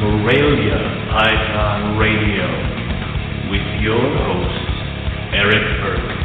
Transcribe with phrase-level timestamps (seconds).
[0.00, 0.78] Morelia
[1.12, 2.46] Python Radio
[3.48, 4.70] with your hosts,
[5.32, 6.18] Eric Burke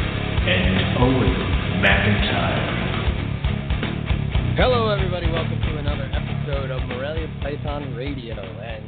[0.48, 1.34] and Owen
[1.78, 2.66] McIntyre.
[4.56, 5.30] Hello, everybody.
[5.30, 8.34] Welcome to another episode of Morelia Python Radio.
[8.34, 8.84] And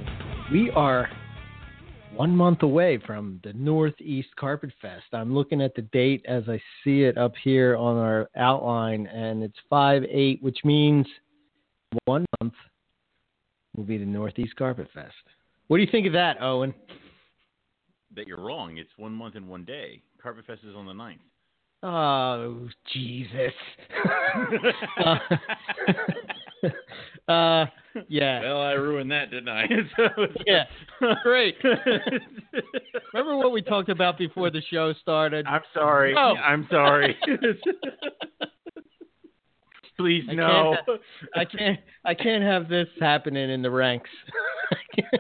[0.50, 1.08] we are
[2.16, 5.04] one month away from the Northeast Carpet Fest.
[5.12, 9.44] I'm looking at the date as I see it up here on our outline, and
[9.44, 11.06] it's 5 8, which means
[12.04, 12.54] one month
[13.76, 15.14] will be the Northeast Carpet Fest.
[15.68, 16.74] What do you think of that, Owen?
[18.14, 18.76] That you're wrong.
[18.76, 20.02] It's one month and one day.
[20.22, 21.18] Carpet Fest is on the 9th.
[21.84, 23.52] Oh, Jesus.
[25.04, 25.16] uh,
[27.32, 27.66] uh,
[28.08, 28.40] yeah.
[28.42, 29.64] Well, I ruined that, didn't I?
[30.46, 30.64] yeah.
[31.24, 31.56] Great.
[33.12, 35.46] Remember what we talked about before the show started?
[35.46, 36.14] I'm sorry.
[36.14, 36.36] No.
[36.36, 37.16] I'm sorry.
[39.98, 40.76] Please I no.
[40.86, 41.00] can't,
[41.36, 41.78] I can't.
[42.04, 44.10] I can't have this happening in the ranks.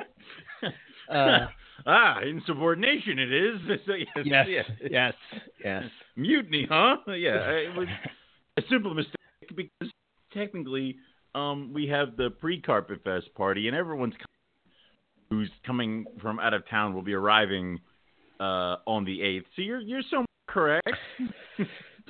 [1.10, 1.46] uh,
[1.86, 3.60] ah, insubordination it is.
[3.86, 3.92] So,
[4.24, 5.14] yes, yes, yes.
[5.64, 5.84] yes.
[6.16, 6.96] Mutiny, huh?
[7.08, 7.88] Yeah, it was
[8.56, 9.14] a simple mistake
[9.54, 9.90] because
[10.32, 10.96] technically
[11.34, 14.14] um, we have the pre-Carpet Fest party, and everyone's
[15.30, 17.78] who's coming from out of town will be arriving
[18.40, 19.46] uh, on the eighth.
[19.56, 20.88] So you're you're so correct.
[21.56, 21.66] Please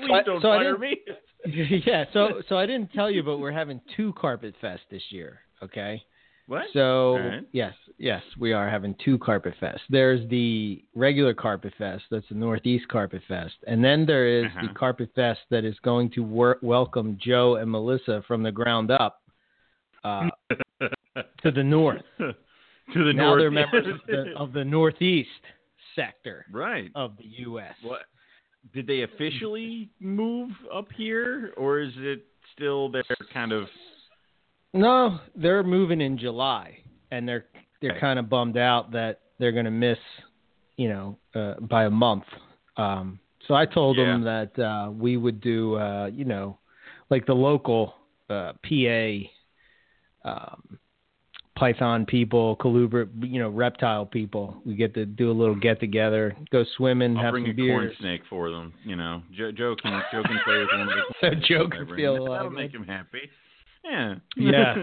[0.08, 0.97] So don't so I fire didn't- me.
[1.87, 2.05] yeah.
[2.12, 5.41] So, so I didn't tell you, but we're having two Carpet Fest this year.
[5.62, 6.03] Okay.
[6.47, 6.65] What?
[6.73, 7.47] So Alright.
[7.53, 9.81] yes, yes, we are having two Carpet Fest.
[9.89, 14.67] There's the regular Carpet Fest, that's the Northeast Carpet Fest, and then there is Uh-huh.
[14.67, 18.91] the Carpet Fest that is going to wor- welcome Joe and Melissa from the ground
[18.91, 19.23] up
[20.03, 20.29] uh,
[21.43, 22.03] to the north.
[22.19, 22.35] to
[23.05, 23.39] the now north.
[23.41, 25.29] they're members of the, of the Northeast
[25.95, 26.91] sector right.
[26.97, 27.75] of the U.S.
[27.83, 28.01] What?
[28.72, 32.24] Did they officially move up here, or is it
[32.55, 33.66] still their kind of?
[34.72, 36.78] No, they're moving in July,
[37.10, 37.46] and they're
[37.80, 38.00] they're Okay.
[38.00, 39.98] kind of bummed out that they're going to miss,
[40.77, 42.24] you know, uh, by a month.
[42.77, 43.18] Um,
[43.48, 46.58] so I told them that uh, we would do, uh, you know,
[47.11, 47.95] like the local
[48.30, 49.18] uh, PA
[50.24, 50.78] um,
[51.62, 54.61] Python people, colubrid, you know, reptile people.
[54.67, 57.55] We get to do a little get together, go swimming, I'll have bring some a
[57.68, 57.96] corn beers.
[58.00, 58.73] snake for them.
[58.84, 61.68] You know, Joe, Joe can Joe can play with one of the So corn Joe
[61.68, 62.77] can feel That'll like make it.
[62.78, 63.30] him happy.
[63.84, 64.14] Yeah.
[64.36, 64.74] Yeah.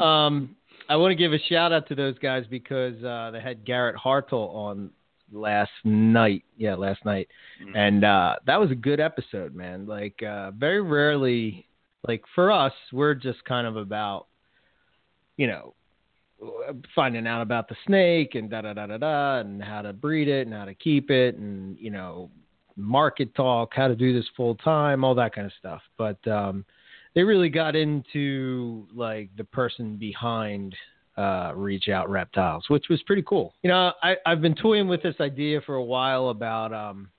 [0.04, 0.56] Um,
[0.88, 3.94] I want to give a shout out to those guys because uh, they had Garrett
[3.96, 4.90] Hartle on
[5.30, 6.42] last night.
[6.56, 7.28] Yeah, last night,
[7.62, 7.76] Mhm.
[7.76, 9.86] and uh, that was a good episode, man.
[9.86, 11.66] Like uh, very rarely,
[12.08, 14.26] like for us, we're just kind of about,
[15.36, 15.74] you know,
[16.94, 20.28] finding out about the snake and da da da da da, and how to breed
[20.28, 22.30] it and how to keep it, and you know,
[22.76, 25.82] market talk, how to do this full time, all that kind of stuff.
[25.96, 26.64] But um,
[27.14, 30.74] they really got into like the person behind
[31.16, 33.54] uh, reach out reptiles, which was pretty cool.
[33.62, 37.10] You know, I, I've been toying with this idea for a while about, um,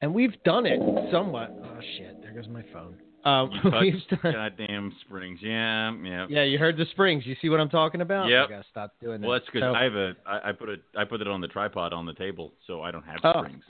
[0.00, 1.50] and we've done it somewhat.
[1.64, 2.20] Oh shit!
[2.22, 2.96] There goes my phone.
[3.24, 3.50] Um,
[3.82, 5.38] You touched goddamn springs.
[5.42, 6.26] Yeah, yeah.
[6.28, 7.24] yeah, you heard the springs.
[7.26, 8.28] You see what I'm talking about?
[8.28, 8.44] Yeah.
[8.44, 9.26] I gotta stop doing that.
[9.28, 9.62] Well, that's good.
[9.62, 10.12] So- I have a.
[10.26, 10.76] I, I put a.
[10.98, 13.42] I put it on the tripod on the table, so I don't have Oh.
[13.44, 13.62] springs.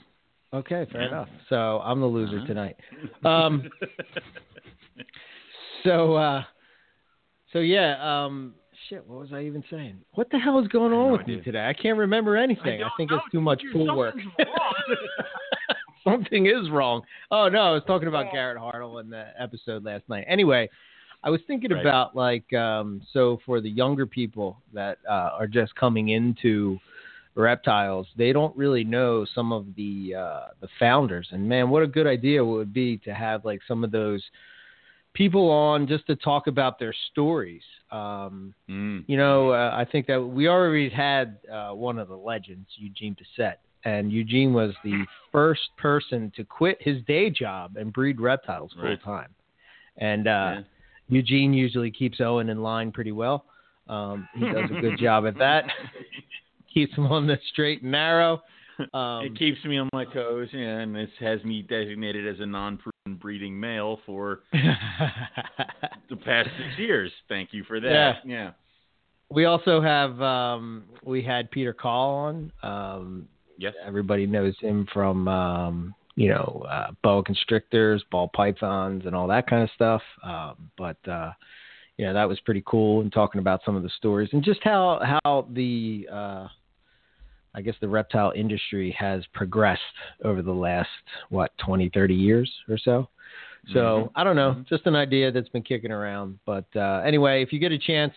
[0.53, 1.07] okay, fair Yeah.
[1.09, 1.29] enough.
[1.49, 2.47] So I'm the loser Uh-huh.
[2.47, 2.75] tonight.
[3.23, 3.69] Um,
[5.83, 6.43] So, uh,
[7.51, 8.53] so yeah, um,
[8.87, 9.05] shit.
[9.05, 9.97] What was I even saying?
[10.13, 11.67] What the hell is going on with me today?
[11.67, 12.75] I can't remember anything.
[12.75, 14.15] I, don't think know, it's too much pool work.
[16.09, 17.01] Something is wrong.
[17.31, 18.31] Oh no, I was talking about.
[18.31, 20.25] Garrett Hartle in the episode last night.
[20.27, 20.69] Anyway,
[21.23, 21.81] I was thinking Right.
[21.81, 26.77] about like um, so for the younger people that uh, are just coming into
[27.35, 31.27] reptiles, they don't really know some of the uh, the founders.
[31.31, 34.23] And man, what a good idea it would be to have like some of those
[35.13, 37.61] people on just to talk about their stories.
[37.91, 39.03] Um, Mm.
[39.07, 43.15] you know, uh, I think that we already had uh, one of the legends, Eugene
[43.15, 48.71] Bessette, and Eugene was the first person to quit his day job and breed reptiles
[48.73, 49.03] full Right.
[49.03, 49.29] time.
[49.97, 50.61] And uh, Yeah.
[51.09, 53.45] Eugene usually keeps Owen in line pretty well.
[53.89, 55.65] Um, he does a good job at that.
[56.73, 58.41] Keeps him on the straight and narrow.
[58.93, 62.45] Um, it keeps me on my toes, yeah, and this has me designated as a
[62.45, 64.39] non-proven breeding male for
[66.09, 67.11] the past six years.
[67.29, 68.13] Thank you for that.
[68.25, 68.51] Yeah.
[69.29, 73.27] we also have um, we had Peter Kahl on.
[73.63, 73.75] Yes.
[73.85, 79.47] Everybody knows him from, um, you know, uh, boa constrictors, ball pythons, and all that
[79.47, 80.01] kind of stuff.
[80.21, 81.31] Um, but uh,
[81.95, 82.99] you know, that was pretty cool.
[82.99, 86.47] And talking about some of the stories and just how how the uh,
[87.55, 89.81] I guess the reptile industry has progressed
[90.25, 90.89] over the last
[91.29, 93.07] what 20, 30 years or so.
[93.71, 94.11] So Mhm.
[94.15, 94.67] I don't know, Mhm.
[94.67, 96.37] just an idea that's been kicking around.
[96.45, 98.13] But uh, anyway, if you get a chance,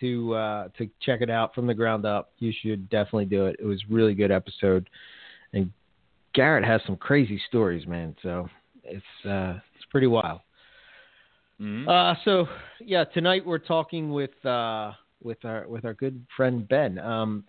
[0.00, 3.56] to uh, to check it out from the ground up, you should definitely do it.
[3.58, 4.88] It was a really good episode,
[5.52, 5.70] and
[6.34, 8.16] Garrett has some crazy stories, man.
[8.22, 8.48] So
[8.82, 10.40] it's uh, it's pretty wild.
[11.60, 11.88] Mhm.
[11.88, 12.48] Uh, so
[12.80, 14.92] yeah, tonight we're talking with uh,
[15.22, 16.98] with our with our good friend Ben.
[16.98, 17.44] Um,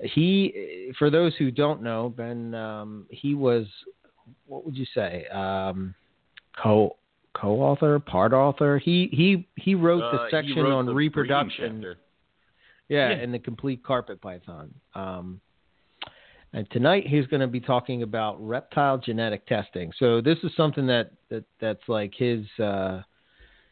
[0.00, 3.66] he, for those who don't know, Ben, um, he was
[4.46, 5.94] what would you say, um,
[6.60, 6.96] co
[7.34, 8.78] co-author, part author.
[8.78, 11.96] He he he wrote Uh, the he section wrote on the reproduction.
[12.88, 13.16] Yeah, Yeah.
[13.16, 14.74] and the complete carpet python.
[14.94, 15.40] Um,
[16.52, 19.92] and tonight he's going to be talking about reptile genetic testing.
[19.98, 23.02] So this is something that, that that's like his uh,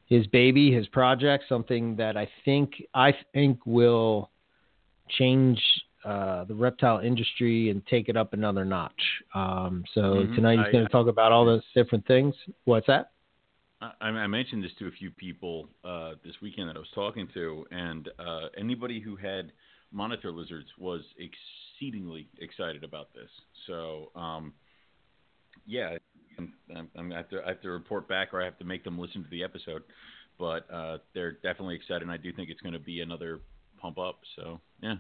[0.07, 4.31] his baby, his project, something that I think I think will
[5.09, 5.63] change
[6.05, 9.23] uh, the reptile industry and take it up another notch.
[9.35, 10.35] Um, so Mhm.
[10.35, 12.35] tonight he's going to talk about all those different things.
[12.65, 13.13] What's that?
[14.01, 17.29] I, I mentioned this to a few people uh, this weekend that I was talking
[17.35, 19.53] to, and uh, anybody who had
[19.91, 23.29] monitor lizards was exceedingly excited about this.
[23.67, 24.53] So, um,
[25.67, 25.97] yeah,
[26.39, 28.85] I'm, I'm, I'm have to, I have to report back, or I have to make
[28.85, 29.83] them listen to the episode.
[30.39, 33.41] But uh, they're definitely excited, and I do think it's going to be another
[33.81, 34.21] pump up.
[34.37, 34.95] So, yeah,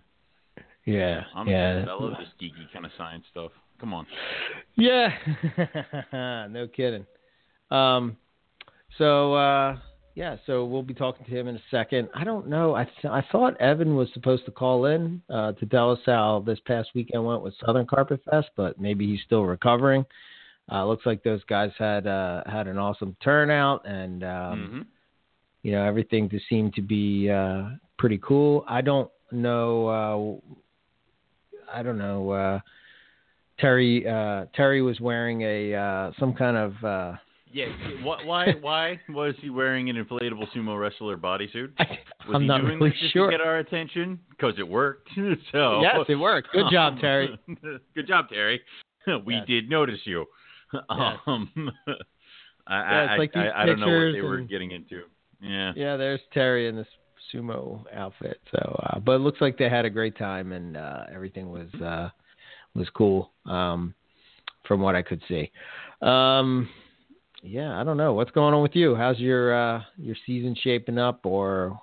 [0.84, 1.84] Yeah, I'm yeah.
[1.88, 3.52] I love this geeky kind of science stuff.
[3.80, 4.06] Come on.
[4.76, 5.08] Yeah,
[6.48, 7.06] no kidding.
[7.70, 8.16] Um,
[8.98, 9.76] so uh,
[10.14, 12.08] yeah, so we'll be talking to him in a second.
[12.14, 12.74] I don't know.
[12.74, 16.42] I th- I thought Evan was supposed to call in uh, to tell us how
[16.46, 20.04] this past weekend went with Southern Carpet Fest, but maybe he's still recovering.
[20.70, 24.86] Uh, looks like those guys had uh, had an awesome turnout, and um, Mhm.
[25.62, 28.64] you know everything just seemed to be uh, pretty cool.
[28.68, 30.40] I don't know.
[30.42, 32.30] Uh, I don't know.
[32.30, 32.60] Uh,
[33.58, 37.12] Terry uh, Terry was wearing a uh, some kind of uh,
[37.52, 37.66] Yeah.
[38.02, 38.54] Why, why?
[38.60, 41.70] Why was he wearing an inflatable sumo wrestler bodysuit?
[41.78, 41.86] Was
[42.34, 43.30] I'm he not doing really this just sure.
[43.30, 44.18] to get our attention?
[44.30, 45.08] Because it worked.
[45.52, 46.48] so Yes, it worked.
[46.52, 47.38] Good job, Terry.
[47.94, 48.60] Good job, Terry.
[49.26, 49.46] We Yes.
[49.46, 50.24] did notice you.
[50.72, 50.82] Yes.
[51.26, 51.70] Um,
[52.66, 54.48] I, Yeah, it's I, like these I, I don't know what they pictures were and-
[54.48, 55.02] getting into.
[55.40, 55.72] Yeah.
[55.76, 56.86] Yeah, there's Terry in this
[57.34, 58.40] sumo outfit.
[58.52, 61.68] So, uh, but it looks like they had a great time and uh, everything was
[61.82, 62.10] uh,
[62.74, 63.92] was cool um,
[64.66, 65.50] from what I could see.
[66.00, 66.68] Um,
[67.42, 68.94] yeah, I don't know what's going on with you.
[68.94, 71.26] How's your uh, your season shaping up?
[71.26, 71.80] Or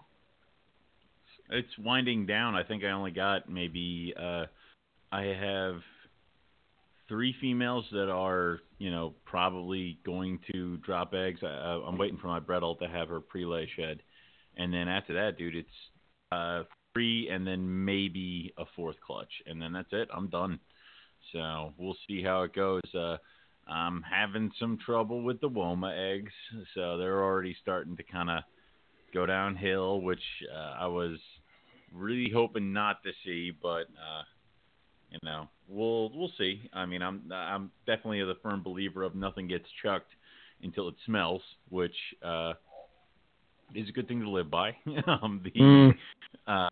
[1.50, 2.56] It's winding down.
[2.56, 4.46] I think I only got maybe uh
[5.12, 5.82] I have
[7.08, 11.40] three females that are, you know, probably going to drop eggs.
[11.44, 11.48] I,
[11.86, 14.00] I'm waiting for my Bredl to have her pre-lay shed,
[14.58, 15.70] and then after that, dude, it's
[16.32, 16.64] uh
[16.94, 20.08] three and then maybe a fourth clutch, and then that's it.
[20.16, 20.60] I'm done.
[21.34, 22.82] So we'll see how it goes.
[22.98, 23.18] Uh,
[23.69, 26.33] I'm having some trouble with the Woma eggs,
[26.74, 28.44] so they're already starting to kind of
[29.13, 30.24] go downhill, which
[30.54, 31.18] uh, I was
[31.94, 34.24] really hoping not to see, but uh,
[35.12, 36.69] you know, we'll we'll see.
[36.74, 40.12] I mean, I'm I'm definitely the firm believer of nothing gets chucked
[40.62, 42.54] until it smells, which uh,
[43.75, 44.75] is a good thing to live by.
[45.07, 45.95] um, the Mm.
[46.48, 46.69] uh,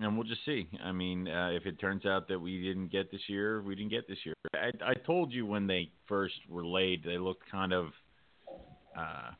[0.00, 0.68] and we'll just see.
[0.82, 3.90] I mean, uh, if it turns out that we didn't get this year, we didn't
[3.90, 4.34] get this year.
[4.54, 7.86] I, I told you when they first were laid, they looked kind of,
[8.98, 9.30] uh,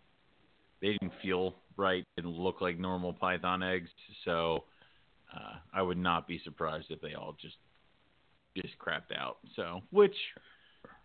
[0.80, 2.04] they didn't feel right.
[2.16, 3.90] Didn't look like normal python eggs.
[4.25, 4.64] So
[5.34, 7.56] uh, I would not be surprised if they all just
[8.56, 9.36] just crapped out.
[9.54, 10.16] So which,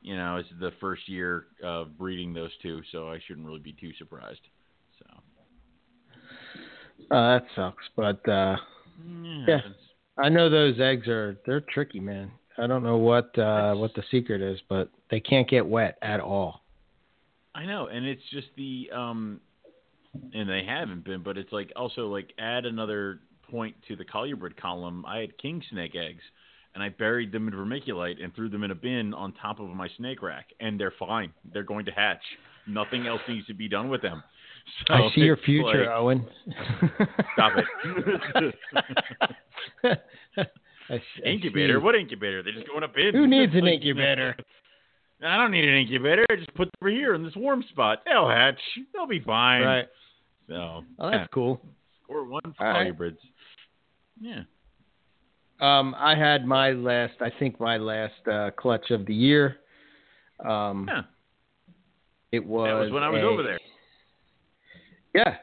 [0.01, 3.74] you know, is the first year of breeding those two, so I shouldn't really be
[3.74, 4.39] too surprised.
[5.00, 5.05] So
[7.12, 8.55] uh, that sucks, but uh,
[9.48, 9.60] yeah.
[10.17, 12.31] I know those eggs are they're tricky, man.
[12.58, 16.20] I don't know what uh, what the secret is, but they can't get wet at
[16.20, 16.62] all.
[17.55, 19.39] I know, and it's just the um,
[20.34, 24.58] and they haven't been, but it's like also like add another point to the colubrid
[24.58, 25.05] column.
[25.05, 26.24] I had king snake eggs,
[26.74, 29.67] and I buried them in vermiculite and threw them in a bin on top of
[29.70, 31.34] my snake rack, and they're fine.
[31.53, 32.22] They're going to hatch.
[32.67, 34.24] Nothing else needs to be done with them.
[34.88, 36.25] So I see your future, like, Owen.
[37.34, 38.56] Stop it.
[40.89, 41.80] I s- I incubator?
[41.80, 41.84] see.
[41.84, 42.41] What incubator?
[42.44, 43.13] They just go up in a bin.
[43.13, 44.36] Who needs an Like, you know, incubator?
[45.24, 46.25] I don't need an incubator.
[46.32, 48.00] I just put them over here in this warm spot.
[48.06, 48.60] They'll hatch.
[48.94, 49.62] They'll be fine.
[49.62, 49.88] Right.
[50.48, 51.62] So Oh, that's cool.
[52.08, 52.91] Or one for All right.
[52.98, 53.18] colubrids.
[54.20, 54.41] Yeah.
[55.60, 59.58] Um, I had my last, I think my last uh, clutch of the year.
[60.44, 61.01] Um, Yeah.
[62.32, 62.68] It was.
[62.68, 63.60] That was when I was a- over there.
[65.13, 65.36] Yeah,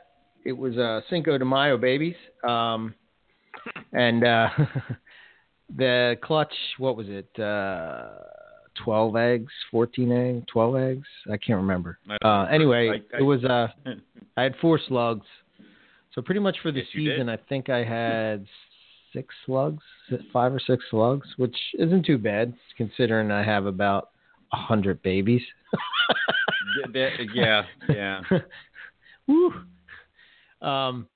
[0.44, 2.94] it was uh, Cinco de Mayo babies, um,
[3.92, 4.48] and uh,
[5.76, 6.52] the clutch.
[6.78, 7.28] What was it?
[7.40, 8.08] Uh,
[8.84, 11.06] Twelve eggs, fourteen eggs, twelve eggs.
[11.30, 11.98] I can't remember.
[12.25, 13.44] Uh, anyway, I- I- it was.
[13.44, 13.66] Uh,
[14.37, 15.26] I had four slugs,
[16.14, 18.46] So pretty much for the Yes, season, I think I had
[19.12, 19.82] six slugs,
[20.32, 24.10] five or six slugs, which isn't too bad considering I have about
[24.52, 25.42] a hundred babies.
[27.34, 28.22] Yeah, yeah.
[29.28, 29.52] Woo.
[30.61, 31.06] Um.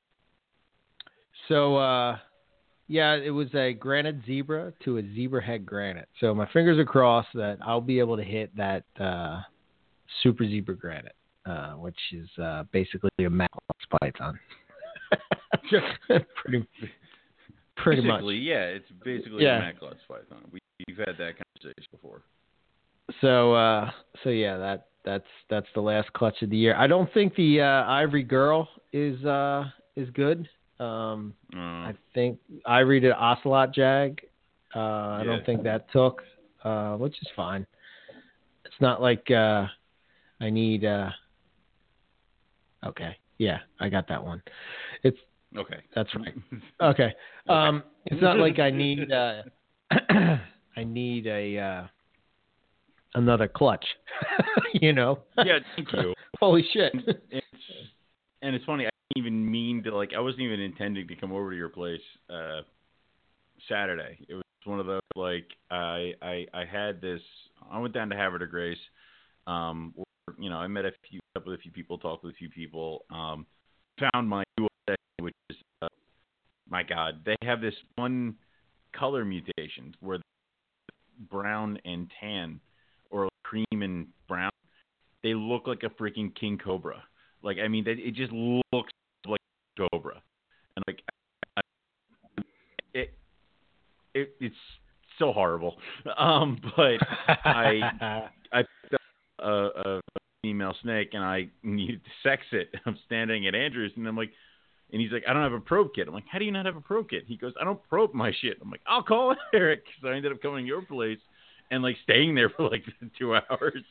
[1.49, 2.19] So, uh,
[2.87, 6.09] yeah, it was a granite zebra to a zebra head granite.
[6.21, 9.41] So my fingers are crossed that I'll be able to hit that uh,
[10.23, 11.15] super zebra granite,
[11.47, 14.39] uh, which is uh, basically a Macklot's python.
[16.37, 16.67] pretty,
[17.77, 18.23] pretty much.
[18.25, 18.65] yeah.
[18.65, 19.57] It's basically Yeah.
[19.57, 20.45] a Macklot's python.
[20.53, 22.23] We, we've had that conversation before.
[23.21, 23.91] So, uh,
[24.23, 26.75] so yeah, that that's that's the last clutch of the year.
[26.77, 29.65] I don't think the uh, Ivory Girl is uh,
[29.97, 30.49] is good.
[30.79, 31.59] Um, Uh,
[31.91, 34.21] I think Ivory did Ocelot Jag.
[34.75, 35.25] Uh, I Yeah.
[35.25, 36.23] don't think that took,
[36.65, 37.67] uh, which is fine.
[38.65, 39.67] It's not like uh,
[40.41, 40.85] I need.
[40.85, 41.11] Uh,
[42.87, 44.43] okay, yeah, I got that one.
[45.03, 45.19] It's
[45.57, 45.81] okay.
[45.95, 46.35] that's right.
[46.81, 47.15] Okay,
[47.49, 49.11] um, it's not like I need.
[49.13, 49.43] Uh,
[50.77, 51.87] I need a uh,
[53.15, 53.85] another clutch.
[54.75, 55.21] you know.
[55.39, 56.15] yeah, thank you.
[56.41, 56.93] Holy shit.
[57.31, 57.47] It's,
[58.43, 58.87] and it's funny.
[58.87, 60.11] I didn't even mean to like.
[60.17, 62.01] I wasn't even intending to come over to your place
[62.31, 62.63] uh,
[63.69, 64.19] Saturday.
[64.29, 67.21] It was one of those like I I I had this.
[67.71, 68.79] I went down to Havre de Grace.
[69.47, 72.35] Um, where, you know, I met a few up with a few people, talked with
[72.35, 73.05] a few people.
[73.11, 73.47] Um,
[73.99, 74.69] found my new
[75.21, 75.89] which is uh,
[76.69, 78.35] my God, they have this one
[78.97, 80.19] color mutation where
[81.31, 82.61] brown and tan,
[83.13, 84.51] or cream and brown,
[85.23, 87.03] they look like a freaking king cobra.
[87.43, 88.91] Like I mean, they, it just looks
[89.27, 89.41] like
[89.79, 90.23] a cobra,
[90.77, 91.01] and like
[92.95, 93.13] it,
[94.15, 94.55] it it's
[95.19, 95.77] so horrible.
[96.19, 97.81] Um, but I
[98.53, 99.01] I picked up
[99.39, 100.01] a, a
[100.43, 102.75] female snake and I needed to sex it.
[102.87, 104.31] I'm standing at Andrews and I'm like,
[104.93, 106.09] and he's like, I don't have a probe kit.
[106.09, 107.25] I'm like, how do you not have a probe kit?
[107.27, 108.59] He goes, I don't probe my shit.
[108.61, 109.85] I'm like, I'll call Eric.
[110.03, 111.19] So I ended up coming to your place
[111.73, 112.85] and like staying there for like
[113.19, 113.83] two hours.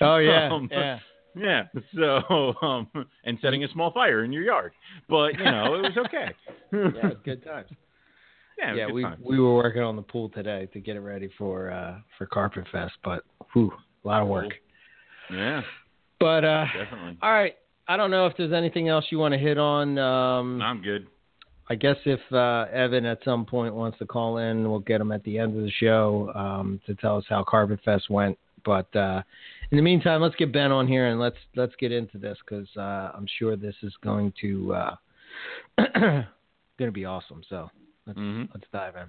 [0.00, 0.98] oh yeah, Um, yeah.
[1.36, 1.62] Yeah.
[1.94, 2.88] So um,
[3.24, 4.72] and setting a small fire in your yard,
[5.08, 6.34] but you know it was okay.
[6.72, 7.68] Yeah, it's good times.
[8.58, 9.20] yeah, yeah, we times.
[9.24, 12.64] we were working on the pool today to get it ready for uh for Carpet
[12.72, 13.72] Fest, but whew,
[14.04, 14.52] a lot of work.
[15.32, 15.62] Yeah,
[16.18, 17.18] But uh definitely.
[17.22, 17.54] all right,
[17.86, 19.98] I don't know if there's anything else you want to hit on.
[19.98, 21.06] Um I'm good.
[21.70, 25.12] I guess if uh Evan at some point wants to call in, we'll get him
[25.12, 28.36] at the end of the show um to tell us how Carpet Fest went.
[28.64, 29.22] But uh
[29.70, 32.66] in the meantime, let's get Ben on here and let's let's get into this because
[32.76, 34.94] uh, I'm sure this is going to uh,
[35.94, 36.24] going
[36.80, 37.42] to be awesome.
[37.48, 37.70] So
[38.04, 38.48] let's Mhm.
[38.52, 39.08] let's dive in.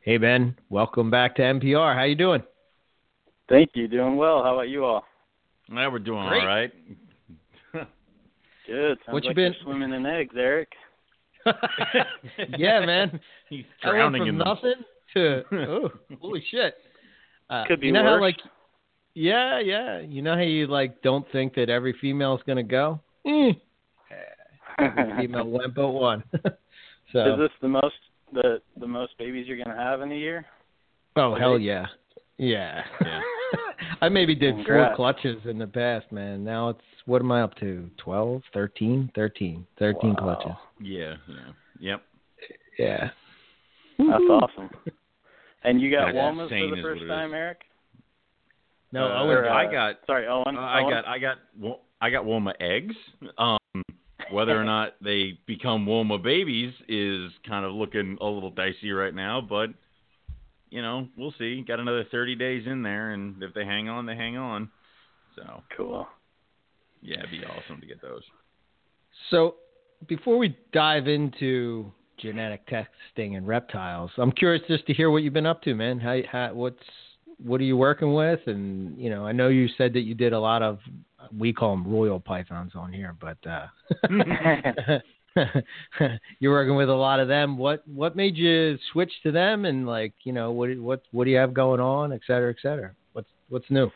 [0.00, 1.94] Hey Ben, welcome back to MPR.
[1.94, 2.42] How you doing?
[3.50, 3.86] Thank you.
[3.86, 4.42] Doing well.
[4.42, 5.04] How about you all?
[5.70, 6.40] Yeah, we're doing Great.
[6.40, 6.72] all right.
[8.66, 8.98] Good.
[9.04, 10.70] Sounds What you like been- you're swimming in eggs, Eric.
[12.58, 13.20] yeah, man.
[13.48, 14.48] He's I went drowning from in them.
[14.48, 14.74] nothing
[15.14, 16.74] to oh, holy shit.
[17.50, 18.20] Uh, Could be you know how worse.
[18.22, 18.36] like
[19.14, 20.00] yeah, yeah.
[20.00, 23.00] You know how you like don't think that every female is gonna go?
[23.26, 23.60] Every
[25.26, 26.22] female went but one.
[27.12, 27.94] so Is this the most
[28.32, 30.46] the the most babies you're gonna have in a year?
[31.16, 31.86] Oh hell yeah,
[32.38, 32.82] yeah.
[33.00, 33.20] Yeah.
[34.00, 36.44] I maybe did four clutches in the past, man.
[36.44, 37.90] Now it's what am I up to?
[37.98, 40.16] 12, 13, 13, 13 Wow.
[40.16, 40.52] clutches.
[40.80, 42.02] Yeah, yeah, yep.
[42.78, 43.10] Yeah.
[43.98, 44.70] That's awesome.
[45.64, 47.34] And you got That's Womas for the first time.
[47.34, 47.60] Eric?
[48.92, 49.36] No, Uh, Owen.
[49.36, 50.56] or, uh, I got Sorry, Owen.
[50.56, 50.90] Uh, I Owen?
[50.90, 52.94] got I got Wo- I got Woma eggs.
[53.38, 53.58] Um,
[54.30, 59.14] whether or not they become Woma babies is kind of looking a little dicey right
[59.14, 59.70] now, but
[60.72, 61.62] you know we'll see.
[61.66, 64.70] Got another 30 days in there, and if they hang on, they hang on.
[65.36, 66.06] So Cool.
[67.02, 68.22] yeah, it'd be awesome to get those.
[69.30, 69.56] So
[70.08, 75.34] before we dive into genetic testing and reptiles, I'm curious just to hear what you've
[75.34, 76.00] been up to, man.
[76.00, 76.82] How, how what's
[77.38, 78.40] what are you working with?
[78.46, 80.78] And you know, I know you said that you did a lot of
[81.36, 83.66] we call them royal pythons on here, but uh,
[86.40, 87.56] you're working with a lot of them.
[87.58, 89.64] What what made you switch to them?
[89.64, 92.56] And like, you know, what what what do you have going on, et cetera, et
[92.60, 92.92] cetera?
[93.12, 93.90] What's what's new?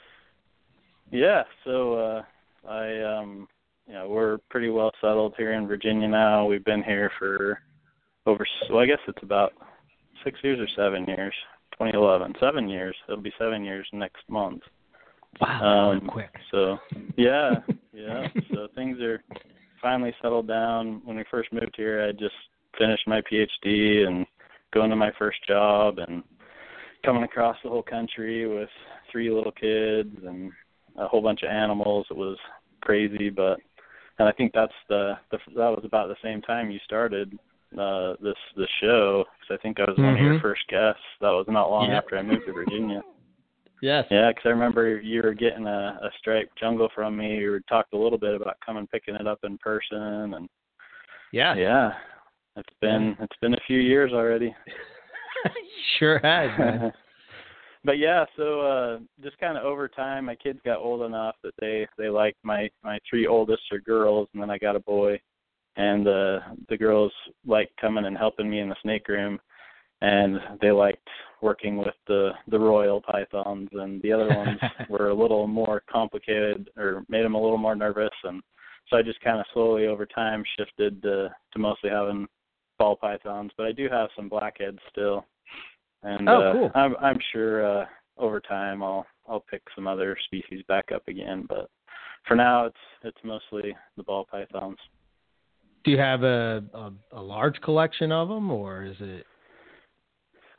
[1.11, 2.23] Yeah, so uh
[2.69, 3.49] I um
[3.87, 6.45] you know, we're pretty well settled here in Virginia now.
[6.45, 7.61] We've been here for
[8.26, 9.52] over well, I guess it's about
[10.25, 11.35] 6 years or 7 years.
[11.73, 12.97] 2011, 7 years.
[13.07, 14.62] It'll be 7 years next month.
[15.40, 16.35] Wow, Um, quick.
[16.50, 16.78] So,
[17.16, 17.57] yeah,
[17.93, 18.26] yeah.
[18.52, 19.23] so things are
[19.80, 21.00] finally settled down.
[21.04, 22.35] When we first moved here, I just
[22.78, 24.26] finished my PhD and
[24.73, 26.23] going to my first job and
[27.04, 28.68] coming across the whole country with
[29.11, 30.52] three little kids and
[30.97, 32.06] a whole bunch of animals.
[32.11, 32.37] It was
[32.83, 33.59] crazy, but
[34.18, 37.38] and I think that's the, the that was about the same time you started
[37.78, 40.42] uh this this show because I think I was one of your Mhm.
[40.42, 41.02] first guests.
[41.21, 41.99] That was not long Yeah.
[41.99, 43.02] after I moved to Virginia.
[43.83, 44.06] Yes.
[44.11, 47.37] Yeah, because I remember you were getting a, a striped jungle from me.
[47.37, 50.49] You talked a little bit about coming picking it up in person, and
[51.33, 51.54] Yeah.
[51.54, 51.92] yeah,
[52.56, 54.54] it's been it's been a few years already.
[55.99, 56.92] sure has,
[57.85, 61.54] but yeah, so uh just kind of over time, my kids got old enough that
[61.61, 65.21] they they liked my my three oldest are girls, and then I got a boy,
[65.76, 67.12] and uh the girls
[67.47, 69.38] liked coming and helping me in the snake room,
[70.00, 71.08] and they liked
[71.42, 76.70] working with the the royal pythons, and the other ones were a little more complicated
[76.76, 78.42] or made them a little more nervous, and
[78.88, 82.26] so I just kind of slowly over time shifted to to mostly having
[82.78, 85.24] ball pythons, but I do have some blackheads still.
[86.02, 86.70] And Oh, uh, cool.
[86.74, 87.86] I'm I'm sure uh
[88.18, 91.68] over time I'll I'll pick some other species back up again, but
[92.28, 94.78] for now it's it's mostly the ball pythons.
[95.84, 99.26] Do you have a, a a large collection of them, or is it?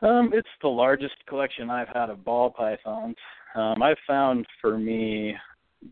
[0.02, 3.16] Um, it's the largest collection I've had of ball pythons.
[3.56, 5.36] Um, I've found for me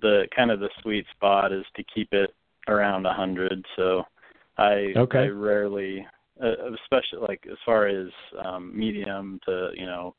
[0.01, 2.33] the kind of the sweet spot is to keep it
[2.67, 3.65] around a hundred.
[3.75, 4.03] So
[4.57, 5.25] I Okay.
[5.25, 6.05] I rarely,
[6.41, 8.07] uh, especially like as far as
[8.43, 10.15] um, medium to you know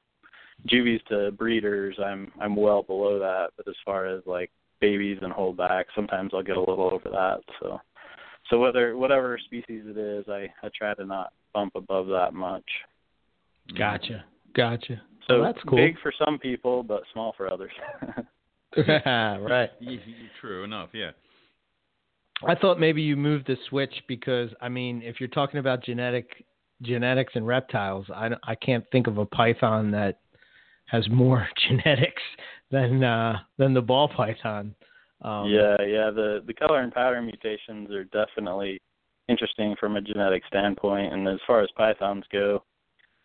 [0.66, 3.50] juvies to breeders, I'm I'm well below that.
[3.56, 4.50] But as far as like
[4.80, 7.40] babies and holdbacks, sometimes I'll get a little over that.
[7.60, 7.80] So
[8.50, 12.68] so whether whatever species it is, I I try to not bump above that much.
[13.76, 14.24] Gotcha.
[14.54, 15.00] Gotcha.
[15.28, 15.76] So Well, that's cool.
[15.78, 17.72] big for some people, but small for others.
[18.76, 19.70] right.
[19.80, 20.90] Y- y- True enough.
[20.92, 21.10] Yeah.
[22.46, 26.44] I thought maybe you moved the switch because I mean, if you're talking about genetic
[26.82, 30.20] genetics and reptiles, I I can't think of a python that
[30.86, 32.22] has more genetics
[32.70, 34.74] than uh than the ball python.
[35.22, 36.10] Um, yeah, yeah.
[36.10, 38.80] The the color and pattern mutations are definitely
[39.28, 42.62] interesting from a genetic standpoint, and as far as pythons go,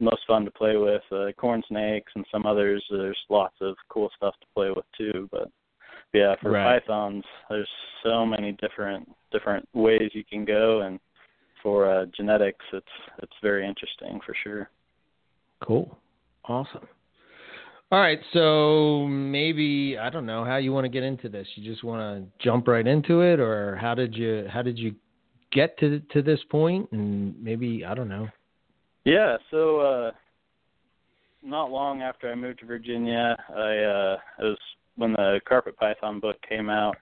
[0.01, 1.03] most fun to play with.
[1.11, 2.83] Uh, corn snakes and some others.
[2.89, 5.49] There's lots of cool stuff to play with too, but
[6.13, 6.81] yeah, for Right.
[6.83, 7.69] pythons, there's
[8.03, 10.99] so many different different ways you can go, and
[11.63, 12.85] for uh, genetics, it's
[13.21, 14.69] it's very interesting for sure.
[15.61, 15.97] Cool.
[16.45, 16.87] Awesome.
[17.91, 21.45] All right, so maybe I don't know how you want to get into this.
[21.55, 24.95] You just want to jump right into it, or how did you how did you
[25.51, 26.89] get to to this point?
[26.91, 28.29] And maybe I don't know.
[29.03, 30.11] Yeah, so uh
[31.43, 34.57] not long after I moved to Virginia, I uh it was
[34.95, 36.97] when the carpet python book came out.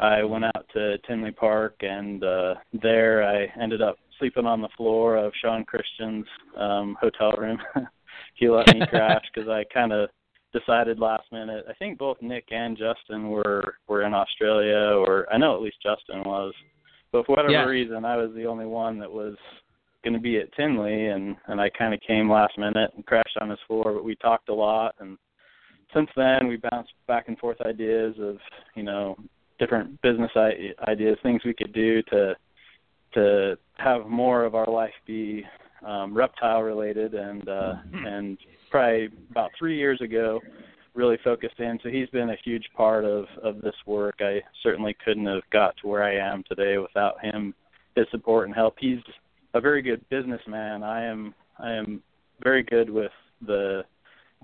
[0.00, 4.68] I went out to Tinley Park and uh there I ended up sleeping on the
[4.76, 7.58] floor of Sean Christian's um hotel room.
[8.34, 10.08] he let me crash cuz I kind of
[10.54, 11.66] decided last minute.
[11.68, 15.82] I think both Nick and Justin were were in Australia or I know at least
[15.82, 16.54] Justin was.
[17.12, 17.64] But for whatever Yeah.
[17.64, 19.36] reason, I was the only one that was
[20.04, 23.36] going to be at Tinley, and and I kind of came last minute and crashed
[23.40, 23.92] on his floor.
[23.94, 25.18] But we talked a lot, and
[25.94, 28.36] since then we bounced back and forth ideas of
[28.74, 29.16] you know
[29.58, 30.30] different business
[30.86, 32.34] ideas, things we could do to
[33.14, 35.44] to have more of our life be
[35.86, 38.38] um, reptile related, and uh, and
[38.70, 40.40] probably about three years ago
[40.94, 41.78] really focused in.
[41.82, 44.16] So he's been a huge part of of this work.
[44.20, 47.54] I certainly couldn't have got to where I am today without him,
[47.96, 48.74] his support and help.
[48.78, 48.98] He's
[49.54, 50.82] a very good businessman.
[50.82, 52.02] I am I am
[52.42, 53.12] very good with
[53.46, 53.82] the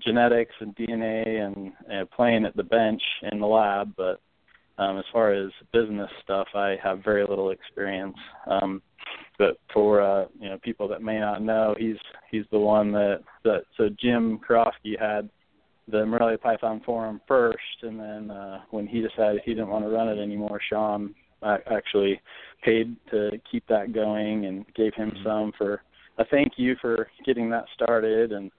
[0.03, 4.19] genetics and DNA and, and playing at the bench in the lab, but
[4.77, 8.17] um, as far as business stuff, I have very little experience.
[8.47, 8.81] Um,
[9.37, 11.97] but for uh, you know people that may not know, he's
[12.31, 15.29] he's the one that that so Jim Karofsky had
[15.87, 19.89] the Morelia Python Forum first, and then uh, when he decided he didn't want to
[19.89, 22.21] run it anymore, Sean actually
[22.63, 25.81] paid to keep that going and gave him some for
[26.17, 28.31] a thank you for getting that started.
[28.31, 28.51] And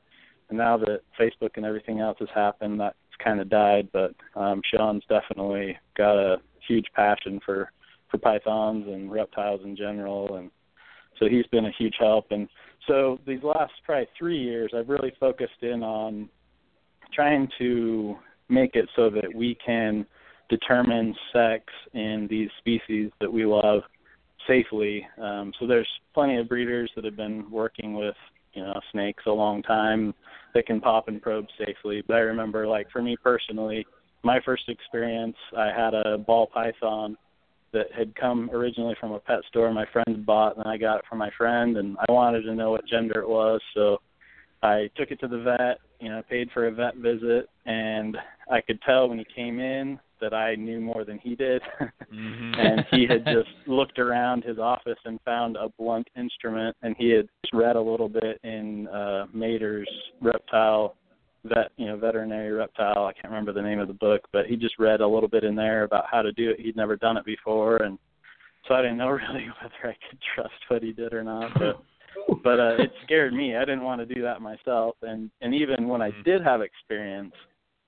[0.49, 3.89] and now that Facebook and everything else has happened that's kind of died.
[3.93, 6.37] But um Sean's definitely got a
[6.67, 7.71] huge passion for
[8.11, 10.37] for pythons and reptiles in general.
[10.37, 10.51] And
[11.19, 12.27] so he's been a huge help.
[12.31, 12.49] And
[12.87, 16.29] so these last probably 3 years I've really focused in on
[17.13, 18.17] trying to
[18.49, 20.07] make it so that we can
[20.49, 23.83] determine sex in these species that we love
[24.47, 25.07] safely.
[25.21, 28.15] Um, so there's plenty of breeders that have been working with
[28.53, 30.15] you know snakes a long time
[30.55, 32.03] that can pop and probe safely.
[32.07, 33.87] But I remember like for me personally,
[34.23, 37.17] my first experience, I had a ball python
[37.73, 41.05] that had come originally from a pet store my friend bought, and I got it
[41.09, 43.99] from my friend, and I wanted to know what gender it was, so
[44.67, 48.17] I took it to the vet, you know, paid for a vet visit, and
[48.51, 51.63] I could tell when he came in that I knew more than he did,
[52.13, 52.59] Mhm.
[52.59, 57.11] and he had just looked around his office and found a blunt instrument, and he
[57.11, 59.89] had read a little bit in uh, Mader's
[60.21, 60.97] reptile
[61.45, 63.07] vet, you know, veterinary reptile.
[63.07, 65.45] I can't remember the name of the book, but he just read a little bit
[65.45, 66.61] in there about how to do it.
[66.61, 67.99] He'd never done it before, and
[68.67, 71.53] so I didn't know really whether I could trust what he did or not.
[71.55, 71.81] But
[72.43, 73.57] but uh, it scared me.
[73.57, 76.25] I didn't want to do that myself, and and even when I Mhm.
[76.25, 77.35] did have experience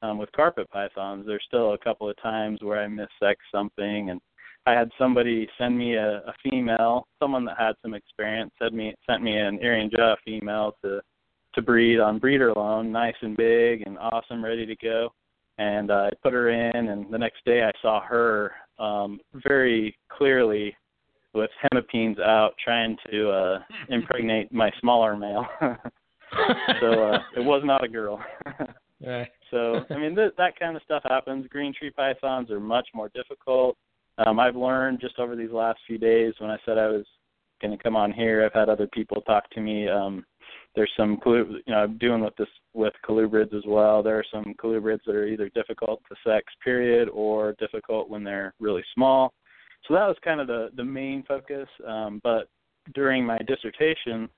[0.02, 4.20] um, with carpet pythons, there's still a couple of times where I missexed something, and
[4.66, 8.94] I had somebody send me a, a female, someone that had some experience, sent me
[9.08, 9.90] sent me an Irian
[10.24, 11.00] female to
[11.54, 15.10] to breed on breeder loan, nice and big and awesome, ready to go.
[15.58, 19.96] And uh, I put her in, and the next day I saw her um, very
[20.08, 20.76] clearly
[21.34, 25.46] with hemipenes out, trying to uh, impregnate my smaller male.
[26.80, 28.22] so uh, it was not a girl.
[29.06, 29.28] Right.
[29.50, 31.46] So I mean th- that kind of stuff happens.
[31.48, 33.76] Green tree pythons are much more difficult.
[34.18, 37.04] Um, I've learned just over these last few days when I said I was
[37.62, 38.44] going to come on here.
[38.44, 39.88] I've had other people talk to me.
[39.88, 40.24] Um,
[40.74, 44.02] there's some you know I'm doing with this with colubrids as well.
[44.02, 48.54] There are some colubrids that are either difficult to sex period or difficult when they're
[48.60, 49.32] really small.
[49.86, 51.68] So that was kind of the the main focus.
[51.86, 52.48] Um, but
[52.94, 54.28] during my dissertation,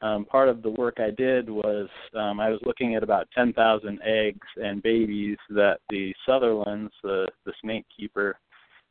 [0.00, 4.00] um, part of the work I did was um, I was looking at about 10,000
[4.02, 8.38] eggs and babies that the Sutherlands, the the snake keeper,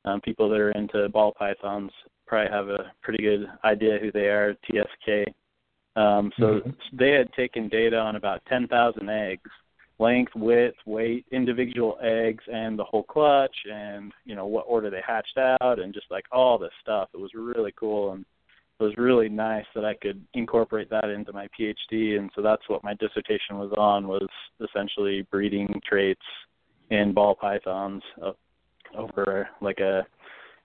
[0.05, 1.91] um, people that are into ball pythons
[2.25, 4.55] probably have a pretty good idea who they are.
[4.65, 5.33] TSK.
[5.95, 6.75] Um, so Mhm.
[6.93, 9.49] they had taken data on about 10,000 eggs,
[9.99, 15.01] length, width, weight, individual eggs, and the whole clutch, and you know what order they
[15.05, 17.09] hatched out, and just like all this stuff.
[17.13, 18.25] It was really cool and
[18.79, 22.61] it was really nice that I could incorporate that into my PhD, and so that's
[22.67, 24.27] what my dissertation was on was
[24.61, 26.21] essentially breeding traits
[26.91, 28.03] in ball pythons
[28.95, 30.05] over like a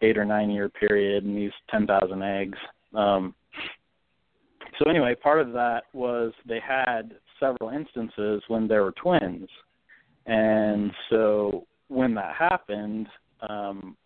[0.02, 2.58] eight or nine year period, and these ten thousand eggs.
[2.94, 3.34] Um,
[4.78, 7.12] so anyway, part of that was they had
[7.42, 9.48] several instances when there were twins,
[10.26, 13.08] and so when that happened,
[13.48, 13.96] um,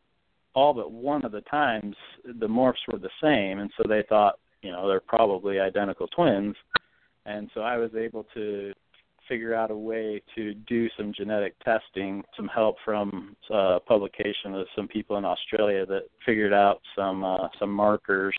[0.54, 1.94] all but one of the times
[2.24, 6.56] the morphs were the same, and so they thought, you know, they're probably identical twins.
[7.26, 8.72] And so I was able to
[9.28, 14.66] figure out a way to do some genetic testing, some help from uh, publication of
[14.74, 18.34] some people in Australia that figured out some uh, some markers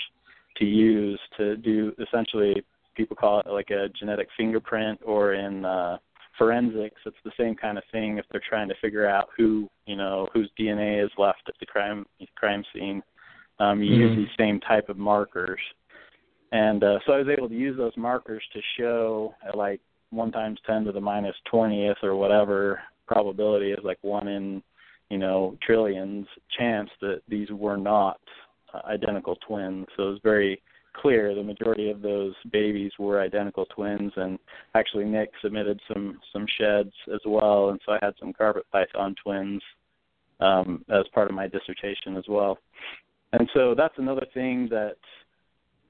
[0.57, 2.63] to use to do essentially
[2.97, 5.97] people call it like a genetic fingerprint or in uh,
[6.37, 9.95] forensics it's the same kind of thing if they're trying to figure out who you
[9.95, 12.05] know whose DNA is left at the crime
[12.35, 13.01] crime scene.
[13.59, 14.15] Um, you use Mhm.
[14.17, 15.59] these same type of markers,
[16.51, 19.81] and uh, so I was able to use those markers to show at like
[20.11, 24.61] one times ten to the minus twentieth or whatever probability is like one in
[25.09, 28.19] you know trillions chance that these were not
[28.73, 29.87] uh, identical twins.
[29.95, 30.61] So it was very
[31.01, 34.39] clear the majority of those babies were identical twins and
[34.75, 39.15] actually Nick submitted some some sheds as well and so I had some carpet python
[39.23, 39.61] twins
[40.39, 42.57] um as part of my dissertation as well.
[43.33, 44.97] And so that's another thing that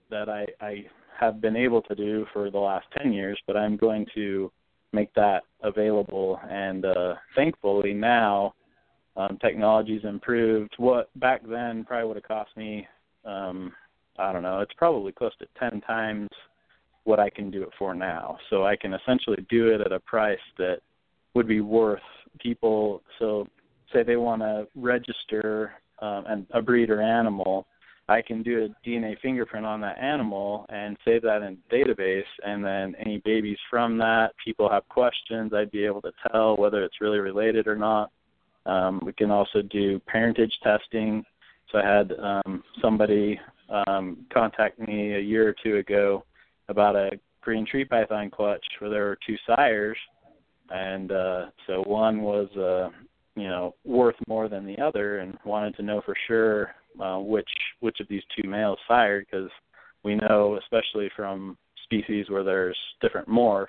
[0.09, 0.85] that I I
[1.19, 4.51] have been able to do for the last 10 years but I'm going to
[4.93, 8.53] make that available and uh thankfully now
[9.15, 12.87] um technology's improved what back then probably would have cost me
[13.25, 13.73] um
[14.17, 16.29] I don't know, it's probably close to 10 times
[17.03, 18.37] what I can do it for now.
[18.49, 20.79] So I can essentially do it at a price that
[21.33, 22.01] would be worth
[22.39, 23.01] people.
[23.19, 23.47] So,
[23.93, 27.65] say they want to register um, an, a breeder animal,
[28.09, 32.23] I can do a DNA fingerprint on that animal and save that in database.
[32.45, 36.83] And then any babies from that, people have questions, I'd be able to tell whether
[36.83, 38.11] it's really related or not.
[38.65, 41.23] Um, we can also do parentage testing.
[41.71, 46.23] So I had um, somebody um, contact me a year or two ago
[46.69, 49.97] about a green tree python clutch where there were two sires,
[50.69, 52.89] and uh, so one was uh,
[53.35, 57.49] you know worth more than the other, and wanted to know for sure uh, which
[57.79, 59.49] which of these two males sired because
[60.03, 63.67] we know, especially from species where there's different morphs,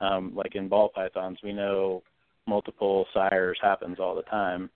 [0.00, 2.02] um, like in ball pythons, we know
[2.46, 4.70] multiple sires happens all the time.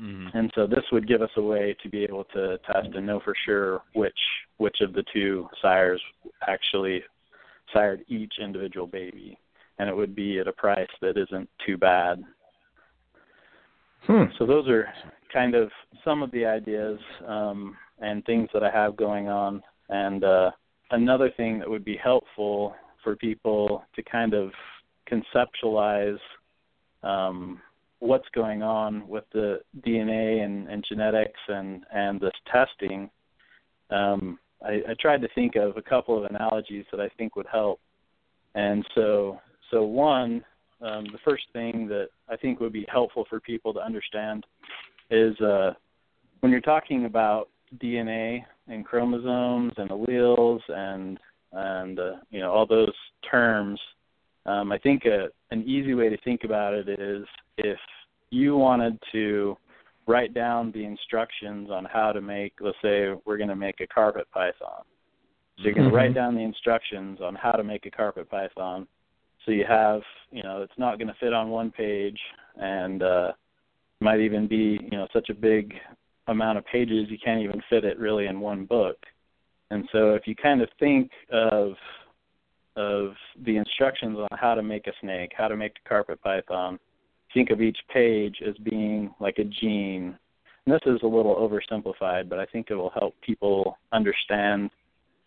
[0.00, 0.36] Mm-hmm.
[0.36, 3.20] And so this would give us a way to be able to test and know
[3.20, 4.18] for sure which
[4.56, 6.00] which of the two sires
[6.46, 7.02] actually
[7.72, 9.38] sired each individual baby,
[9.78, 12.22] and it would be at a price that isn't too bad.
[14.06, 14.24] Hmm.
[14.38, 14.88] So those are
[15.32, 15.70] kind of
[16.04, 19.62] some of the ideas um, and things that I have going on.
[19.88, 20.50] And uh,
[20.90, 24.50] another thing that would be helpful for people to kind of
[25.10, 26.18] conceptualize
[27.02, 27.60] um,
[28.04, 33.10] what's going on with the DNA and, and genetics and and this testing,
[33.90, 37.46] um, I, I tried to think of a couple of analogies that I think would
[37.50, 37.80] help.
[38.54, 39.40] And so
[39.70, 40.44] so one,
[40.80, 44.44] um, the first thing that I think would be helpful for people to understand
[45.10, 45.72] is uh,
[46.40, 51.18] when you're talking about DNA and chromosomes and alleles and
[51.52, 52.92] and uh, you know all those
[53.30, 53.80] terms.
[54.46, 57.24] Um, I think a, an easy way to think about it is
[57.58, 57.78] if
[58.30, 59.56] you wanted to
[60.06, 63.86] write down the instructions on how to make, let's say we're going to make a
[63.86, 64.82] carpet python.
[65.56, 65.96] So you're going to mm-hmm.
[65.96, 68.86] write down the instructions on how to make a carpet python.
[69.46, 72.18] So you have, you know, it's not going to fit on one page,
[72.56, 73.32] and uh,
[74.00, 75.74] might even be, you know, such a big
[76.28, 78.96] amount of pages you can't even fit it really in one book.
[79.70, 81.72] And so if you kind of think of
[82.76, 83.12] of
[83.44, 86.78] the instructions on how to make a snake, how to make a carpet python,
[87.32, 90.16] think of each page as being like a gene.
[90.66, 94.70] And this is a little oversimplified, but I think it will help people understand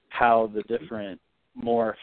[0.10, 1.20] how the different
[1.62, 1.94] morphs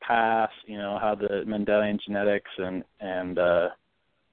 [0.00, 3.68] pass, you know, how the Mendelian genetics and and uh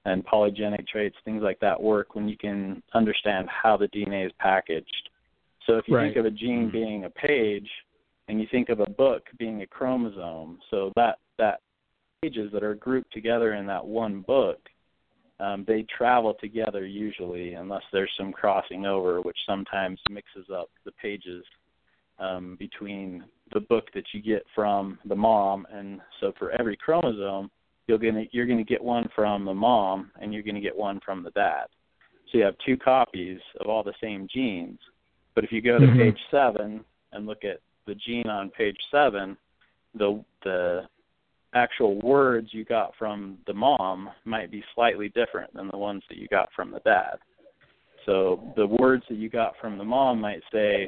[0.06, 4.32] and polygenic traits, things like that work when you can understand how the DNA is
[4.40, 5.10] packaged.
[5.68, 6.06] So if you right.
[6.06, 6.72] think of a gene mm-hmm.
[6.72, 7.70] being a page
[8.32, 11.60] and you think of a book being a chromosome, so that that
[12.22, 14.58] pages that are grouped together in that one book,
[15.42, 20.94] um, they travel together usually, unless there's some crossing over, which sometimes mixes up the
[20.94, 21.44] pages
[22.20, 25.68] um, between the book that you get from the mom.
[25.70, 27.52] And so for every chromosome,
[27.88, 31.22] you're gonna you're gonna get one from the mom and you're gonna get one from
[31.22, 31.66] the dad.
[32.32, 34.80] So you have two copies of all the same genes.
[35.36, 36.00] But if you go to mm-hmm.
[36.00, 37.60] page seven and look at
[37.92, 39.36] the gene on page seven,
[39.96, 40.84] the the
[41.54, 46.18] actual words you got from the mom might be slightly different than the ones that
[46.18, 47.16] you got from the dad.
[48.06, 50.88] So the words that you got from the mom might say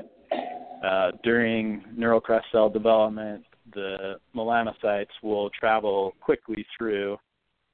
[0.86, 7.18] uh, during neural crest cell development, the melanocytes will travel quickly through,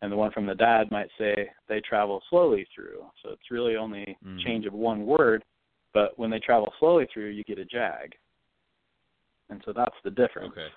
[0.01, 3.03] and the one from the dad might say they travel slowly through.
[3.21, 4.39] So it's really only mm.
[4.43, 5.43] change of one word,
[5.93, 8.15] but when they travel slowly through, you get a jag.
[9.49, 10.51] And so that's the difference.
[10.51, 10.67] Okay.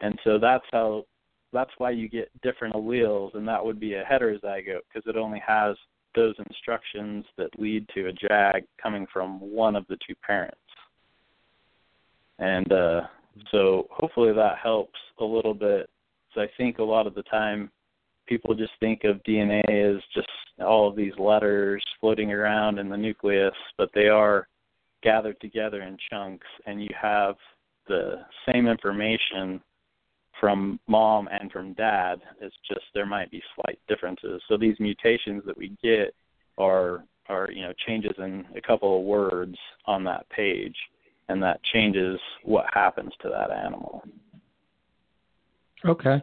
[0.00, 1.04] And so that's how
[1.52, 5.42] that's why you get different alleles, and that would be a heterozygote because it only
[5.46, 5.76] has
[6.14, 10.56] those instructions that lead to a jag coming from one of the two parents.
[12.38, 13.00] And uh,
[13.50, 15.88] so hopefully that helps a little bit.
[16.34, 17.70] So I think a lot of the time
[18.26, 19.62] people just think of DNA
[19.96, 20.28] as just
[20.60, 24.48] all of these letters floating around in the nucleus, but they are
[25.02, 27.36] gathered together in chunks, and you have
[27.88, 29.60] the same information
[30.40, 32.20] from mom and from dad.
[32.40, 34.40] It's just there might be slight differences.
[34.48, 36.14] So these mutations that we get
[36.56, 40.76] are are you know changes in a couple of words on that page
[41.28, 44.02] and that changes what happens to that animal.
[45.84, 46.22] Okay.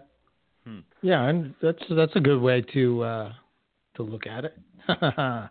[0.65, 0.79] Hmm.
[1.01, 3.33] Yeah, and that's that's a good way to uh,
[3.95, 4.57] to look at it.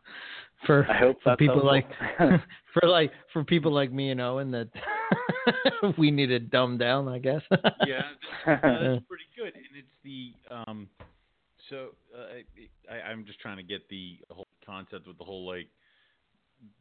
[0.66, 0.86] for
[1.22, 1.66] for people helpful.
[1.66, 1.88] like
[2.72, 4.68] for like for people like me and Owen that
[5.98, 7.42] we need to dumb down, I guess.
[7.86, 8.02] yeah,
[8.46, 10.88] that's, that's pretty good, and it's the um.
[11.70, 15.68] So uh, I, I'm just trying to get the whole concept with the whole like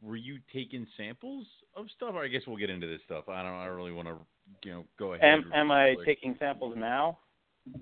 [0.02, 2.10] were you taking samples of stuff?
[2.14, 3.28] Or I guess we'll get into this stuff.
[3.28, 3.52] I don't.
[3.52, 4.16] I really want to,
[4.64, 5.24] you know, go ahead.
[5.24, 7.18] Am Am I like, taking samples now?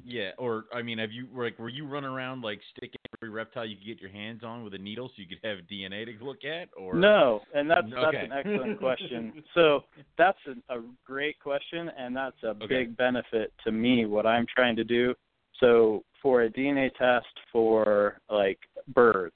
[0.04, 3.66] Yeah, or I mean, have you like were you running around like sticking every reptile
[3.66, 6.24] you could get your hands on with a needle so you could have DNA to
[6.24, 6.68] look at?
[6.76, 7.94] Or no, and that's okay.
[8.00, 9.32] that's an excellent question.
[9.54, 9.80] So
[10.16, 12.66] that's a, a great question, and that's a okay.
[12.68, 14.06] big benefit to me.
[14.06, 15.14] What I'm trying to do.
[15.58, 18.58] So for a DNA test for like
[18.94, 19.34] birds,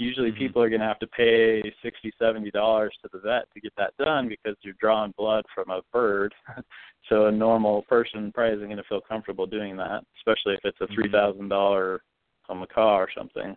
[0.00, 0.38] usually mm-hmm.
[0.38, 3.72] people are going to have to pay sixty seventy dollars to the vet to get
[3.76, 6.34] that done because you're drawing blood from a bird
[7.08, 10.78] so a normal person probably isn't going to feel comfortable doing that especially if it's
[10.80, 10.94] a mm-hmm.
[10.94, 12.02] three thousand dollar
[12.48, 13.56] macaw or something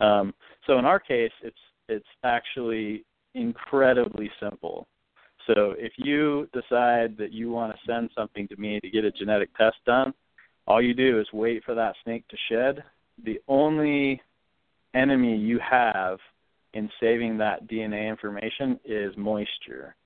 [0.00, 0.32] um,
[0.66, 4.86] so in our case it's it's actually incredibly simple
[5.46, 9.10] so if you decide that you want to send something to me to get a
[9.10, 10.12] genetic test done
[10.66, 12.84] all you do is wait for that snake to shed
[13.24, 14.20] the only
[14.94, 16.18] enemy you have
[16.74, 19.96] in saving that DNA information is moisture.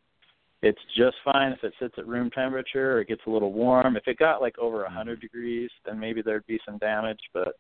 [0.63, 3.97] It's just fine if it sits at room temperature or it gets a little warm.
[3.97, 7.21] If it got like over a 100 degrees, then maybe there'd be some damage.
[7.35, 7.59] But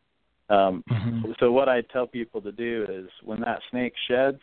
[0.48, 1.32] um, mm-hmm.
[1.38, 4.40] so what I tell people to do is when that snake sheds,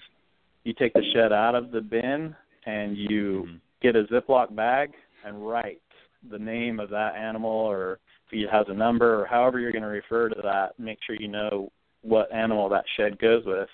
[0.63, 2.35] you take the shed out of the bin
[2.67, 3.55] and you mm-hmm.
[3.81, 4.91] get a Ziploc bag
[5.25, 5.81] and write
[6.29, 7.93] the name of that animal or
[8.27, 10.79] if it has a number or however you're going to refer to that.
[10.79, 13.69] Make sure you know what animal that shed goes with.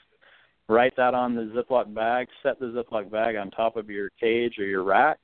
[0.70, 2.28] Write that on the Ziploc bag.
[2.44, 5.20] Set the Ziploc bag on top of your cage or your rack,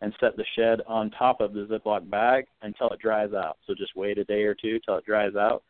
[0.00, 3.58] and set the shed on top of the Ziploc bag until it dries out.
[3.66, 5.62] So just wait a day or two till it dries out.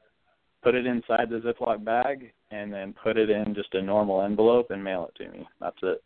[0.62, 4.70] Put it inside the Ziploc bag, and then put it in just a normal envelope
[4.70, 5.46] and mail it to me.
[5.60, 6.02] That's it.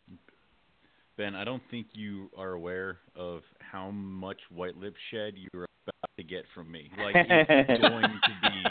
[1.17, 6.11] Ben, I don't think you are aware of how much white lip shed you're about
[6.17, 6.89] to get from me.
[6.97, 8.63] Like it's going to be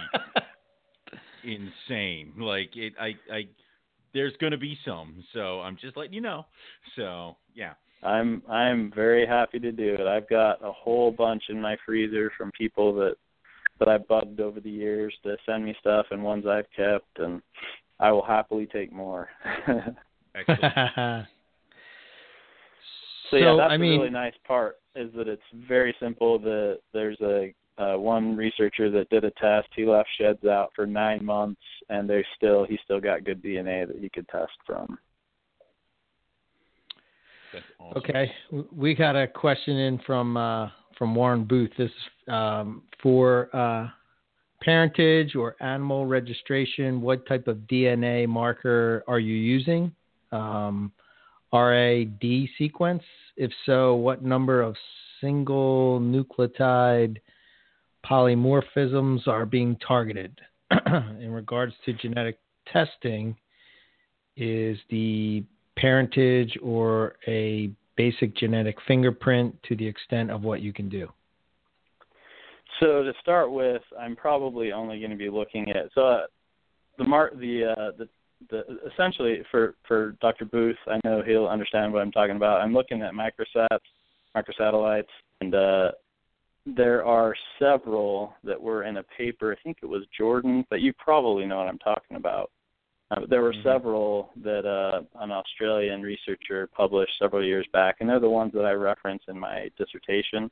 [1.44, 2.32] insane.
[2.38, 3.42] Like it, I, I,
[4.12, 5.22] there's going to be some.
[5.32, 6.46] So I'm just letting you know.
[6.96, 7.74] So yeah.
[8.02, 10.06] I'm I'm very happy to do it.
[10.06, 13.14] I've got a whole bunch in my freezer from people that
[13.78, 17.40] that I've bugged over the years to send me stuff and ones I've kept and
[17.98, 19.30] I will happily take more.
[20.34, 21.26] Excellent.
[23.30, 26.38] So, yeah, that's I the mean- really nice part is that it's very simple.
[26.38, 29.68] The there's a uh, one researcher that did a test.
[29.74, 33.86] He left sheds out for nine months, and they still he still got good DNA
[33.86, 34.98] that he could test from.
[37.78, 37.98] Awesome.
[37.98, 41.70] Okay, W- we got a question in from uh, from Warren Booth.
[41.76, 43.88] This is um, for uh,
[44.62, 47.00] parentage or animal registration.
[47.00, 49.92] What type of DNA marker are you using?
[50.32, 50.92] Um,
[51.52, 52.22] RAD
[52.58, 53.02] sequence.
[53.36, 54.74] If so, what number of
[55.20, 57.18] single nucleotide
[58.08, 60.40] polymorphisms are being targeted?
[61.20, 62.38] in regards to genetic
[62.72, 63.36] testing,
[64.36, 65.44] is the
[65.76, 71.08] parentage or a basic genetic fingerprint to the extent of what you can do?
[72.80, 76.20] So to start with, I'm probably only going to be looking at so uh,
[76.98, 78.08] the mark the uh, the
[78.50, 80.44] the essentially for for Dr.
[80.44, 82.60] Booth, I know he'll understand what I'm talking about.
[82.60, 83.78] I'm looking at microsats,
[84.36, 85.04] microsatellites,
[85.40, 85.92] and uh,
[86.66, 89.52] there are several that were in a paper.
[89.52, 92.50] I think it was Jordan, but you probably know what I'm talking about.
[93.10, 93.62] Uh, there were Mhm.
[93.62, 98.64] several that uh, an Australian researcher published several years back, and they're the ones that
[98.64, 100.50] I reference in my dissertation.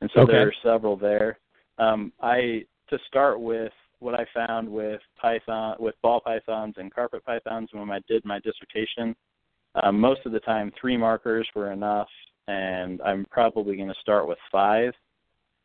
[0.00, 0.32] And so Okay.
[0.32, 1.38] there are several there.
[1.78, 7.24] Um, I to start with, what I found with python, with ball pythons and carpet
[7.24, 9.16] pythons when I did my dissertation,
[9.76, 12.10] um, most of the time three markers were enough,
[12.46, 14.94] and I'm probably going to start with five.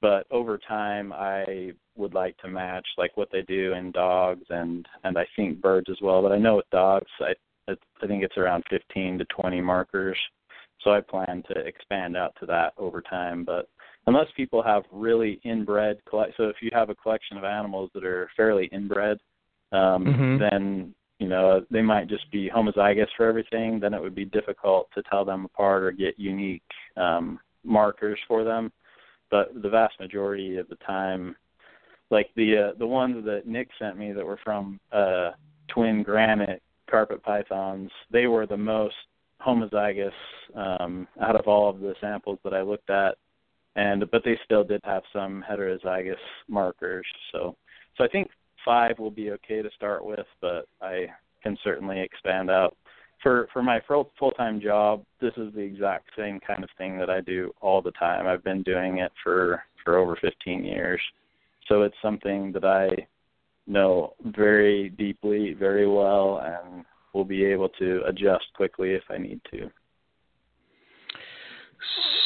[0.02, 4.88] But over time, I would like to match like what they do in dogs and
[5.04, 6.22] and I think birds as well.
[6.22, 7.34] But I know with dogs, I
[7.68, 10.18] I think it's around 15 to 20 markers.
[10.84, 13.44] So I plan to expand out to that over time.
[13.46, 13.70] But
[14.08, 18.30] unless people have really inbred so if you have a collection of animals that are
[18.36, 19.20] fairly inbred,
[19.72, 20.40] um, Mhm.
[20.40, 23.80] then you know they might just be homozygous for everything.
[23.80, 26.64] Then it would be difficult to tell them apart or get unique
[26.98, 28.72] um, markers for them.
[29.32, 31.36] But the vast majority of the time,
[32.10, 35.32] like the uh, the ones that Nick sent me that were from uh,
[35.70, 38.96] twin granite carpet pythons, they were the most
[39.46, 40.12] homozygous
[40.56, 43.16] um, out of all of the samples that I looked at,
[43.76, 46.16] and but they still did have some heterozygous
[46.48, 47.06] markers.
[47.32, 47.56] So
[47.98, 48.30] so I think
[48.66, 51.08] five will be okay to start with, but I
[51.42, 52.76] can certainly expand out.
[53.24, 57.10] For for my full time job, this is the exact same kind of thing that
[57.10, 58.28] I do all the time.
[58.28, 61.02] I've been doing it for for over 15 years,
[61.68, 63.08] so it's something that I
[63.68, 69.42] know very deeply, very well, and will be able to adjust quickly if I need
[69.52, 69.70] to.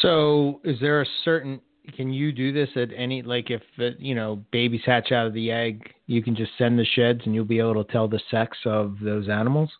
[0.02, 1.60] So, is there a certain?
[1.96, 3.22] Can you do this at any?
[3.22, 3.62] Like, if
[3.98, 7.34] you know babies hatch out of the egg, you can just send the sheds, and
[7.34, 9.70] you'll be able to tell the sex of those animals.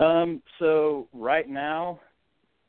[0.00, 2.00] Um, so right now,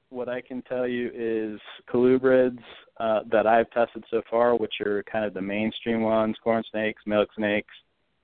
[0.10, 1.60] what I can tell you is
[1.92, 2.60] colubrids
[3.00, 7.02] uh, that I've tested so far, which are kind of the mainstream ones: corn snakes,
[7.06, 7.74] milk snakes,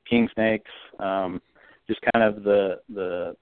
[0.10, 0.72] king snakes.
[1.00, 1.42] Um,
[1.88, 3.36] just kind of the the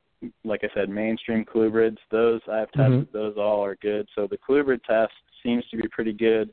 [0.43, 1.97] like I said, mainstream colubrids.
[2.11, 4.07] Those I've tested; those all are good.
[4.15, 6.51] So the colubrid test seems to be pretty good.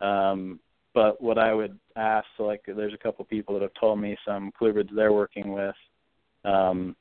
[0.00, 0.58] Um,
[0.92, 4.16] but what I would ask, so like, there's a couple people that have told me
[4.26, 5.74] some colubrids they're working with.
[6.44, 6.96] Um,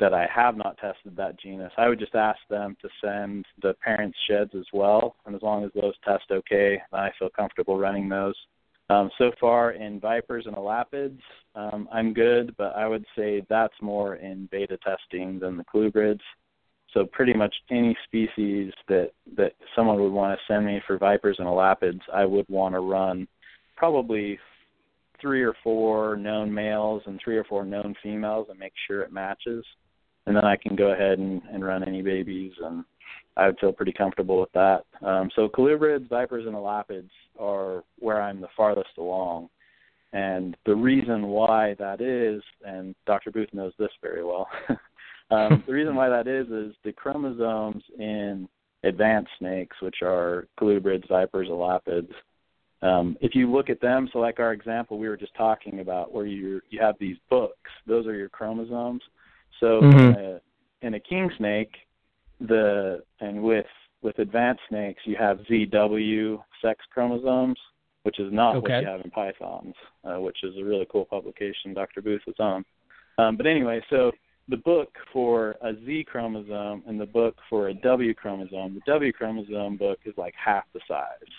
[0.00, 3.74] that I have not tested that genus, I would just ask them to send the
[3.84, 8.08] parents' sheds as well, and as long as those test okay, I feel comfortable running
[8.08, 8.34] those.
[8.90, 11.20] Um, so far in vipers and elapids,
[11.54, 16.20] um, I'm good, but I would say that's more in beta testing than the colubrids.
[16.92, 21.36] So pretty much any species that that someone would want to send me for vipers
[21.38, 23.26] and elapids, I would want to run
[23.76, 24.38] probably
[25.22, 29.12] three or four known males and three or four known females and make sure it
[29.12, 29.64] matches
[30.26, 32.84] and then I can go ahead and, and run any babies, and
[33.36, 34.84] I would feel pretty comfortable with that.
[35.04, 39.48] Um, so colubrids, vipers, and elapids are where I'm the farthest along.
[40.12, 43.30] And the reason why that is, and Dr.
[43.30, 44.46] Booth knows this very well,
[45.30, 48.46] um, the reason why that is is the chromosomes in
[48.84, 52.10] advanced snakes, which are colubrids, vipers, elapids.
[52.82, 56.12] Um, if you look at them, so like our example we were just talking about,
[56.12, 59.02] where you you have these books, those are your chromosomes.
[59.62, 60.18] So Mhm.
[60.18, 60.40] in, a,
[60.82, 61.72] in a king snake,
[62.40, 63.66] the and with
[64.02, 67.56] with advanced snakes, you have ZW sex chromosomes,
[68.02, 71.72] which is not what you have in pythons, uh, which is a really cool publication
[71.72, 72.02] Dr.
[72.02, 72.64] Booth was on.
[73.18, 74.10] Um, but anyway, so
[74.48, 79.12] the book for a Z chromosome and the book for a W chromosome, the W
[79.12, 81.32] chromosome book is like half the size.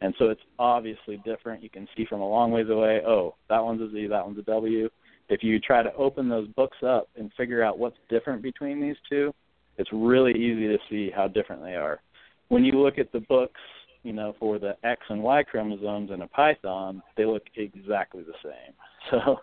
[0.00, 1.62] And so it's obviously different.
[1.62, 4.38] You can see from a long ways away, oh, that one's a Z, that one's
[4.38, 4.88] a W.
[5.30, 8.96] If you try to open those books up and figure out what's different between these
[9.08, 9.32] two,
[9.78, 12.00] it's really easy to see how different they are.
[12.48, 13.60] When you look at the books,
[14.02, 18.34] you know, for the X and Y chromosomes in a python, they look exactly the
[18.42, 18.74] same.
[19.10, 19.38] So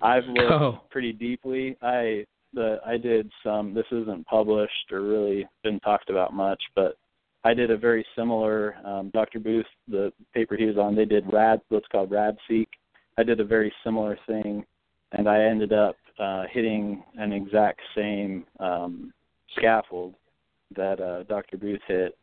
[0.00, 0.80] I've looked Oh.
[0.90, 1.76] pretty deeply.
[1.82, 2.24] I
[2.54, 6.96] the I did some this isn't published or really been talked about much, but
[7.44, 9.38] I did a very similar um Dr.
[9.38, 12.66] Booth, the paper he was on, they did rad what's called RAD RadSeq.
[13.18, 14.64] I did a very similar thing
[15.12, 19.12] and I ended up uh hitting an exact same um
[19.56, 20.14] scaffold
[20.76, 21.56] that uh Dr.
[21.56, 22.16] Booth hit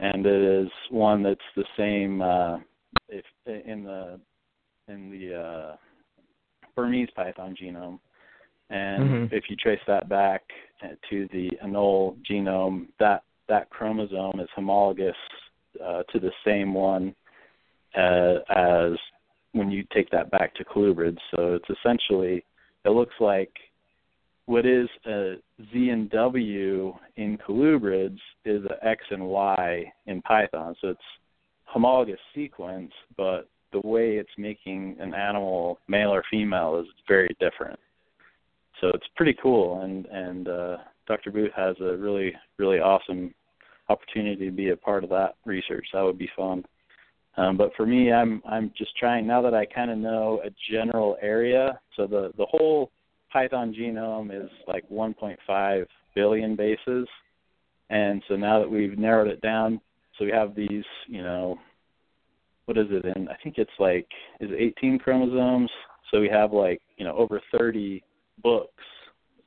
[0.00, 2.58] and it is one that's the same uh
[3.08, 4.20] if in the
[4.88, 5.76] in the uh
[6.74, 7.98] Burmese python genome
[8.70, 9.32] and Mhm.
[9.32, 10.42] if you trace that back
[10.82, 15.16] uh, to the anole genome that that chromosome is homologous
[15.84, 17.14] uh, to the same one
[17.94, 18.92] uh, as
[19.52, 22.44] when you take that back to colubrids so it's essentially
[22.84, 23.52] it looks like
[24.46, 25.34] what is a
[25.72, 30.74] Z and W in colubrids is a X and Y in Python.
[30.80, 31.00] So it's
[31.64, 37.78] homologous sequence, but the way it's making an animal male or female is very different.
[38.80, 40.76] So it's pretty cool, and and uh,
[41.06, 41.30] Dr.
[41.30, 43.32] Booth has a really really awesome
[43.88, 45.86] opportunity to be a part of that research.
[45.92, 46.64] That would be fun.
[47.36, 50.50] Um, but for me, I'm I'm just trying now that I kind of know a
[50.70, 51.80] general area.
[51.96, 52.90] So the the whole
[53.32, 57.08] Python genome is like 1.5 billion bases,
[57.88, 59.80] and so now that we've narrowed it down,
[60.18, 61.58] so we have these, you know,
[62.66, 63.28] what is it in?
[63.28, 64.06] I think it's like
[64.40, 65.70] is it 18 chromosomes.
[66.10, 68.02] So we have like you know over 30
[68.42, 68.84] books,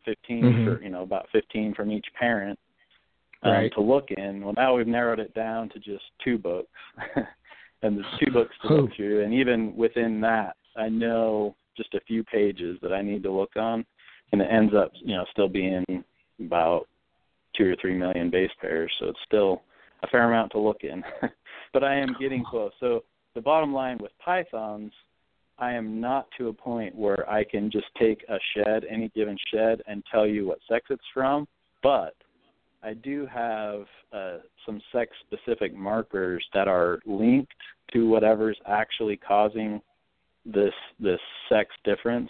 [0.06, 0.66] 15 Mhm.
[0.66, 2.58] for you know about 15 from each parent
[3.44, 3.74] um, Right.
[3.74, 4.44] to look in.
[4.44, 6.72] Well, now we've narrowed it down to just two books,
[7.86, 9.24] and there's two books to look through.
[9.24, 13.56] And even within that, I know just a few pages that I need to look
[13.56, 13.86] on,
[14.32, 15.86] and it ends up, you know, still being
[16.40, 16.88] about
[17.56, 18.92] two or three million base pairs.
[19.00, 19.62] So it's still
[20.04, 21.04] a fair amount to look in,
[21.74, 22.72] but I am getting close.
[22.80, 23.04] So
[23.36, 24.92] the bottom line with pythons,
[25.58, 29.38] I am not to a point where I can just take a shed, any given
[29.54, 31.48] shed, and tell you what sex it's from,
[31.82, 32.16] but
[32.86, 33.82] I do have
[34.14, 37.52] uh, some sex specific markers that are linked
[37.94, 39.82] to whatever's actually causing
[40.46, 41.20] this this
[41.50, 42.30] sex difference.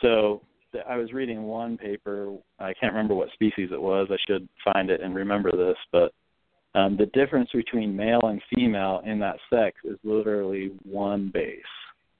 [0.00, 0.42] So
[0.88, 2.36] I was reading one paper.
[2.60, 4.06] I can't remember what species it was.
[4.10, 6.12] I should find it and remember this, but
[6.78, 11.58] um, the difference between male and female in that sex is literally one base.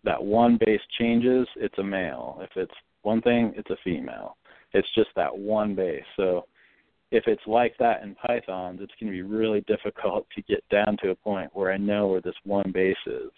[0.03, 2.41] That one base changes, it's a male.
[2.43, 4.37] If it's one thing, it's a female.
[4.73, 6.03] It's just that one base.
[6.17, 6.47] So
[7.11, 10.97] if it's like that in pythons, it's going to be really difficult to get down
[11.03, 13.31] to a point where I know where this one base is.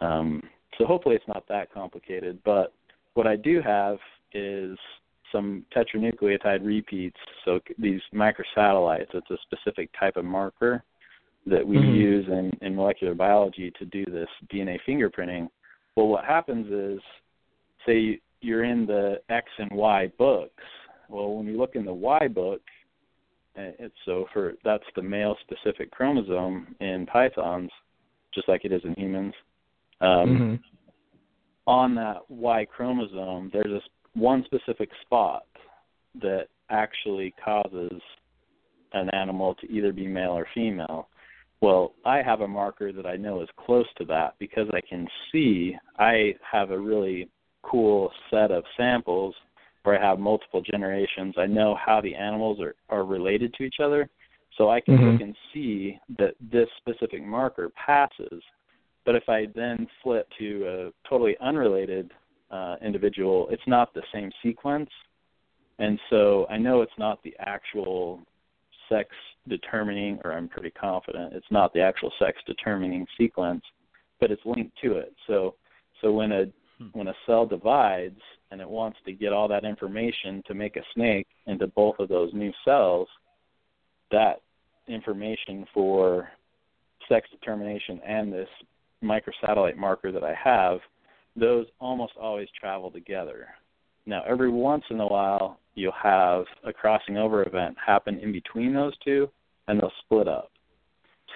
[0.00, 0.42] Um,
[0.76, 2.38] so hopefully it's not that complicated.
[2.44, 2.72] But
[3.14, 3.98] what I do have
[4.32, 4.76] is
[5.32, 7.16] some tetranucleotide repeats.
[7.44, 9.14] So these microsatellites.
[9.14, 10.82] It's a specific type of marker
[11.46, 11.94] that we Mhm.
[11.94, 15.48] use in, in molecular biology to do this DNA fingerprinting.
[15.96, 17.00] Well, what happens is,
[17.86, 20.62] say you're in the X and Y books.
[21.08, 22.62] Well, when you look in the Y book,
[23.58, 27.70] it's so for that's the male specific chromosome in pythons,
[28.34, 29.34] just like it is in humans.
[30.00, 30.60] Um, Mhm.
[31.66, 35.44] On that Y chromosome, there's this one specific spot
[36.14, 38.00] that actually causes
[38.92, 41.08] an animal to either be male or female.
[41.60, 45.08] Well, I have a marker that I know is close to that because I can
[45.30, 47.28] see I have a really
[47.62, 49.34] cool set of samples
[49.82, 51.34] where I have multiple generations.
[51.38, 54.08] I know how the animals are, are related to each other.
[54.56, 55.12] So I can Mhm.
[55.12, 58.42] look and see that this specific marker passes.
[59.04, 62.12] But if I then flip to a totally unrelated
[62.50, 64.90] uh, individual, it's not the same sequence.
[65.78, 68.20] And so I know it's not the actual
[68.88, 69.14] sex
[69.48, 73.62] determining, or I'm pretty confident it's not the actual sex determining sequence,
[74.18, 75.14] but it's linked to it.
[75.26, 75.54] So
[76.00, 76.46] So when a
[76.78, 76.88] Hmm.
[76.92, 78.20] when a cell divides
[78.50, 82.08] and it wants to get all that information to make a snake into both of
[82.08, 83.08] those new cells,
[84.10, 84.40] that
[84.86, 86.28] information for
[87.08, 88.48] sex determination and this
[89.02, 90.78] microsatellite marker that I have,
[91.36, 93.48] those almost always travel together.
[94.06, 98.74] Now, every once in a while, you'll have a crossing over event happen in between
[98.74, 99.28] those two,
[99.68, 100.50] and they'll split up.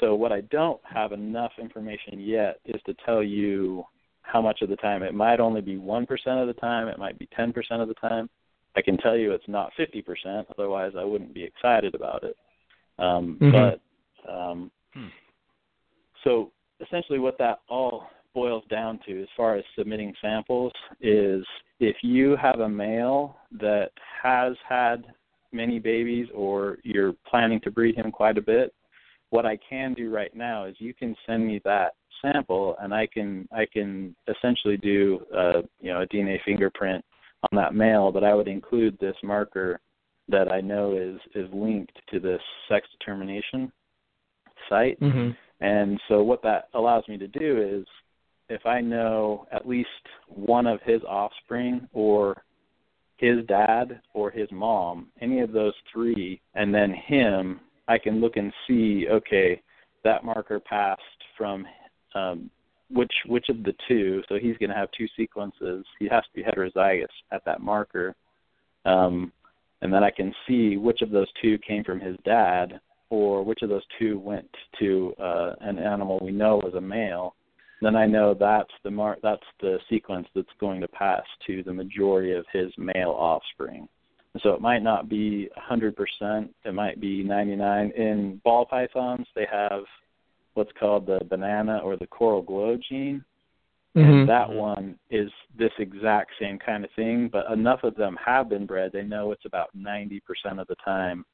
[0.00, 3.84] So, what I don't have enough information yet is to tell you
[4.22, 5.02] how much of the time.
[5.02, 6.08] It might only be 1%
[6.40, 8.30] of the time, it might be 10% of the time.
[8.74, 12.36] I can tell you it's not 50%, otherwise, I wouldn't be excited about it.
[12.98, 13.52] Um, Mhm.
[13.52, 13.80] But
[14.32, 15.08] um, Hmm.
[16.22, 21.44] so essentially, what that all boils down to, as far as submitting samples, is
[21.80, 23.92] if you have a male that
[24.22, 25.12] has had
[25.50, 28.74] many babies or you're planning to breed him quite a bit,
[29.30, 33.06] what I can do right now is you can send me that sample and I
[33.06, 37.04] can I can essentially do uh, you know a DNA fingerprint
[37.50, 39.80] on that male, but I would include this marker
[40.28, 43.72] that I know is is linked to this sex determination
[44.68, 44.98] site.
[45.00, 47.86] hmm And so what that allows me to do is
[48.48, 49.88] if I know at least
[50.28, 52.42] one of his offspring or
[53.16, 58.36] his dad or his mom, any of those three, and then him, I can look
[58.36, 59.62] and see, okay,
[60.04, 61.00] that marker passed
[61.38, 61.64] from
[62.14, 62.50] um,
[62.90, 64.22] which which of the two.
[64.28, 65.84] So he's going to have two sequences.
[65.98, 68.14] He has to be heterozygous at that marker,
[68.84, 69.32] um,
[69.80, 73.62] and then I can see which of those two came from his dad, or which
[73.62, 74.48] of those two went
[74.78, 77.34] to uh, an animal we know was a male.
[77.80, 81.72] Then I know that's the mar- that's the sequence that's going to pass to the
[81.72, 83.88] majority of his male offspring.
[84.42, 87.90] So it might not be 100%, it might be 99.
[87.90, 89.82] In ball pythons, they have
[90.54, 93.24] what's called the banana or the coral glow gene.
[93.94, 98.16] hmm And that one is this exact same kind of thing, but enough of them
[98.24, 100.20] have been bred, they know it's about 90%
[100.58, 101.24] of the time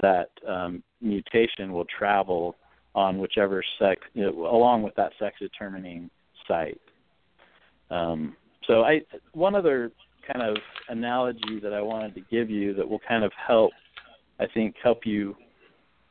[0.00, 2.56] that um, mutation will travel
[2.94, 6.10] on whichever sex, you know, along with that sex determining
[6.48, 6.80] site.
[7.90, 9.02] Um, so I,
[9.32, 9.92] one other
[10.26, 10.56] kind of
[10.88, 13.72] analogy that I wanted to give you that will kind of help,
[14.40, 15.36] I think, help you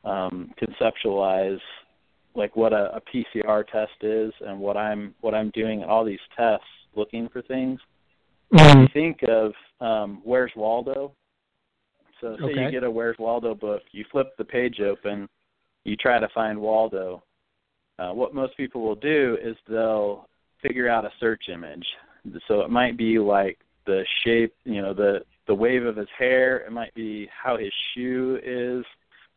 [0.04, 1.60] um, conceptualize
[2.36, 6.04] like what a, a PCR test is and what I'm what I'm doing in all
[6.04, 6.66] these tests
[6.96, 7.80] looking for things.
[8.52, 11.12] hmm You think of um, Where's Waldo.
[12.22, 12.64] So say Okay.
[12.66, 15.28] you get a Where's Waldo book, you flip the page open,
[15.84, 17.24] you try to find Waldo.
[18.00, 20.28] Uh, what most people will do is they'll
[20.62, 21.86] figure out a search image.
[22.48, 26.58] So it might be like the shape, you know, the the wave of his hair.
[26.58, 28.84] It might be how his shoe is,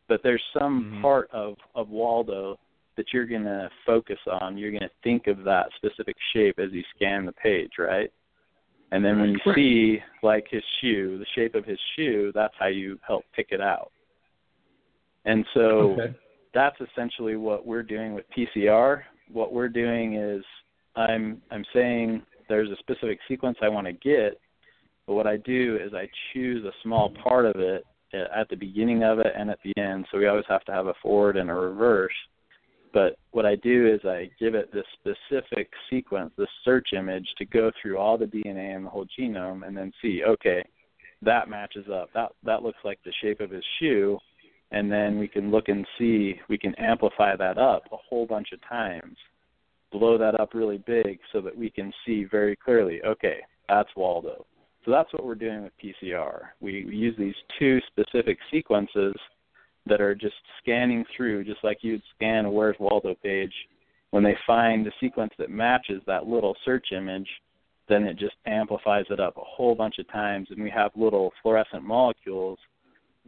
[0.09, 1.03] but there's some Mhm.
[1.03, 2.59] part of of Waldo
[2.99, 4.59] that you're going to focus on.
[4.59, 8.13] You're going to think of that specific shape as you scan the page, right?
[8.91, 9.55] And then when you Right.
[9.55, 13.61] see like his shoe, the shape of his shoe, that's how you help pick it
[13.61, 13.93] out.
[15.25, 16.15] And so Okay.
[16.53, 19.05] that's essentially what we're doing with PCR.
[19.31, 20.45] What we're doing is
[20.97, 24.41] I'm I'm saying there's a specific sequence I want to get,
[25.07, 27.85] but what I do is I choose a small part of it
[28.15, 30.07] at the beginning of it and at the end.
[30.11, 32.15] So we always have to have a forward and a reverse.
[32.93, 37.45] But what I do is I give it this specific sequence, this search image, to
[37.45, 40.65] go through all the DNA in the whole genome and then see, okay,
[41.23, 42.11] that matches up.
[42.15, 44.19] That that looks like the shape of his shoe.
[44.71, 48.49] And then we can look and see we can amplify that up a whole bunch
[48.53, 49.17] of times
[49.91, 54.45] blow that up really big so that we can see very clearly okay that's waldo.
[54.85, 59.15] So that's what we're doing with pcr we, we use these two specific sequences
[59.89, 63.53] that are just scanning through just like you'd scan a where's waldo page
[64.11, 67.29] when they find the sequence that matches that little search image
[67.89, 71.33] then it just amplifies it up a whole bunch of times and we have little
[71.43, 72.59] fluorescent molecules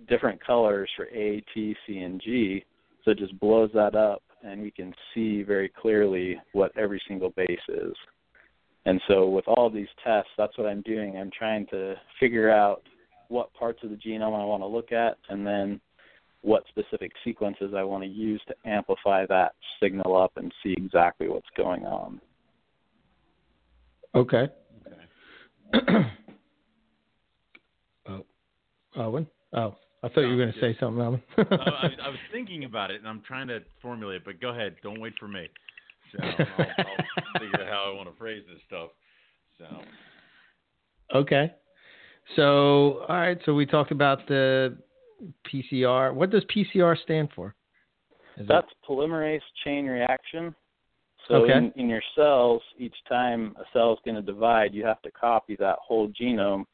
[0.09, 2.65] different colors for A, T, C, and G.
[3.05, 7.31] So it just blows that up, and we can see very clearly what every single
[7.31, 7.95] base is.
[8.87, 11.17] And so with all these tests, that's what I'm doing.
[11.17, 12.83] I'm trying to figure out
[13.29, 15.81] what parts of the genome I want to look at, and then
[16.43, 21.29] what specific sequences I want to use to amplify that signal up and see exactly
[21.29, 22.21] what's going on.
[24.15, 24.49] Okay.
[25.75, 26.07] okay.
[28.09, 28.25] oh,
[28.97, 29.27] Owen.
[29.53, 31.23] Oh, I thought you were going to say something, Owen.
[31.39, 34.25] Oh, I, I, I was thinking about it, and I'm trying to formulate.
[34.25, 34.77] But go ahead.
[34.83, 35.47] Don't wait for me.
[36.13, 38.91] So I'll, I'll figure out how I want to phrase this stuff.
[39.59, 41.53] So okay.
[42.37, 43.39] So, all right.
[43.45, 44.77] So we talked about the
[45.53, 46.15] PCR.
[46.15, 47.55] What does PCR stand for?
[48.37, 50.55] Is it- That's polymerase chain reaction.
[51.29, 51.59] So Okay.
[51.59, 55.11] in, in your cells, each time a cell is going to divide, you have to
[55.11, 56.65] copy that whole genome.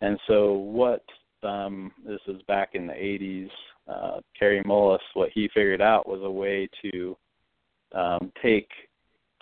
[0.00, 1.04] And so what
[1.42, 3.50] um, this is back in the 80s,
[3.88, 7.16] uh, Kary Mullis, what he figured out was a way to
[7.94, 8.70] um, take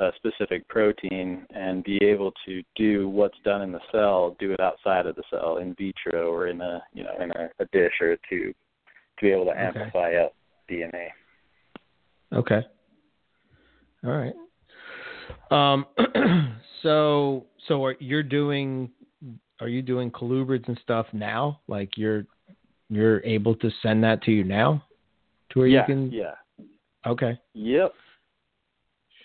[0.01, 4.61] a specific protein and be able to do what's done in the cell, do it
[4.61, 7.93] outside of the cell in vitro or in a you know in a, a dish
[8.01, 8.57] or a tube
[9.19, 9.61] to be able to Okay.
[9.61, 10.35] amplify up
[10.71, 11.09] DNA.
[12.33, 12.63] Okay.
[14.05, 14.35] All right.
[15.51, 15.87] Um.
[16.83, 18.91] so so are you're doing?
[19.61, 21.61] Are you doing colubrids and stuff now?
[21.69, 22.25] Like you're
[22.89, 24.83] you're able to send that to you now,
[25.51, 26.11] to where yeah, you can.
[26.11, 26.35] yeah,
[27.07, 27.39] Okay.
[27.55, 27.93] yep.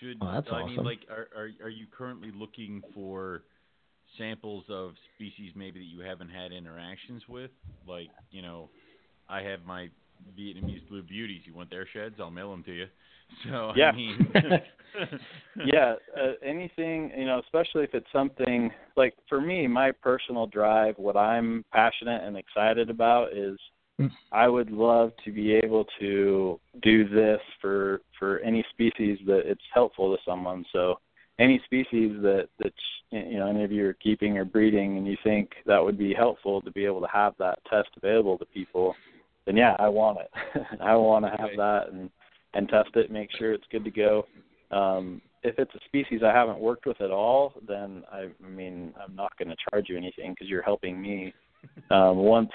[0.00, 0.76] Should Oh, that's I awesome.
[0.76, 3.42] mean, like, are, are are you currently looking for
[4.18, 7.50] samples of species maybe that you haven't had interactions with?
[7.86, 8.68] Like, you know,
[9.28, 9.88] I have my
[10.38, 11.42] Vietnamese blue beauties.
[11.44, 12.16] You want their sheds?
[12.18, 12.86] I'll mail them to you.
[13.50, 13.90] So Yeah.
[13.90, 14.32] I mean,
[15.66, 20.94] yeah, uh, anything, you know, especially if it's something like for me, my personal drive,
[20.96, 23.58] what I'm passionate and excited about is.
[24.32, 29.62] I would love to be able to do this for for any species that it's
[29.72, 30.64] helpful to someone.
[30.72, 30.98] So
[31.38, 32.72] any species that that
[33.10, 36.12] you know any of you are keeping or breeding and you think that would be
[36.12, 38.94] helpful to be able to have that test available to people,
[39.46, 40.30] then yeah, I want it.
[40.80, 42.10] I want to have that and
[42.54, 44.26] and test it, make sure it's good to go.
[44.70, 48.92] Um, if it's a species I haven't worked with at all, then I, I mean
[49.02, 51.32] I'm not going to charge you anything because you're helping me.
[51.90, 52.52] Um, once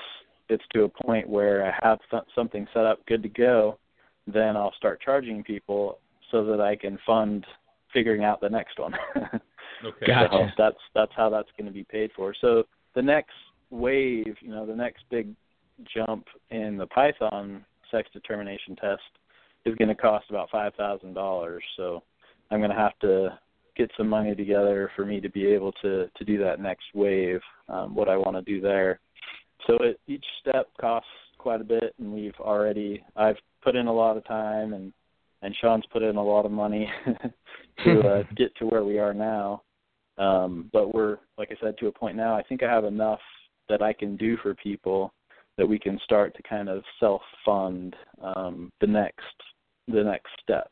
[0.51, 3.79] it's to a point where I have th- something set up good to go,
[4.27, 5.99] then I'll start charging people
[6.29, 7.45] so that I can fund
[7.93, 8.93] figuring out the next one.
[9.15, 10.05] okay.
[10.05, 10.29] Gotcha.
[10.31, 12.33] So that's that's how that's going to be paid for.
[12.39, 12.63] So
[12.95, 13.33] the next
[13.69, 15.33] wave, you know, the next big
[15.95, 19.01] jump in the Python sex determination test
[19.65, 21.63] is going to cost about five thousand dollars.
[21.77, 22.03] So
[22.49, 23.39] I'm going to have to
[23.77, 27.39] get some money together for me to be able to to do that next wave.
[27.69, 28.99] Um, what I want to do there.
[29.67, 33.93] So it, each step costs quite a bit, and we've already I've put in a
[33.93, 34.93] lot of time, and
[35.41, 36.89] and Sean's put in a lot of money
[37.83, 39.63] to uh, get to where we are now.
[40.17, 42.35] Um, but we're, like I said, to a point now.
[42.35, 43.21] I think I have enough
[43.69, 45.13] that I can do for people
[45.57, 49.23] that we can start to kind of self-fund um, the next
[49.87, 50.71] the next step.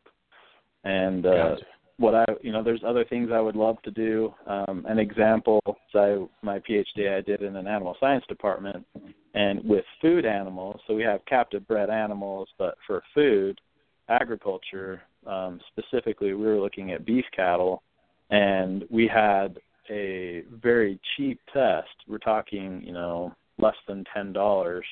[0.84, 1.66] And uh, Gotcha.
[2.00, 4.34] What I, you know, there's other things I would love to do.
[4.48, 8.86] Um, an example, so I, my PhD I did in an animal science department,
[9.34, 10.80] and with food animals.
[10.88, 13.60] So we have captive bred animals, but for food,
[14.08, 17.84] agriculture um, specifically, we were looking at beef cattle,
[18.30, 21.90] and we had a very cheap test.
[22.08, 24.86] We're talking, you know, less than ten dollars.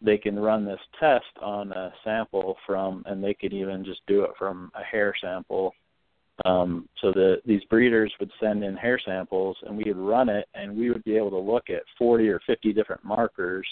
[0.00, 4.22] They can run this test on a sample from, and they could even just do
[4.22, 5.74] it from a hair sample.
[6.44, 10.46] Um, so that these breeders would send in hair samples, and we would run it,
[10.54, 13.66] and we would be able to look at 40 or 50 different markers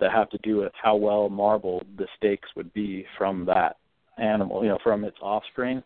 [0.00, 3.76] that have to do with how well marbled the steaks would be from that
[4.18, 5.82] animal, you know, from its offspring.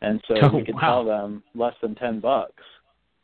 [0.00, 0.80] And so Oh, we could wow.
[0.80, 2.62] tell them less than 10 bucks.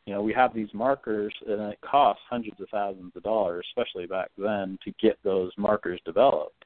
[0.05, 4.07] You know, we have these markers, and it costs hundreds of thousands of dollars, especially
[4.07, 6.65] back then, to get those markers developed.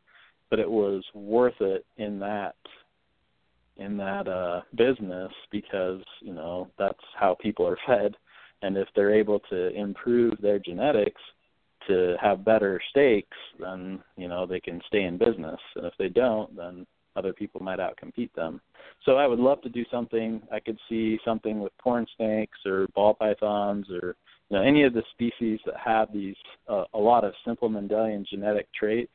[0.50, 2.56] But it was worth it in that
[3.78, 8.16] in that uh business because you know that's how people are fed.
[8.62, 11.22] And if they're able to improve their genetics
[11.88, 15.60] to have better steaks then you know they can stay in business.
[15.76, 18.60] And if they don't then other people might outcompete them.
[19.06, 20.42] So i would love to do something.
[20.52, 24.16] I could see something with corn snakes or ball pythons or
[24.50, 26.36] you know any of the species that have these
[26.70, 29.14] uh, a lot of simple mendelian genetic traits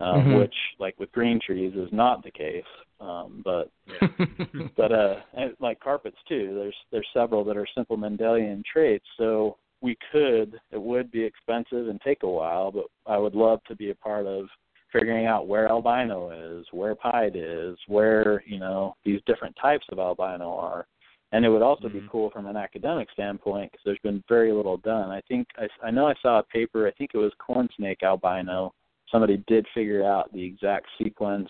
[0.00, 0.38] um, Mhm.
[0.38, 2.64] which like with green trees is not the case
[3.00, 3.70] um, but
[4.76, 5.20] but uh
[5.60, 10.80] like carpets too there's there's several that are simple mendelian traits so we could it
[10.80, 14.26] would be expensive and take a while but i would love to be a part
[14.26, 14.46] of
[14.92, 19.98] figuring out where albino is where pied is where you know these different types of
[19.98, 20.86] albino are
[21.32, 22.08] and it would also be Mhm.
[22.08, 25.90] cool from an academic standpoint because there's been very little done i think I, I
[25.90, 28.72] know i saw a paper i think it was corn snake albino
[29.14, 31.48] somebody did figure out the exact sequence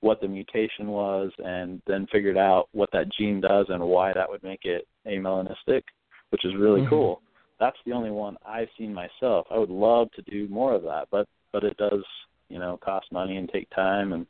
[0.00, 4.28] what the mutation was and then figured out what that gene does and why that
[4.28, 5.82] would make it amelanistic,
[6.30, 6.88] which is really Mhm.
[6.88, 7.22] cool.
[7.58, 9.46] That's the only one I've seen myself.
[9.48, 12.04] I would love to do more of that, but but it does,
[12.48, 14.26] you know, cost money and take time and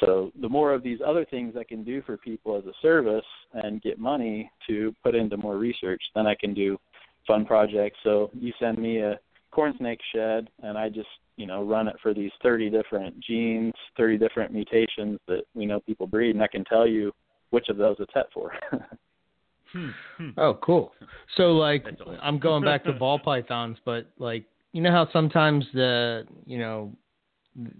[0.00, 3.24] so the more of these other things I can do for people as a service
[3.54, 6.78] and get money to put into more research, then I can do
[7.26, 7.98] fun projects.
[8.04, 9.18] So you send me a
[9.50, 11.08] corn snake shed and I just
[11.38, 15.80] you know run it for these 30 different genes 30 different mutations that we know
[15.80, 17.12] people breed and i can tell you
[17.50, 18.52] which of those it's set for
[19.72, 20.30] hmm, hmm.
[20.36, 20.92] Oh, cool.
[21.36, 21.84] So like
[22.22, 26.92] I'm going back to ball pythons, but like you know how sometimes the you know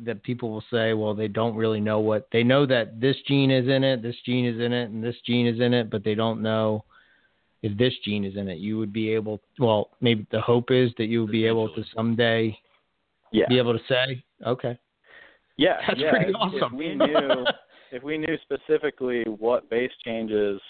[0.04, 3.50] that people will say, well, they don't really know what they know that this gene
[3.50, 6.02] is in it, this gene is in it, and this gene is in it, but
[6.02, 6.84] they don't know
[7.62, 8.58] if this gene is in it.
[8.58, 11.84] You would be able, well, maybe the hope is that you would be able to
[11.94, 12.58] someday
[13.32, 13.46] Yeah.
[13.48, 14.78] be able to say, okay,
[15.56, 16.10] Yeah, That's yeah.
[16.10, 16.72] pretty if, awesome.
[16.74, 17.46] If we knew,
[17.92, 20.60] if we knew specifically what base changes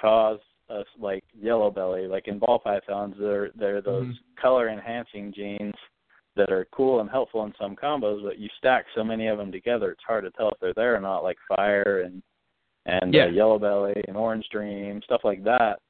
[0.00, 4.18] cause us like yellow belly, like in ball pythons, they're they're those Mhm.
[4.40, 5.74] color enhancing genes
[6.34, 9.52] that are cool and helpful in some combos, but you stack so many of them
[9.52, 11.22] together, it's hard to tell if they're there or not.
[11.22, 12.22] Like fire and
[12.86, 13.24] and Yeah.
[13.24, 15.80] uh, yellow belly and orange dream, stuff like that.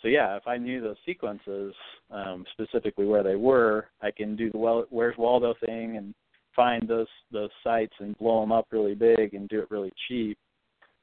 [0.00, 1.74] So yeah, if I knew those sequences
[2.10, 6.14] um, specifically where they were, I can do the well, where's Waldo thing and
[6.54, 10.38] find those those sites and blow them up really big and do it really cheap.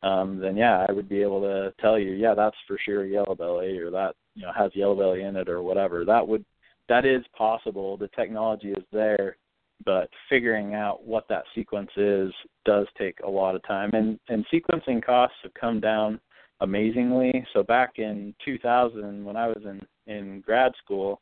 [0.03, 3.35] Um, then yeah, I would be able to tell you, yeah, that's for sure yellow
[3.35, 6.05] belly or that you know has yellow belly in it or whatever.
[6.05, 6.45] That would
[6.87, 7.97] that is possible.
[7.97, 9.37] The technology is there,
[9.83, 12.31] but figuring out what that sequence is
[12.65, 13.89] does take a lot of time.
[13.93, 16.19] And and sequencing costs have come down
[16.61, 17.45] amazingly.
[17.53, 21.21] So back in 2000, when I was in in grad school,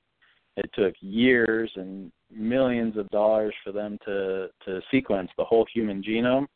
[0.57, 6.01] it took years and millions of dollars for them to to sequence the whole human
[6.01, 6.47] genome.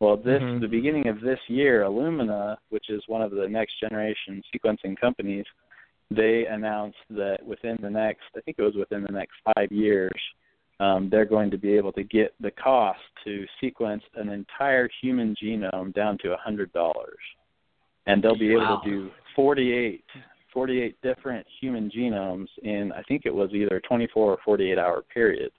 [0.00, 0.60] Well, this Mhm.
[0.60, 5.46] the beginning of this year, Illumina, which is one of the next generation sequencing companies,
[6.10, 10.20] they announced that within the next, I think it was within the next five years,
[10.80, 15.34] um, they're going to be able to get the cost to sequence an entire human
[15.36, 17.20] genome down to a hundred dollars,
[18.06, 18.80] and they'll be able Wow.
[18.84, 20.04] to do 48,
[20.52, 25.52] 48 different human genomes in I think it was either 24 or 48 hour period,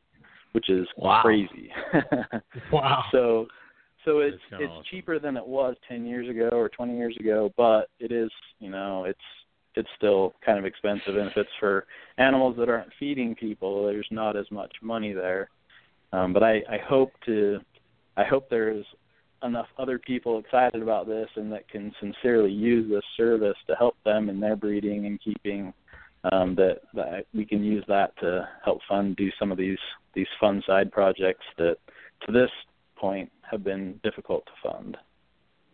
[0.51, 1.21] which is Wow.
[1.21, 1.71] crazy.
[2.71, 3.47] wow, so
[4.05, 4.83] so it's it's awesome.
[4.91, 8.29] cheaper than it was 10 years ago or 20 years ago, but it is,
[8.59, 9.19] you know, it's
[9.75, 11.87] it's still kind of expensive and if it's for
[12.19, 15.49] animals that aren't feeding people, there's not as much money there.
[16.11, 17.59] Um but I I hope to
[18.17, 18.85] I hope there's
[19.43, 23.95] enough other people excited about this and that can sincerely use this service to help
[24.05, 25.73] them in their breeding and keeping
[26.31, 29.77] um, that, that we can use that to help fund do some of these
[30.15, 31.75] these fun side projects that
[32.25, 32.49] to this
[32.95, 34.95] point have been difficult to fund.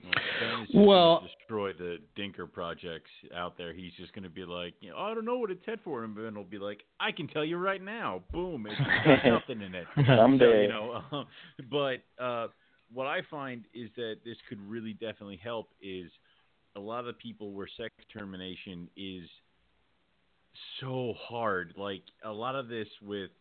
[0.01, 3.73] Well, Ben is just gonna Well- destroy the Dinker projects out there.
[3.73, 6.03] He's just going to be like, you know, I don't know what it's head for,
[6.05, 8.21] and Ben will be like, I can tell you right now.
[8.31, 9.85] Boom, it's got nothing in it.
[9.97, 10.63] So, Someday.
[10.63, 11.23] you know, uh,
[11.69, 12.47] but uh,
[12.93, 16.11] what I find is that this could really definitely help is
[16.75, 19.27] a lot of the people where sex termination is
[20.79, 21.73] so hard.
[21.77, 23.31] Like a lot of this with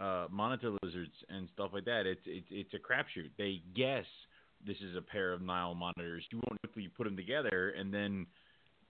[0.00, 3.30] uh, monitor lizards and stuff like that, it's it's it's a crapshoot.
[3.38, 4.04] They guess
[4.66, 6.24] this is a pair of Nile monitors.
[6.30, 8.26] You won't you put them together, and then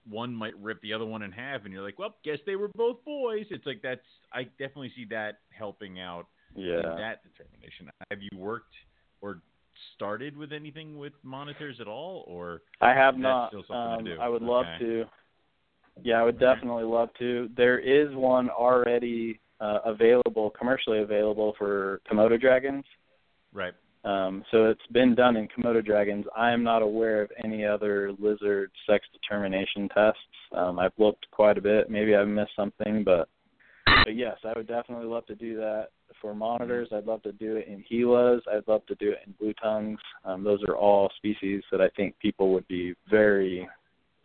[0.09, 2.69] one might rip the other one in half, and you're like, well, guess they were
[2.75, 3.45] both boys.
[3.49, 4.01] It's like that's
[4.33, 6.95] I definitely see that helping out in Yeah.
[6.97, 7.89] that determination.
[8.09, 8.73] Have you worked
[9.21, 9.41] or
[9.95, 13.49] started with anything with monitors at all, or I have not.
[13.49, 14.21] still something to Um, do.
[14.21, 15.05] I would love to.
[16.03, 17.49] Yeah, I would definitely love to.
[17.57, 22.85] There is one already uh, available, commercially available for Komodo dragons.
[23.53, 23.73] right?
[24.03, 26.25] Um, so it's been done in Komodo dragons.
[26.35, 30.19] I am not aware of any other lizard sex determination tests.
[30.55, 31.89] Um, I've looked quite a bit.
[31.89, 33.27] Maybe I've missed something, but
[34.07, 35.89] but yes, I would definitely love to do that
[36.21, 36.87] for monitors.
[36.93, 38.39] I'd love to do it in Gilas.
[38.49, 39.99] I'd love to do it in blue tongues.
[40.23, 43.67] Um, those are all species that I think people would be very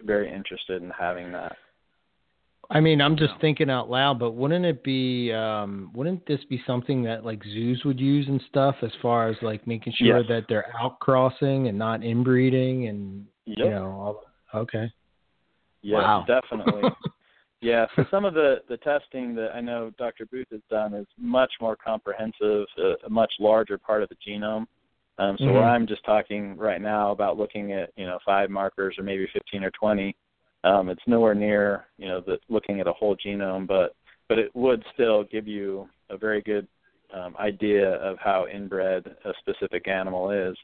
[0.00, 1.56] very interested in having that.
[2.70, 6.62] I mean, I'm just thinking out loud, but wouldn't it be, um, wouldn't this be
[6.64, 10.28] something that like zoos would use and stuff as far as like making sure Yes.
[10.28, 14.24] that they're outcrossing and not inbreeding and, you know, all,
[14.54, 14.92] okay.
[15.82, 16.24] Yeah, Wow.
[16.28, 16.84] definitely.
[17.62, 20.26] yeah, so some of the the testing that I know Dr.
[20.26, 24.66] Booth has done is much more comprehensive, a, a much larger part of the genome.
[25.18, 25.74] Um, so where Mhm.
[25.74, 29.62] I'm just talking right now about looking at you know five markers or maybe 15
[29.62, 30.16] or 20,
[30.64, 33.94] um, it's nowhere near you know the looking at a whole genome, but
[34.28, 36.66] but it would still give you a very good
[37.14, 40.56] um, idea of how inbred a specific animal is.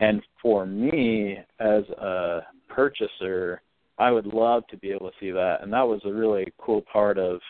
[0.00, 3.62] And for me as a purchaser,
[3.98, 5.58] I would love to be able to see that.
[5.62, 7.40] And that was a really cool part of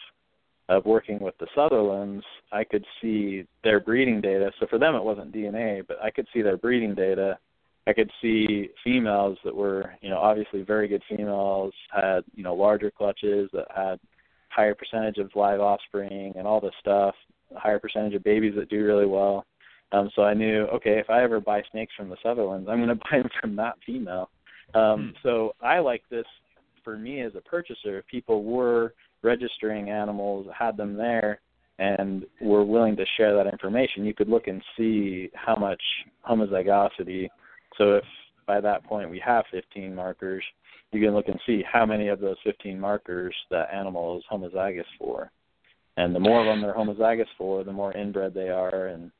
[0.68, 2.24] of working with the Sutherlands.
[2.50, 4.50] I could see their breeding data.
[4.58, 7.38] So for them it wasn't DNA, but I could see their breeding data.
[7.86, 12.54] I could see females that were, you know, obviously very good females, had, you know,
[12.54, 14.00] larger clutches that had
[14.48, 17.14] higher percentage of live offspring and all this stuff,
[17.54, 19.44] higher percentage of babies that do really well.
[19.92, 22.88] Um, so I knew, okay, if I ever buy snakes from the Sutherlands, I'm going
[22.98, 24.30] to buy them from that female.
[24.74, 25.28] Um, Hmm.
[25.28, 26.26] So I like this
[26.84, 31.40] for me as a purchaser, if people were registering animals, had them there,
[31.78, 35.82] and were willing to share that information, you could look and see how much
[36.28, 37.28] homozygosity.
[37.76, 38.04] So if
[38.46, 40.44] by that point we have 15 markers,
[40.92, 44.84] you can look and see how many of those 15 markers that animal is homozygous
[44.98, 45.30] for.
[45.96, 48.86] And the more of them they're homozygous for, the more inbred they are.
[48.86, 49.10] And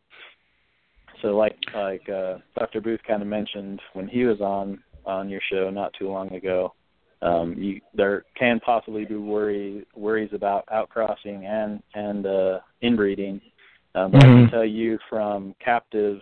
[1.20, 2.80] so, like like uh, Dr.
[2.80, 6.74] Booth kind of mentioned when he was on on your show not too long ago,
[7.22, 13.40] um, you, there can possibly be worry worries about outcrossing and and uh, inbreeding.
[13.94, 14.16] Um, mm-hmm.
[14.16, 14.54] I can mm-hmm.
[14.54, 16.20] tell you from captive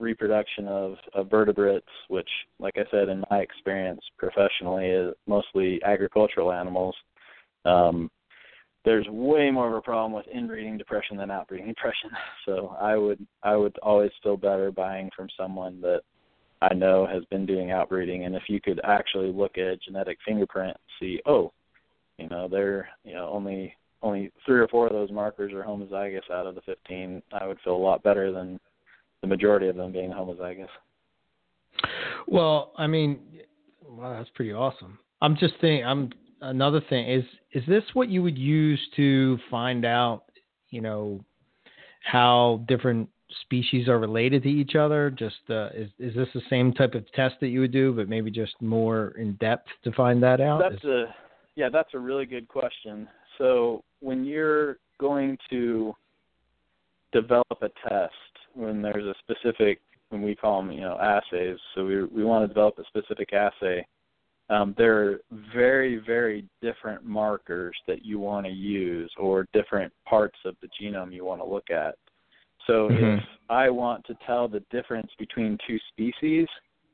[0.00, 2.28] reproduction of, of vertebrates, which,
[2.58, 6.94] like I said, in my experience professionally, is mostly agricultural animals.
[7.64, 8.10] Um,
[8.84, 12.10] there's way more of a problem with inbreeding depression than outbreeding depression.
[12.44, 16.02] So I would I would always feel better buying from someone that
[16.62, 20.76] I know has been doing outbreeding, and if you could actually look at genetic fingerprint,
[20.98, 21.52] see, oh,
[22.18, 26.30] you know, they're you know only only three or four of those markers are homozygous
[26.30, 28.60] out of the 15, I would feel a lot better than
[29.22, 30.68] the majority of them being homozygous.
[32.26, 33.18] Well, I mean,
[33.88, 34.98] wow, that's pretty awesome.
[35.22, 35.84] I'm just thinking.
[35.84, 36.10] I'm
[36.42, 40.24] another thing is is this what you would use to find out,
[40.70, 41.24] you know,
[42.02, 43.08] how different
[43.42, 45.10] species are related to each other?
[45.10, 48.08] Just uh, is is this the same type of test that you would do, but
[48.08, 50.62] maybe just more in depth to find that out?
[50.68, 50.90] That's is...
[50.90, 51.14] a
[51.56, 53.08] yeah, that's a really good question.
[53.38, 55.94] So when you're going to
[57.12, 58.12] develop a test,
[58.54, 59.80] when there's a specific,
[60.10, 61.58] when we call them, you know, assays.
[61.74, 63.86] So we we want to develop a specific assay.
[64.50, 65.20] Um, there are
[65.54, 71.12] very very different markers that you want to use, or different parts of the genome
[71.12, 71.96] you want to look at.
[72.66, 73.18] So mm-hmm.
[73.18, 76.46] if I want to tell the difference between two species,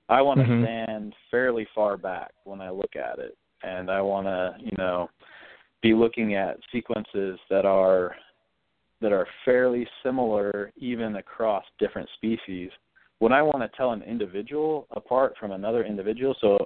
[0.08, 0.64] I want to mm-hmm.
[0.64, 5.08] stand fairly far back when I look at it, and I want to, you know,
[5.82, 8.14] be looking at sequences that are
[9.00, 12.70] that are fairly similar even across different species.
[13.18, 16.58] When I want to tell an individual apart from another individual, so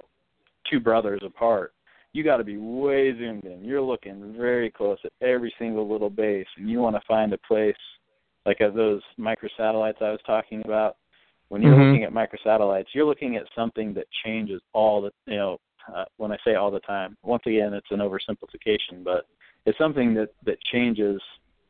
[0.69, 1.73] two brothers apart,
[2.11, 3.63] you got to be way zoomed in.
[3.63, 7.37] You're looking very close at every single little base, and you want to find a
[7.39, 7.75] place
[8.45, 10.97] like at those microsatellites I was talking about.
[11.49, 11.91] When you're mm-hmm.
[11.91, 15.57] looking at microsatellites, you're looking at something that changes all the you know.
[15.95, 19.27] Uh, when I say all the time, once again, it's an oversimplification, but
[19.67, 21.21] it's something that that changes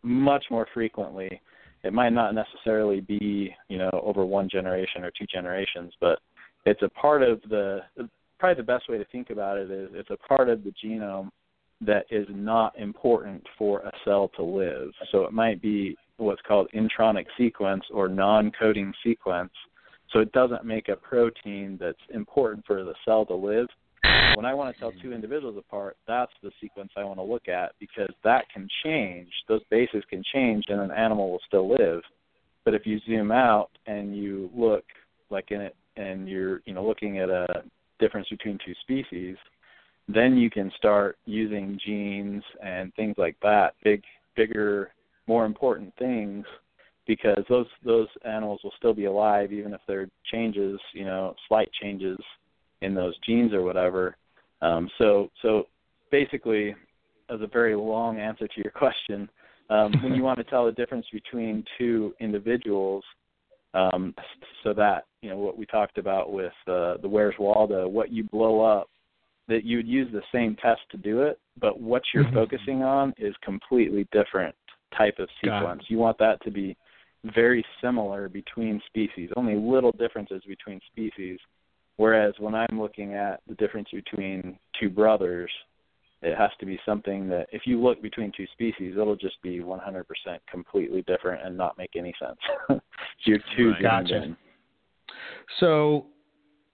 [0.03, 1.41] much more frequently.
[1.83, 6.19] It might not necessarily be, you know, over one generation or two generations, but
[6.65, 7.81] it's a part of the
[8.39, 11.29] probably the best way to think about it is it's a part of the genome
[11.81, 14.91] that is not important for a cell to live.
[15.11, 19.51] So it might be what's called intronic sequence or non-coding sequence.
[20.11, 23.67] So it doesn't make a protein that's important for the cell to live,
[24.35, 27.47] when I want to tell two individuals apart, that's the sequence I want to look
[27.47, 29.29] at because that can change.
[29.47, 32.01] Those bases can change, and an animal will still live.
[32.65, 34.83] But if you zoom out and you look
[35.29, 37.63] like in it, and you're you know looking at a
[37.99, 39.37] difference between two species,
[40.07, 44.03] then you can start using genes and things like that, big,
[44.35, 44.91] bigger,
[45.27, 46.45] more important things,
[47.07, 51.35] because those those animals will still be alive even if there are changes, you know,
[51.47, 52.17] slight changes
[52.81, 54.15] in those genes or whatever.
[54.61, 55.67] Um, so so
[56.11, 56.75] basically,
[57.29, 59.29] as a very long answer to your question,
[59.69, 63.03] um, when you want to tell the difference between two individuals,
[63.73, 64.13] um,
[64.63, 68.23] so that you know what we talked about with uh, the Where's Waldo, what you
[68.23, 68.89] blow up,
[69.47, 72.35] that you would use the same test to do it, but what you're mm-hmm.
[72.35, 74.55] focusing on is completely different
[74.97, 75.83] type of sequence.
[75.87, 76.75] You want that to be
[77.33, 81.39] very similar between species, only little differences between species,
[81.97, 85.49] Whereas when I'm looking at the difference between two brothers,
[86.21, 89.59] it has to be something that if you look between two species, it'll just be
[89.59, 90.03] 100%
[90.49, 92.37] completely different and not make any sense.
[92.67, 92.79] so
[93.25, 93.81] you're too right.
[93.81, 94.23] gotcha.
[94.23, 94.37] In.
[95.59, 96.07] So,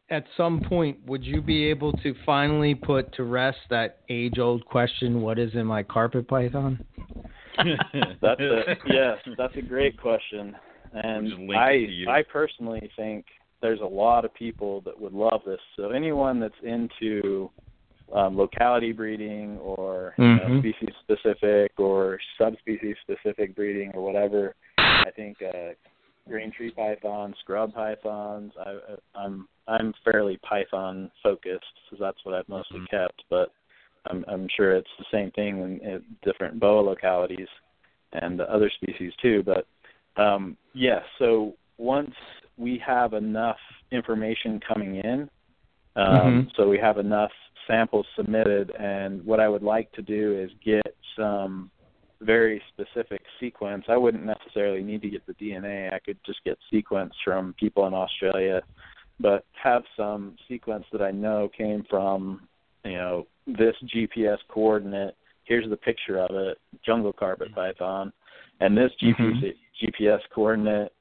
[0.09, 5.21] at some point, would you be able to finally put to rest that age-old question,
[5.21, 6.83] "What is in my carpet python"?
[8.21, 10.55] that's a yes, that's a great question,
[10.93, 13.25] and I I personally think
[13.61, 15.59] there's a lot of people that would love this.
[15.75, 17.49] So anyone that's into
[18.13, 20.59] um, locality breeding or mm-hmm.
[20.59, 25.73] species specific or subspecies specific breeding or whatever, I think uh,
[26.27, 28.51] green tree pythons, scrub pythons.
[28.59, 28.75] I,
[29.15, 32.95] I'm I'm fairly python focused, so that's what I've mostly mm-hmm.
[32.97, 33.23] kept.
[33.29, 33.53] But
[34.09, 37.47] I'm I'm sure it's the same thing in, different boa localities
[38.13, 39.43] and other species too.
[39.43, 42.13] But um, yes, yeah, so once
[42.57, 43.57] we have enough
[43.91, 45.29] information coming in,
[45.95, 46.49] um, mm-hmm.
[46.55, 47.31] so we have enough
[47.67, 51.71] samples submitted, and what I would like to do is get some
[52.21, 53.85] very specific sequence.
[53.89, 55.93] I wouldn't necessarily need to get the DNA.
[55.93, 58.61] I could just get sequence from people in Australia,
[59.19, 62.47] but have some sequence that I know came from,
[62.83, 65.15] you know, this GPS coordinate.
[65.43, 68.13] Here's the picture of it, jungle carpet python,
[68.59, 69.41] and this Mhm.
[69.41, 70.93] GPS, GPS coordinate,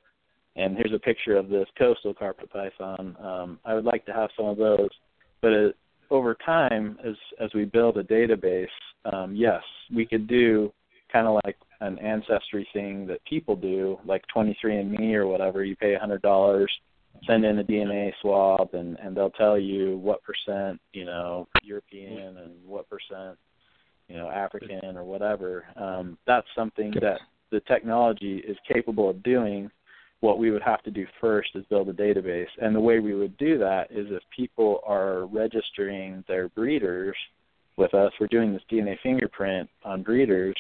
[0.57, 3.17] and here's a picture of this coastal carpet python.
[3.21, 4.91] Um, I would like to have some of those,
[5.41, 5.77] but it,
[6.11, 8.69] over time, as as we build a database,
[9.05, 9.63] um, yes,
[9.95, 10.73] we could do
[11.13, 15.65] kind of like an ancestry thing that people do, like 23andMe or whatever.
[15.65, 16.71] You pay a hundred dollars,
[17.27, 22.39] send in a DNA swab, and and they'll tell you what percent, you know, European
[22.39, 23.39] and what percent,
[24.09, 25.65] you know, African or whatever.
[25.77, 29.71] Um, that's something that the technology is capable of doing.
[30.21, 33.15] What we would have to do first is build a database, and the way we
[33.15, 37.17] would do that is if people are registering their breeders
[37.77, 40.55] with us, we're doing this DNA fingerprint on breeders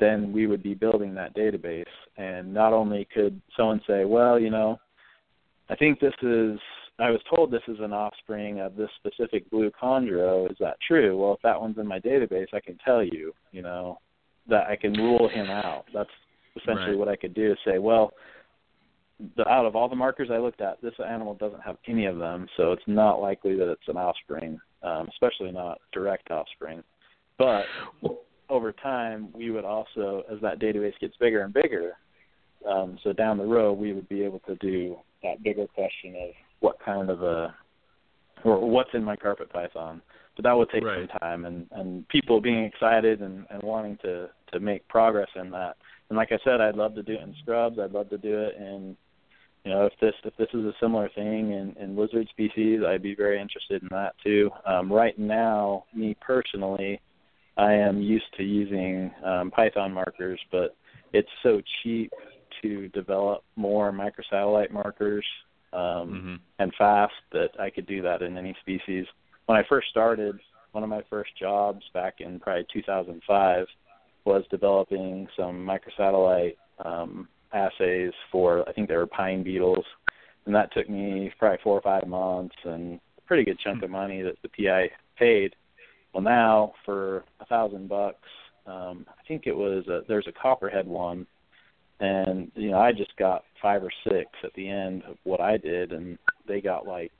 [0.00, 1.84] then we would be building that database.
[2.16, 4.78] And not only could someone say, well, you know,
[5.70, 6.58] I think this is,
[6.98, 10.50] I was told this is an offspring of this specific blue chondro.
[10.50, 11.16] Is that true?
[11.16, 13.98] Well, if that one's in my database, I can tell you, you know,
[14.48, 15.84] that I can rule him out.
[15.92, 16.10] That's
[16.56, 16.98] essentially Right.
[16.98, 18.12] what I could do is say, well,
[19.36, 22.18] the, out of all the markers I looked at, this animal doesn't have any of
[22.18, 26.82] them, so it's not likely that it's an offspring, um, especially not direct offspring.
[27.36, 27.64] But
[28.48, 31.92] over time, we would also, as that database gets bigger and bigger,
[32.68, 36.30] um, so down the road, we would be able to do that bigger question of
[36.60, 37.54] what kind of a,
[38.44, 40.00] or what's in my carpet python.
[40.36, 41.08] But that would take Right.
[41.08, 45.50] some time, and and people being excited and and wanting to to make progress in
[45.50, 45.76] that.
[46.08, 47.78] And like I said, I'd love to do it in scrubs.
[47.78, 48.96] I'd love to do it in,
[49.64, 53.02] you know, if this if this is a similar thing in in lizard species, I'd
[53.02, 54.50] be very interested in that too.
[54.64, 57.00] Um, right now, me personally,
[57.56, 60.76] I am used to using um, Python markers, but
[61.12, 62.12] it's so cheap
[62.62, 65.24] to develop more microsatellite markers
[65.72, 69.06] um, hmm and fast that I could do that in any species.
[69.46, 70.40] When I first started,
[70.72, 73.66] one of my first jobs back in probably 2005
[74.24, 79.84] was developing some microsatellite um, assays for I think they were pine beetles,
[80.46, 83.90] and that took me probably four or five months and a pretty good chunk of
[83.90, 85.54] money that the PI paid.
[86.12, 88.28] Well, now for a thousand bucks,
[88.66, 91.26] um, I think it was a, there's a copperhead one,
[92.00, 95.56] and you know I just got five or six at the end of what I
[95.56, 97.12] did, and they got like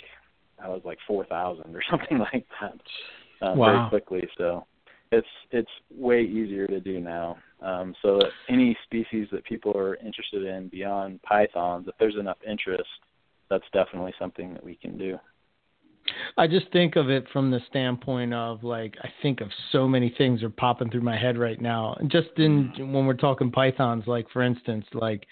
[0.62, 2.81] I was like four thousand or something like that
[3.47, 3.66] uh, Wow.
[3.66, 4.29] very quickly.
[4.37, 4.66] So
[5.12, 7.39] it's it's way easier to do now.
[7.61, 12.89] Um, so any species that people are interested in beyond pythons, if there's enough interest,
[13.51, 15.18] that's definitely something that we can do.
[16.36, 20.14] I just think of it from the standpoint of like I think of so many
[20.16, 21.94] things are popping through my head right now.
[21.98, 22.92] And just in mm-hmm.
[22.92, 25.26] when we're talking pythons, like for instance, like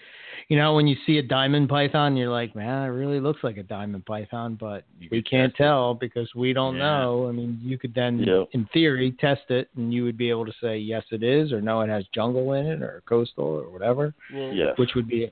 [0.48, 3.56] you know when you see a diamond python, you're like, man, it really looks like
[3.56, 5.64] a diamond python, but You we can't test it.
[5.64, 6.82] tell because we don't Yeah.
[7.00, 7.28] know.
[7.28, 8.48] I mean, you could then, Yep.
[8.52, 11.60] in theory, test it, and you would be able to say yes, it is, or
[11.60, 14.76] no, it has jungle in it, or coastal, or whatever, Well, Yes.
[14.78, 15.30] which would be,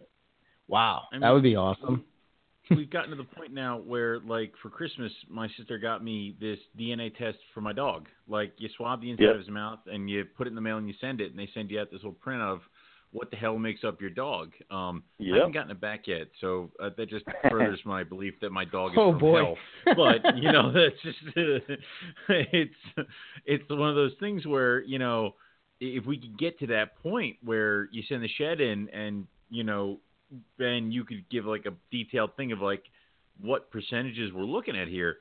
[0.69, 2.05] wow, I that would be awesome.
[2.71, 6.59] We've gotten to the point now where, like, for Christmas, my sister got me this
[6.79, 8.07] DNA test for my dog.
[8.29, 9.35] Like, you swab the inside Yep.
[9.35, 11.39] of his mouth and you put it in the mail and you send it, and
[11.39, 12.61] they send you out this little print of
[13.13, 14.53] what the hell makes up your dog.
[14.71, 18.51] Um, I haven't gotten it back yet, so uh, that just furthers my belief that
[18.51, 19.39] my dog is Oh, from boy.
[19.39, 19.59] hell.
[19.97, 21.19] But you know, that's just
[22.29, 22.75] it's
[23.45, 25.35] it's one of those things where you know
[25.81, 29.63] if we could get to that point where you send the shed in and you
[29.63, 30.01] know
[30.59, 32.83] then you could give like a detailed thing of like
[33.41, 35.17] what percentages we're looking at here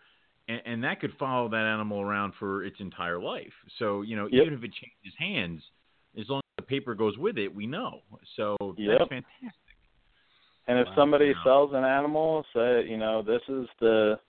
[0.47, 4.27] and, and that could follow that animal around for its entire life so you know
[4.31, 4.43] Yep.
[4.43, 5.61] even if it changes hands
[6.19, 8.01] as long as the paper goes with it we know
[8.35, 8.99] so Yep.
[8.99, 9.73] that's fantastic
[10.67, 10.93] And if Wow.
[10.95, 11.41] somebody Wow.
[11.43, 14.19] sells an animal, say, you know, this is the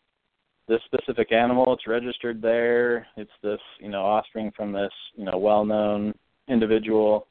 [0.67, 5.37] this specific animal, it's registered there, it's this, you know, offspring from this, you know,
[5.37, 6.15] well known
[6.49, 7.29] individual.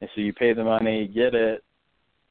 [0.00, 1.62] And so you pay the money, get it,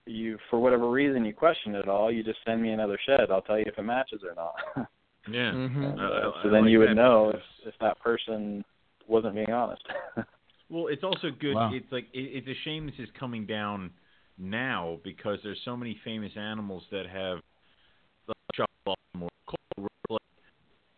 [0.10, 3.32] you for whatever reason you question it all, you just send me another shed.
[3.32, 4.56] I'll tell you if it matches or not.
[5.32, 5.84] yeah Mhm.
[5.84, 8.00] And, I- I- uh, I so then like you would that know if if that
[8.00, 8.64] person
[9.08, 9.84] wasn't being honest.
[10.72, 11.56] Well, it's also good.
[11.56, 11.72] Wow.
[11.74, 13.90] It's like it, it's a shame this is coming down
[14.38, 17.40] now because there's so many famous animals that have
[18.28, 19.90] like, shot off more cold.
[20.12, 20.22] Like,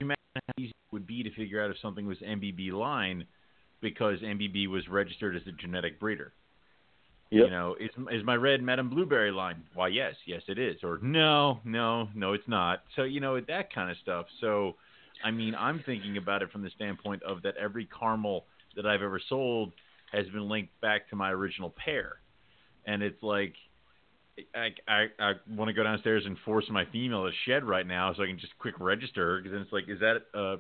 [0.02, 3.26] imagine how easy it would be to figure out if something was MBB line
[3.80, 6.34] because MBB was registered as a genetic breeder.
[7.32, 7.46] Yep.
[7.46, 9.64] You know, is is my red Madame Blueberry line?
[9.74, 10.78] Why, yes, yes, it is.
[10.84, 12.84] Or no, no, no, it's not.
[12.96, 14.26] So you know that kind of stuff.
[14.42, 14.76] So
[15.24, 19.02] I mean, I'm thinking about it from the standpoint of that every caramel that I've
[19.02, 19.72] ever sold
[20.12, 22.18] has been linked back to my original pair,
[22.86, 23.54] and it's like.
[24.56, 28.14] I, I I want to go downstairs and force my female to shed right now
[28.14, 30.56] so I can just quick register because then it's like is that uh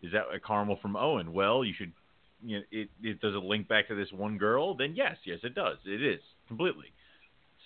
[0.00, 1.32] is that a caramel from Owen?
[1.32, 1.92] Well, you should
[2.44, 4.74] you know, it, it does it link back to this one girl?
[4.74, 5.78] Then yes, yes, it does.
[5.86, 6.86] It is completely.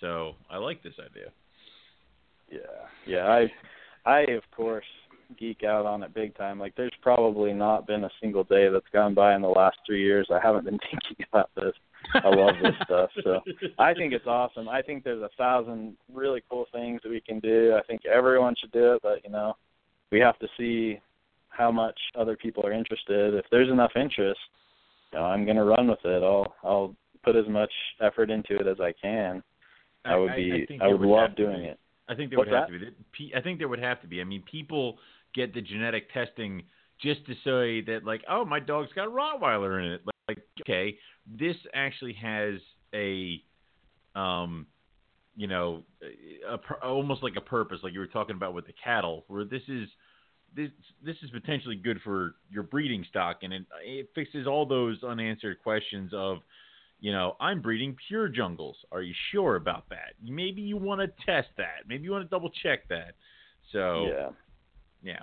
[0.01, 1.31] So I like this idea.
[2.51, 2.59] Yeah,
[3.07, 3.27] yeah.
[3.27, 3.51] I,
[4.09, 4.85] I of course
[5.37, 6.59] geek out on it big time.
[6.59, 10.01] Like, there's probably not been a single day that's gone by in the last three
[10.01, 11.73] years I haven't been thinking about this.
[12.13, 13.09] I love this stuff.
[13.23, 13.41] So
[13.79, 14.69] I think it's awesome.
[14.69, 17.75] I think there's a thousand really cool things that we can do.
[17.77, 19.55] I think everyone should do it, but you know,
[20.11, 20.99] we have to see
[21.49, 23.33] how much other people are interested.
[23.33, 24.39] If there's enough interest,
[25.15, 26.23] you know, I'm going to run with it.
[26.23, 29.41] I'll I'll put as much effort into it as I can.
[30.03, 31.79] I would be I, I, I would, would love doing it.
[32.07, 32.85] I think there What's would have that?
[32.85, 33.33] to be.
[33.35, 34.21] I think there would have to be.
[34.21, 34.97] I mean, people
[35.33, 36.63] get the genetic testing
[37.01, 40.01] just to say that, like, oh, my dog's got Rottweiler in it.
[40.27, 40.97] Like, okay,
[41.27, 42.55] this actually has
[42.93, 43.41] a,
[44.15, 44.67] um,
[45.35, 45.83] you know,
[46.47, 49.43] a, a, almost like a purpose, like you were talking about with the cattle, where
[49.43, 49.89] this is
[50.55, 50.69] this
[51.03, 55.61] this is potentially good for your breeding stock, and it it fixes all those unanswered
[55.61, 56.37] questions of,
[56.99, 58.77] you know, I'm breeding pure jungles.
[58.91, 60.13] Are you sure about that?
[60.23, 61.87] Maybe you want to test that.
[61.87, 63.15] Maybe you want to double check that.
[63.71, 64.29] So yeah,
[65.03, 65.19] yeah.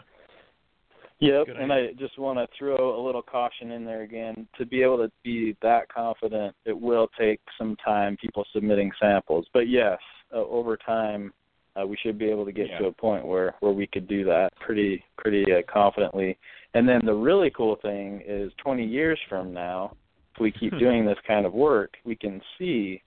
[1.20, 1.90] Yep, Good and idea.
[1.90, 4.48] I just want to throw a little caution in there again.
[4.58, 9.46] To be able to be that confident, it will take some time, people submitting samples.
[9.54, 9.98] But yes,
[10.34, 11.32] uh, over time,
[11.80, 12.78] uh, we should be able to get Yeah.
[12.78, 16.38] to a point where where we could do that pretty pretty uh, confidently.
[16.74, 19.94] And then the really cool thing is 20 years from now,
[20.34, 23.02] if we keep doing this kind of work, we can see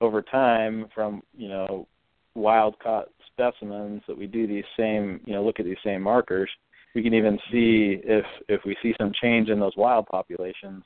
[0.00, 1.86] over time from you know
[2.34, 6.50] wild caught specimens that we do these same you know look at these same markers
[6.94, 10.84] we can even see if if we see some change in those wild populations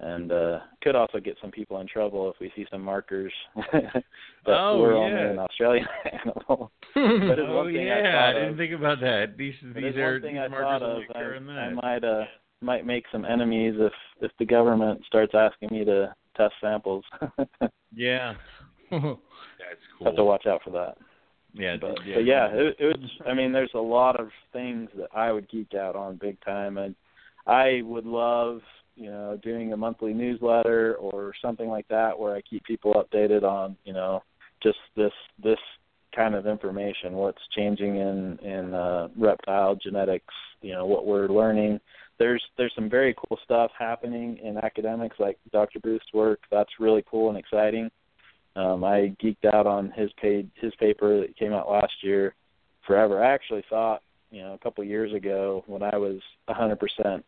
[0.00, 3.32] and uh could also get some people in trouble if we see some markers
[3.72, 4.02] that
[4.46, 4.98] Oh, we're yeah.
[4.98, 6.70] only an Australian animal.
[6.94, 8.56] But it's oh one thing I yeah, thought I didn't of.
[8.58, 9.36] think about that.
[9.36, 10.90] These But these it's are one thing these I markers thought of.
[10.90, 11.66] only occur in I.
[11.66, 12.24] I might uh
[12.60, 17.04] might make some enemies if if the government starts asking me to test samples.
[17.94, 18.34] yeah,
[18.90, 19.00] that's
[19.98, 20.06] cool.
[20.06, 20.96] Have to watch out for that.
[21.54, 23.10] Yeah, but yeah, but yeah, it, it was.
[23.26, 26.78] I mean, there's a lot of things that I would geek out on big time,
[26.78, 26.94] and
[27.46, 28.60] I would love,
[28.98, 33.44] you know, doing a monthly newsletter or something like that where I keep people updated
[33.44, 34.22] on, you know,
[34.62, 35.58] just this this
[36.14, 41.80] kind of information, what's changing in in uh, reptile genetics, you know, what we're learning.
[42.18, 45.78] There's there's some very cool stuff happening in academics like Dr.
[45.78, 46.40] Booth's work.
[46.50, 47.90] That's really cool and exciting.
[48.56, 52.34] Um, I geeked out on his paid his paper that came out last year
[52.84, 53.22] forever.
[53.22, 56.18] I actually thought, you know, a couple years ago when I was
[56.48, 57.22] 100%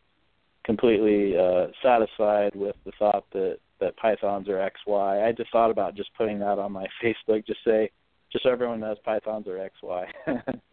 [0.63, 5.27] completely uh, satisfied with the thought that that pythons are XY.
[5.27, 7.89] I just thought about just putting that on my Facebook, just say,
[8.31, 10.05] just so everyone knows pythons are XY.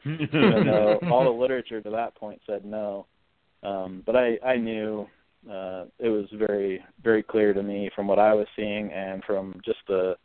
[0.04, 3.06] Even though all the literature to that point said no,
[3.62, 5.06] um, but I I knew
[5.50, 9.60] uh, it was very very clear to me from what I was seeing and from
[9.64, 10.16] just the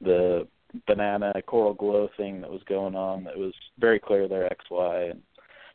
[0.00, 0.46] the
[0.86, 5.12] banana coral glow thing that was going on It was very clear they're XY.
[5.12, 5.22] And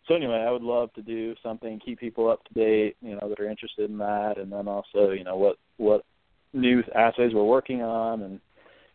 [0.09, 3.29] so anyway, I would love to do something, keep people up to date, you know,
[3.29, 6.03] that are interested in that, and then also, you know, what what
[6.51, 8.39] new assays we're working on, and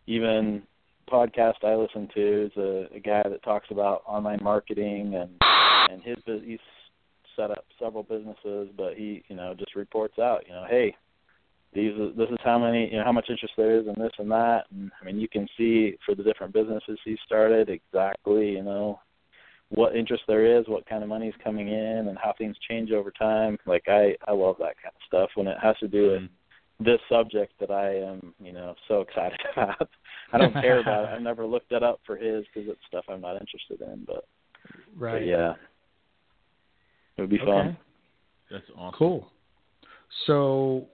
[0.09, 0.65] even
[1.09, 5.31] podcast I listen to is a, a guy that talks about online marketing and
[5.91, 6.59] and his he's
[7.37, 10.97] set up several businesses, but he you know just reports out, you know, hey,
[11.75, 14.33] these this is how many you know how much interest there is in this and
[14.33, 18.65] that, and I mean you can see for the different businesses he started exactly you
[18.65, 18.99] know
[19.71, 23.11] what interest there is, what kind of money's coming in, and how things change over
[23.11, 23.59] time.
[23.67, 26.23] Like I I love that kind of stuff when it has to do with
[26.81, 29.89] this subject that I am, you know, so excited about.
[30.33, 31.11] I don't care about it.
[31.11, 34.05] I've never looked that up for his because it's stuff I'm not interested in.
[34.07, 34.25] But,
[34.97, 35.21] right.
[35.21, 35.55] but yeah,
[37.17, 37.47] it would be Okay.
[37.47, 37.77] fun.
[38.51, 38.99] That's awesome.
[38.99, 39.31] Cool.
[40.27, 40.89] So,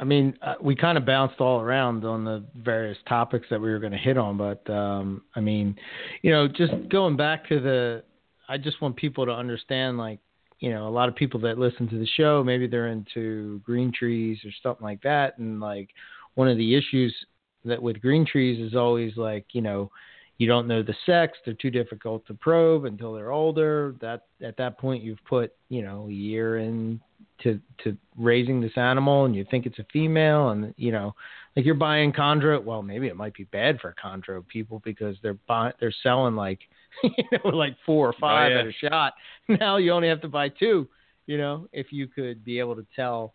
[0.00, 3.70] I mean, uh, we kind of bounced all around on the various topics that we
[3.70, 5.76] were going to hit on, but um, I mean,
[6.22, 8.02] you know, just going back to the,
[8.48, 10.18] I just want people to understand, like,
[10.58, 13.92] you know, a lot of people that listen to the show, maybe they're into green
[13.92, 15.90] trees or something like that, and like
[16.34, 17.14] one of the issues
[17.66, 19.90] that with green trees is always like, you know,
[20.38, 23.94] you don't know the sex they're too difficult to probe until they're older.
[24.00, 26.98] That at that point you've put you know a year in
[27.42, 31.14] to to raising this animal and you think it's a female and you know
[31.56, 35.38] like you're buying chondro well maybe it might be bad for chondro people because they're
[35.48, 36.60] buy, they're selling like
[37.02, 38.60] you know, like four or oh, five Oh, yeah.
[38.60, 39.14] at a shot.
[39.60, 40.88] Now you only have to buy two.
[41.26, 43.34] You know, if you could be able to tell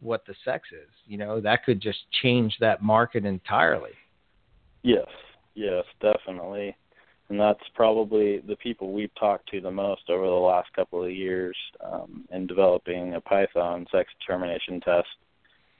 [0.00, 3.90] what the sex is, you know, that could just change that market entirely.
[4.82, 5.06] Yes,
[5.54, 6.76] yes, definitely.
[7.30, 11.12] And that's probably the people we've talked to the most over the last couple of
[11.12, 15.06] years um, in developing a Python sex determination test.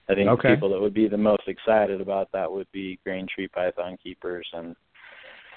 [0.09, 0.48] I think Okay.
[0.48, 3.97] the people that would be the most excited about that would be green tree python
[4.02, 4.74] keepers and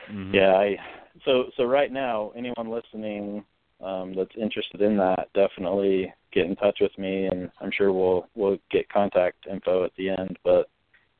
[0.09, 0.33] Mhm.
[0.33, 0.77] yeah, I
[1.25, 3.45] so so right now anyone listening
[3.81, 8.27] um that's interested in that definitely get in touch with me and I'm sure we'll
[8.35, 10.69] we'll get contact info at the end but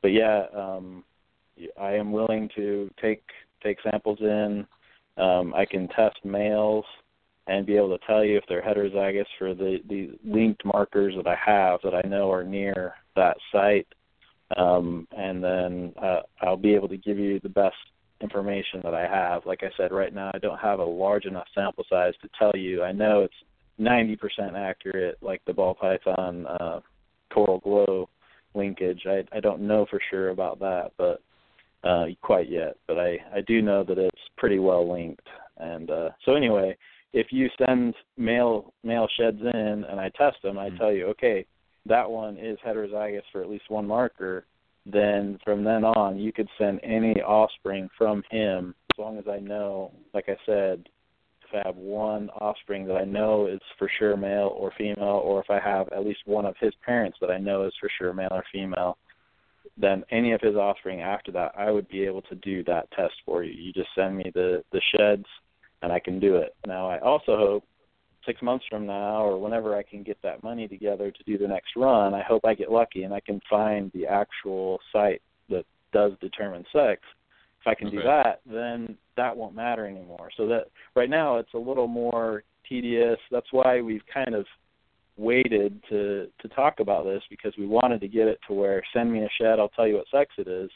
[0.02, 1.04] but yeah, um
[1.78, 3.24] I am willing to take
[3.64, 4.66] take samples in.
[5.16, 6.84] Um I can test males
[7.46, 11.26] and be able to tell you if they're heterozygous for the the linked markers that
[11.26, 13.88] I have that I know are near that site.
[14.56, 17.76] Um and then uh, I'll be able to give you the best
[18.20, 19.44] information that I have.
[19.46, 22.52] Like I said, right now I don't have a large enough sample size to tell
[22.54, 22.82] you.
[22.82, 23.34] I know it's
[23.80, 24.18] 90%
[24.54, 26.80] accurate, like the ball python uh,
[27.32, 28.08] coral glow
[28.54, 29.02] linkage.
[29.06, 31.20] I I don't know for sure about that, but
[31.84, 32.76] uh, quite yet.
[32.86, 35.26] But I I do know that it's pretty well linked.
[35.58, 36.76] And uh, so anyway,
[37.12, 40.78] if you send male male sheds in and I test them, I Mhm.
[40.78, 41.46] tell you, okay,
[41.86, 44.46] that one is heterozygous for at least one marker
[44.86, 49.38] then from then on you could send any offspring from him as long as I
[49.40, 50.88] know, like I said,
[51.42, 55.40] if I have one offspring that I know is for sure male or female, or
[55.40, 58.12] if I have at least one of his parents that I know is for sure
[58.12, 58.96] male or female,
[59.76, 63.14] then any of his offspring after that, I would be able to do that test
[63.24, 63.52] for you.
[63.52, 65.26] You just send me the the sheds,
[65.82, 66.54] and I can do it.
[66.66, 67.64] Now I also hope
[68.26, 71.48] six months from now or whenever I can get that money together to do the
[71.48, 75.64] next run, I hope I get lucky and I can find the actual site that
[75.92, 77.02] does determine sex.
[77.60, 80.30] If I can do that, then that won't matter anymore.
[80.36, 80.64] So that
[80.94, 83.18] right now it's a little more tedious.
[83.30, 84.44] That's why we've kind of
[85.16, 89.12] waited to to talk about this because we wanted to get it to where send
[89.12, 90.70] me a shed, I'll tell you what sex it is.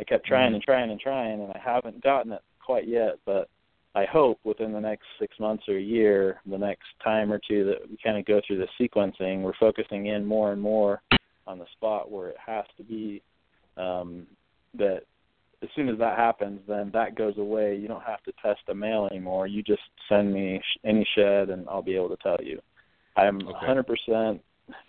[0.00, 0.54] I kept trying Mhm.
[0.56, 3.48] and trying and trying and I haven't gotten it quite yet, but
[3.94, 7.64] I hope within the next six months or a year, the next time or two
[7.66, 11.00] that we kind of go through the sequencing, we're focusing in more and more
[11.46, 13.22] on the spot where it has to be.
[13.76, 14.26] Um,
[14.74, 15.04] that
[15.62, 17.76] as soon as that happens, then that goes away.
[17.76, 19.46] You don't have to test a male anymore.
[19.46, 22.60] You just send me sh- any shed, and I'll be able to tell you.
[23.16, 23.66] I'm Okay.
[23.66, 24.40] 100%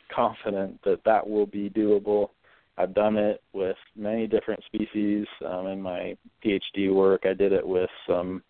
[0.10, 2.30] confident that that will be doable.
[2.78, 7.26] I've done it with many different species um, in my PhD work.
[7.26, 8.44] I did it with some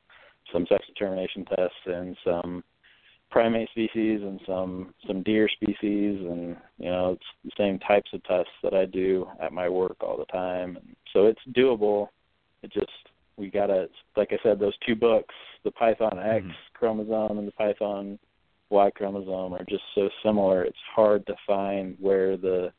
[0.54, 2.64] some sex determination tests and some
[3.32, 8.24] primate species and some some deer species and you know it's the same types of
[8.26, 12.10] tests that I do at my work all the time and so it's doable
[12.62, 12.92] it just
[13.38, 15.34] we gotta like I said those two books
[15.64, 16.54] the Python X Mhm.
[16.76, 18.20] chromosome and the Python
[18.70, 22.72] Y chromosome are just so similar it's hard to find where the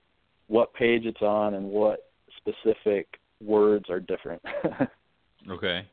[0.48, 4.42] what page it's on and what specific words are different.
[5.50, 5.86] Okay.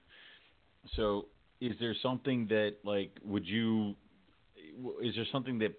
[0.95, 1.27] So,
[1.61, 3.95] is there something that like would you
[5.01, 5.73] is there something that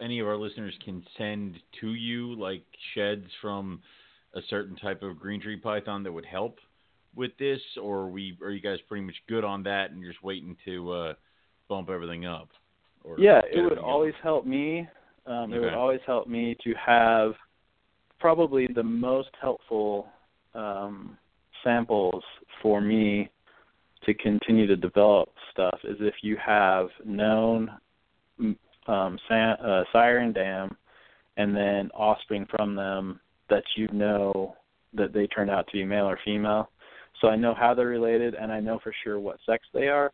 [0.00, 2.62] any of our listeners can send to you like
[2.94, 3.82] sheds from
[4.34, 6.58] a certain type of green tree python that would help
[7.14, 7.60] with this?
[7.80, 10.56] Or are we are you guys pretty much good on that and you're just waiting
[10.64, 11.14] to uh
[11.68, 12.50] bump everything up
[13.04, 14.86] or yeah it would always help me
[15.26, 17.32] um it would always help me to have
[18.18, 20.06] probably the most helpful
[20.54, 21.16] um
[21.64, 22.22] samples
[22.60, 23.30] for me
[24.04, 27.70] to continue to develop stuff is if you have known
[28.86, 30.76] um sa- uh, sire and dam
[31.36, 34.54] and then offspring from them that you know
[34.94, 36.70] that they turned out to be male or female.
[37.20, 40.12] So I know how they're related and I know for sure what sex they are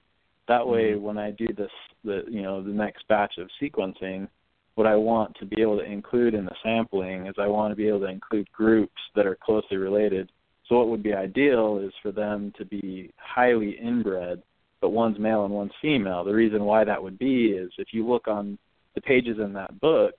[0.48, 1.00] that way Mhm.
[1.00, 1.70] when I do this
[2.04, 4.28] the you know the next batch of sequencing
[4.74, 7.76] what I want to be able to include in the sampling is I want to
[7.76, 10.30] be able to include groups that are closely related.
[10.66, 14.40] So what would be ideal is for them to be highly inbred,
[14.80, 16.22] but one's male and one's female.
[16.22, 18.56] The reason why that would be is if you look on
[18.94, 20.14] the pages in that book,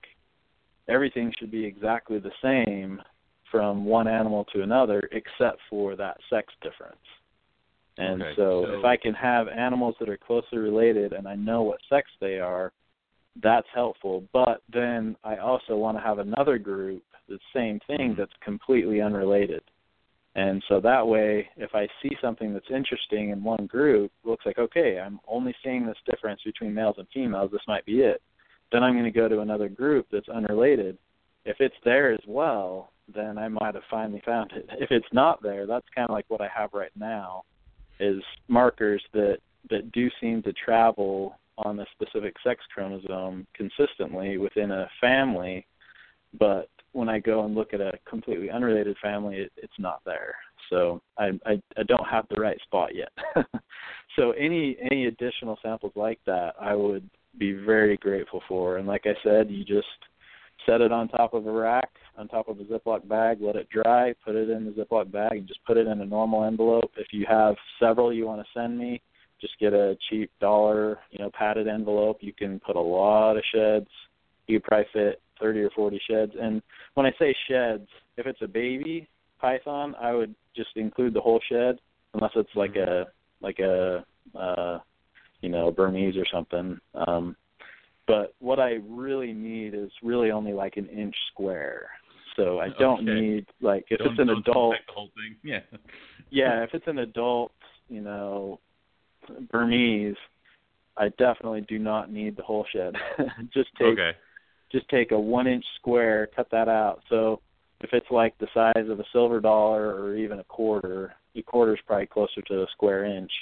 [0.88, 3.00] everything should be exactly the same
[3.50, 7.00] from one animal to another except for that sex difference.
[7.98, 11.34] And Okay, so, so- if I can have animals that are closely related and I
[11.34, 12.72] know what sex they are,
[13.42, 14.24] that's helpful.
[14.32, 18.16] But then I also want to have another group, the same thing Mhm.
[18.16, 19.62] that's completely unrelated.
[20.36, 24.46] And so that way, if I see something that's interesting in one group, it looks
[24.46, 28.22] like, okay, I'm only seeing this difference between males and females, this might be it.
[28.70, 30.96] Then I'm going to go to another group that's unrelated.
[31.44, 34.68] If it's there as well, then I might have finally found it.
[34.78, 37.42] If it's not there, that's kind of like what I have right now
[38.00, 44.70] is markers that that do seem to travel on a specific sex chromosome consistently within
[44.70, 45.66] a family,
[46.38, 50.34] but when I go and look at a completely unrelated family, it, it's not there.
[50.70, 53.12] So I, I I don't have the right spot yet.
[54.16, 57.08] so any any additional samples like that, I would
[57.38, 58.78] be very grateful for.
[58.78, 59.86] And like I said, you just
[60.70, 63.68] set it on top of a rack, on top of a Ziploc bag, let it
[63.70, 66.92] dry, put it in the Ziploc bag, and just put it in a normal envelope.
[66.96, 69.02] If you have several you want to send me,
[69.40, 72.18] just get a cheap dollar, you know, padded envelope.
[72.20, 73.88] You can put a lot of sheds.
[74.46, 76.32] You probably fit 30 or 40 sheds.
[76.40, 76.62] And
[76.94, 79.08] when I say sheds, if it's a baby
[79.40, 81.80] python, I would just include the whole shed,
[82.14, 83.06] unless it's like a
[83.40, 84.04] like a
[84.38, 84.78] uh,
[85.40, 86.78] you know Burmese or something.
[86.94, 87.34] Um,
[88.10, 91.88] but what I really need is really only like an inch square.
[92.36, 93.20] So I don't Okay.
[93.20, 95.36] need like if Don't- it's an don't adult, the whole thing.
[95.42, 95.60] Yeah.
[96.30, 97.52] yeah, if it's an adult,
[97.88, 98.60] you know,
[99.50, 100.16] Burmese,
[100.96, 102.94] I definitely do not need the whole shed.
[103.52, 104.12] just take Okay.
[104.70, 107.02] just take a one inch square, cut that out.
[107.08, 107.40] So
[107.80, 111.74] if it's like the size of a silver dollar or even a quarter, a quarter
[111.74, 113.32] is probably closer to a square inch.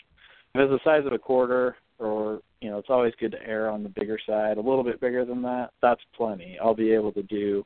[0.55, 3.71] If it's the size of a quarter, or you know, it's always good to err
[3.71, 4.57] on the bigger side.
[4.57, 6.59] A little bit bigger than that, that's plenty.
[6.63, 7.65] I'll be able to do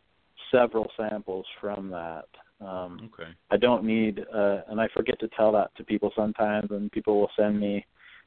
[0.50, 2.26] several samples from that.
[2.60, 3.30] Um, Okay.
[3.50, 7.18] I don't need, uh, and I forget to tell that to people sometimes, and people
[7.18, 7.84] will send me,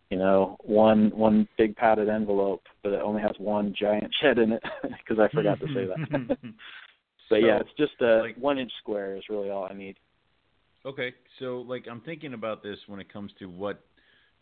[0.09, 4.51] you know, one one big padded envelope, but it only has one giant shed in
[4.51, 6.37] it because I forgot to say that.
[7.29, 9.97] but yeah, it's just a like- one inch square is really all I need.
[10.85, 13.83] Okay, so like I'm thinking about this when it comes to what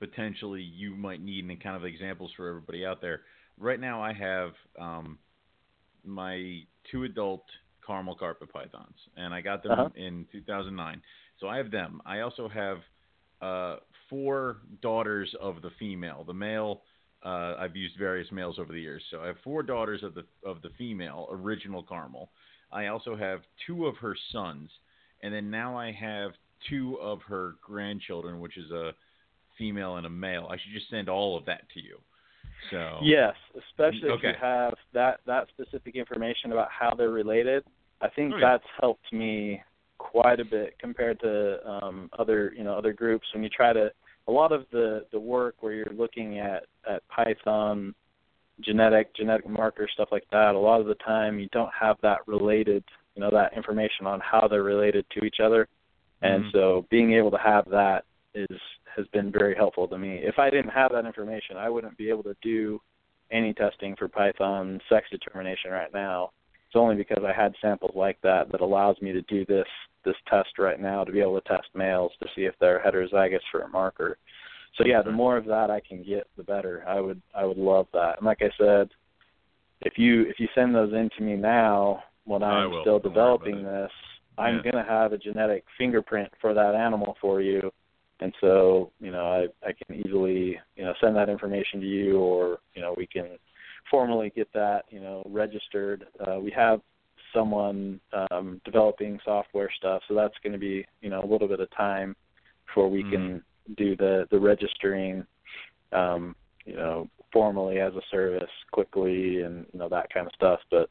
[0.07, 3.21] potentially you might need and kind of examples for everybody out there.
[3.57, 5.17] Right now, I have um,
[6.03, 7.45] my two adult
[7.85, 9.89] caramel carpet pythons, and I got them Uh-huh.
[9.95, 11.01] in 2009.
[11.39, 12.01] So I have them.
[12.05, 12.79] I also have
[13.41, 13.77] uh,
[14.09, 16.23] four daughters of the female.
[16.25, 16.81] The male,
[17.23, 19.03] uh, I've used various males over the years.
[19.09, 22.29] So I have four daughters of the of the female original caramel.
[22.71, 24.69] I also have two of her sons,
[25.21, 26.31] and then now I have
[26.69, 28.91] two of her grandchildren, which is a
[29.57, 30.47] female and a male.
[30.49, 31.99] I should just send all of that to you.
[32.71, 37.63] So Yes, especially if you have that that specific information about how they're related.
[38.01, 38.51] I think Oh, yeah.
[38.51, 39.61] that's helped me
[39.97, 43.27] quite a bit compared to um, other you know other groups.
[43.33, 43.91] When you try to
[44.27, 47.93] a lot of the the work where you're looking at at Python
[48.61, 50.55] genetic genetic marker stuff like that.
[50.55, 52.83] A lot of the time you don't have that related
[53.15, 55.67] you know that information on how they're related to each other,
[56.21, 56.51] and Mhm.
[56.51, 58.59] so being able to have that is
[58.95, 60.19] has been very helpful to me.
[60.23, 62.79] If I didn't have that information, I wouldn't be able to do
[63.31, 66.31] any testing for Python sex determination right now.
[66.67, 69.67] It's only because I had samples like that that allows me to do this
[70.05, 73.39] this test right now to be able to test males to see if they're heterozygous
[73.51, 74.17] for a marker.
[74.77, 76.83] So yeah, the more of that I can get, the better.
[76.87, 78.17] I would I would love that.
[78.17, 78.89] And like I said,
[79.81, 83.23] if you if you send those in to me now when I'm still Don't worry
[83.25, 83.91] about developing this,
[84.37, 84.71] I'm Yeah.
[84.71, 87.71] gonna have a genetic fingerprint for that animal for you.
[88.19, 92.19] And so, you know, I I can easily, you know, send that information to you
[92.19, 93.37] or, you know, we can
[93.89, 96.05] formally get that, you know, registered.
[96.25, 96.81] Uh we have
[97.33, 97.99] someone
[98.31, 101.69] um developing software stuff, so that's going to be, you know, a little bit of
[101.71, 102.15] time
[102.67, 103.43] before we can
[103.77, 105.25] do the the registering
[105.93, 106.35] um
[106.65, 110.89] you know formally as a service quickly and you know that kind of stuff but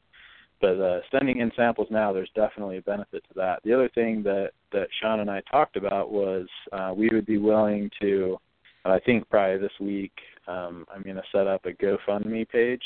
[0.63, 4.23] but uh sending in samples now there's definitely a benefit to that the other thing
[4.23, 8.37] that that sean and i talked about was uh we would be willing to
[8.85, 10.13] i think probably this week
[10.47, 12.81] um i'm going to set up a gofundme page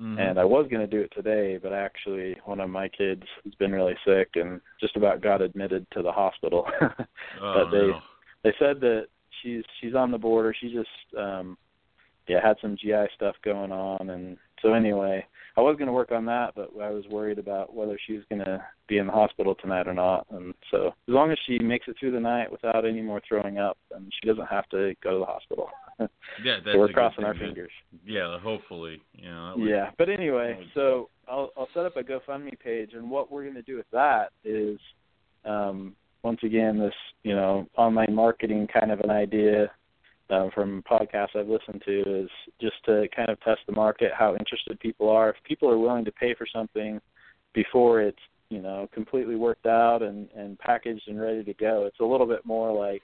[0.00, 0.18] Mhm.
[0.18, 3.54] and I was going to do it today, but actually one of my kids has
[3.56, 6.66] been really sick and just about got admitted to the hospital.
[6.80, 6.96] oh,
[7.54, 8.00] but they no.
[8.42, 9.08] they said that
[9.42, 10.54] she's she's on the border.
[10.58, 11.58] She just um
[12.28, 15.24] yeah, had some GI stuff going on and so anyway,
[15.56, 18.22] I was going to work on that, but I was worried about whether she was
[18.30, 20.26] going to be in the hospital tonight or not.
[20.30, 23.58] And so as long as she makes it through the night without any more throwing
[23.58, 25.68] up, then she doesn't have to go to the hospital.
[25.98, 27.72] yeah, that's so we're crossing our to- fingers.
[28.06, 29.02] Yeah, hopefully.
[29.12, 33.10] You know, that Yeah, but anyway, so I'll I'll set up a GoFundMe page, and
[33.10, 34.78] what we're going to do with that is,
[35.44, 39.70] um, once again, this you know online marketing kind of an idea
[40.30, 42.30] um, from podcasts I've listened to is
[42.60, 45.30] just to kind of test the market, how interested people are.
[45.30, 47.00] If people are willing to pay for something
[47.52, 52.00] before it's you know completely worked out and and packaged and ready to go, it's
[52.00, 53.02] a little bit more like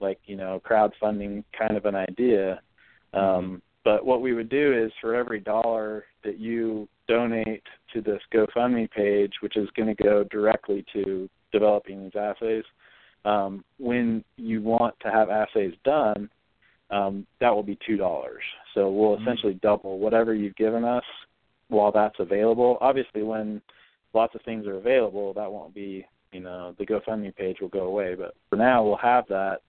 [0.00, 2.60] like you know crowdfunding kind of an idea.
[3.14, 7.62] Um, but what we would do is for every dollar that you donate
[7.94, 12.64] to this GoFundMe page, which is going to go directly to developing these assays,
[13.24, 16.28] um, when you want to have assays done,
[16.90, 18.42] um, that will be two dollars.
[18.74, 19.22] So we'll Mhm.
[19.22, 21.04] essentially double whatever you've given us
[21.68, 22.78] while that's available.
[22.80, 23.60] Obviously, when
[24.14, 27.84] lots of things are available, that won't be you know the GoFundMe page will go
[27.84, 28.14] away.
[28.14, 29.62] But for now, we'll have that.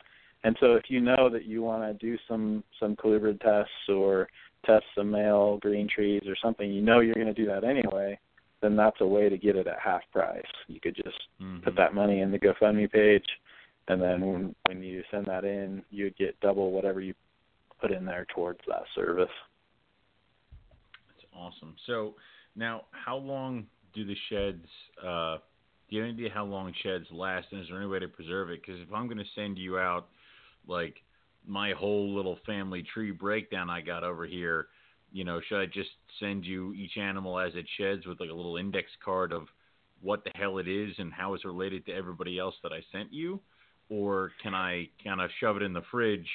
[0.44, 4.30] And so if you know that you want to do some some colubrid tests or
[4.66, 8.18] test some male green trees or something, you know you're going to do that anyway.
[8.62, 10.44] Then that's a way to get it at half price.
[10.68, 11.64] You could just Mhm.
[11.64, 13.26] put that money in the GoFundMe page,
[13.90, 17.14] and then when, when you send that in, you'd get double whatever you
[17.82, 19.28] put in there towards that service.
[21.08, 21.76] That's awesome.
[21.88, 22.14] So
[22.56, 24.66] now, how long do the sheds?
[25.04, 25.38] Uh,
[25.90, 28.08] do you have any idea how long sheds last, and is there any way to
[28.08, 28.62] preserve it?
[28.64, 30.08] Because if I'm going to send you out,
[30.68, 30.98] like
[31.48, 34.68] my whole little family tree breakdown I got over here,
[35.12, 35.90] you know, should I just
[36.20, 39.48] send you each animal as it sheds with like a little index card of
[40.02, 43.12] what the hell it is and how it's related to everybody else that I sent
[43.12, 43.40] you,
[43.90, 46.28] or can I kind of shove it in the fridge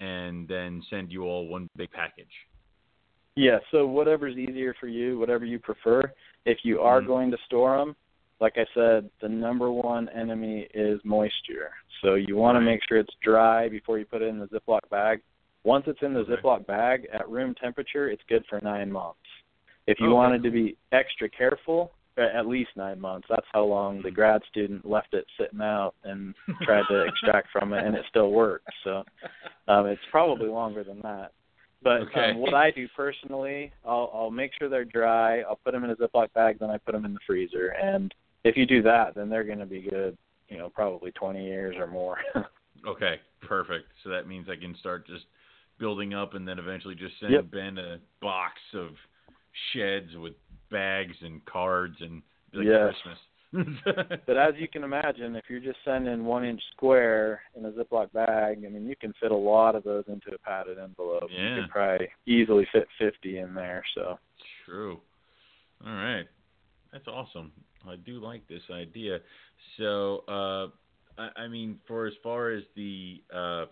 [0.00, 2.32] and then send you all one big package?
[3.34, 6.12] Yeah, so whatever's easier for you, whatever you prefer.
[6.44, 7.06] If you are Mhm.
[7.06, 7.96] going to store them,
[8.40, 11.72] like I said, the number one enemy is moisture.
[12.02, 14.80] So you want to make sure it's dry before you put it in the Ziploc
[14.90, 15.22] bag.
[15.64, 16.34] Once it's in the Okay.
[16.34, 19.20] Ziploc bag at room temperature, it's good for nine months.
[19.86, 23.26] If you Okay, wanted to be extra careful, at least nine months.
[23.30, 27.72] That's how long the grad student left it sitting out and tried to extract from
[27.72, 28.68] it, and it still worked.
[28.84, 29.04] So
[29.68, 31.32] um, it's probably longer than that.
[31.82, 32.30] But Okay.
[32.30, 35.40] um, what I do personally, I'll, I'll make sure they're dry.
[35.40, 37.68] I'll put them in a Ziploc bag, then I put them in the freezer.
[37.68, 38.14] And
[38.44, 40.16] if you do that, then they're going to be good.
[40.48, 42.18] You know, probably 20 years or more.
[42.84, 43.86] Okay, perfect.
[44.02, 45.24] So that means I can start just
[45.78, 47.50] building up and then eventually just send Yep.
[47.50, 48.88] Ben a box of
[49.72, 50.34] sheds with
[50.72, 52.22] bags and cards and
[52.52, 52.94] like Yes.
[53.02, 53.18] Christmas.
[54.26, 58.10] but as you can imagine, if you're just sending one inch square in a Ziploc
[58.12, 61.28] bag, I mean, you can fit a lot of those into a padded envelope.
[61.30, 61.56] Yeah.
[61.56, 63.84] You could probably easily fit 50 in there.
[63.94, 64.18] So
[64.64, 65.00] True.
[65.86, 66.26] All right.
[66.92, 67.52] That's awesome.
[67.86, 69.18] I do like this idea.
[69.78, 73.66] So, uh, I, I mean, for as far as the, uh,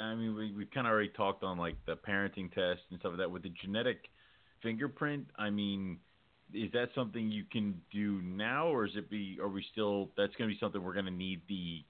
[0.00, 3.12] I mean, we we kind of already talked on like the parenting test and stuff
[3.12, 4.08] like that with the genetic
[4.64, 5.26] fingerprint.
[5.38, 5.98] I mean,
[6.52, 9.38] is that something you can do now, or is it be?
[9.40, 10.10] Are we still?
[10.16, 11.84] That's going to be something we're going to need the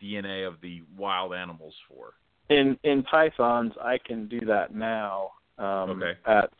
[0.00, 2.12] DNA of the wild animals for.
[2.50, 6.12] in in Pythons, I can do that now um, Okay.
[6.26, 6.50] at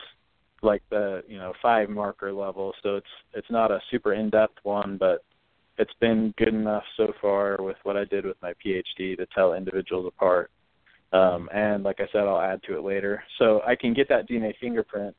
[0.61, 2.73] like the you know five marker level.
[2.83, 5.23] So it's it's not a super in depth one, but
[5.77, 9.53] it's been good enough so far with what I did with my PhD to tell
[9.53, 10.51] individuals apart.
[11.11, 13.23] Um, and like I said, I'll add to it later.
[13.39, 15.15] So I can get that DNA fingerprint.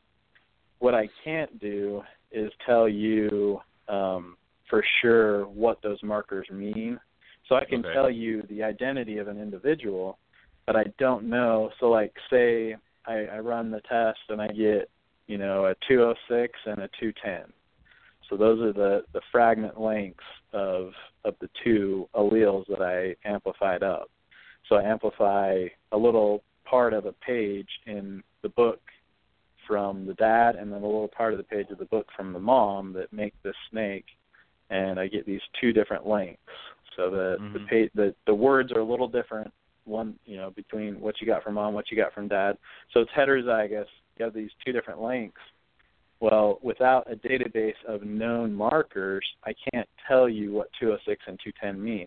[0.84, 3.58] What I can't do is tell you
[3.88, 4.36] um,
[4.68, 7.00] for sure what those markers mean.
[7.48, 7.94] So I can Okay.
[7.94, 10.18] tell you the identity of an individual,
[10.66, 11.70] but I don't know.
[11.80, 14.90] So like say I, I run the test and I get,
[15.26, 17.50] you know, a 206 and a 210.
[18.28, 20.92] So those are the, the fragment lengths of
[21.24, 24.10] of the two alleles that I amplified up.
[24.68, 28.82] So I amplify a little part of a page in the book
[29.66, 32.32] from the dad and then a little part of the page of the book from
[32.32, 34.06] the mom that make this snake
[34.70, 36.40] and I get these two different lengths.
[36.96, 37.68] So the the Mhm.
[37.68, 39.52] page the the words are a little different
[39.84, 42.56] one you know between what you got from mom what you got from dad
[42.92, 43.86] so it's heterozygous
[44.16, 45.40] you have these two different lengths
[46.20, 51.82] well without a database of known markers i can't tell you what 206 and 210
[51.84, 52.06] mean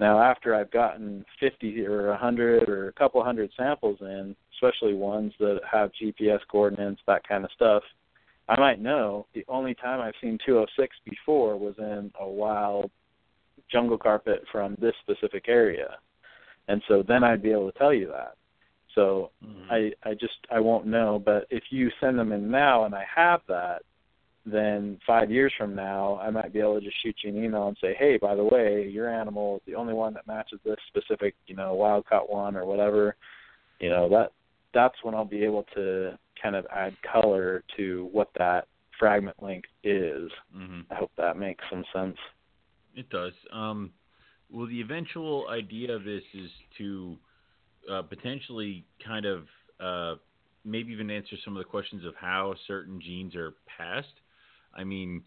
[0.00, 5.32] now after i've gotten 50 or 100 or a couple hundred samples in especially ones
[5.38, 7.82] that have gps coordinates that kind of stuff
[8.48, 12.90] i might know the only time i've seen 206 before was in a wild
[13.70, 15.98] jungle carpet from this specific area
[16.68, 18.34] and so then I'd be able to tell you that.
[18.94, 19.70] So Mhm.
[19.70, 21.18] I I just I won't know.
[21.18, 23.82] But if you send them in now and I have that,
[24.44, 27.68] then five years from now I might be able to just shoot you an email
[27.68, 30.78] and say, hey, by the way, your animal is the only one that matches this
[30.88, 33.16] specific you know wild caught one or whatever.
[33.80, 34.32] You know that
[34.74, 38.68] that's when I'll be able to kind of add color to what that
[38.98, 40.30] fragment length is.
[40.54, 40.86] Mhm.
[40.90, 42.18] I hope that makes some sense.
[42.94, 43.32] It does.
[43.50, 43.92] Um,
[44.50, 47.18] well, the eventual idea of this is to
[47.88, 49.48] uh, potentially kind of
[49.80, 50.16] uh,
[50.64, 54.20] maybe even answer some of the questions of how certain genes are passed.
[54.74, 55.22] I mean,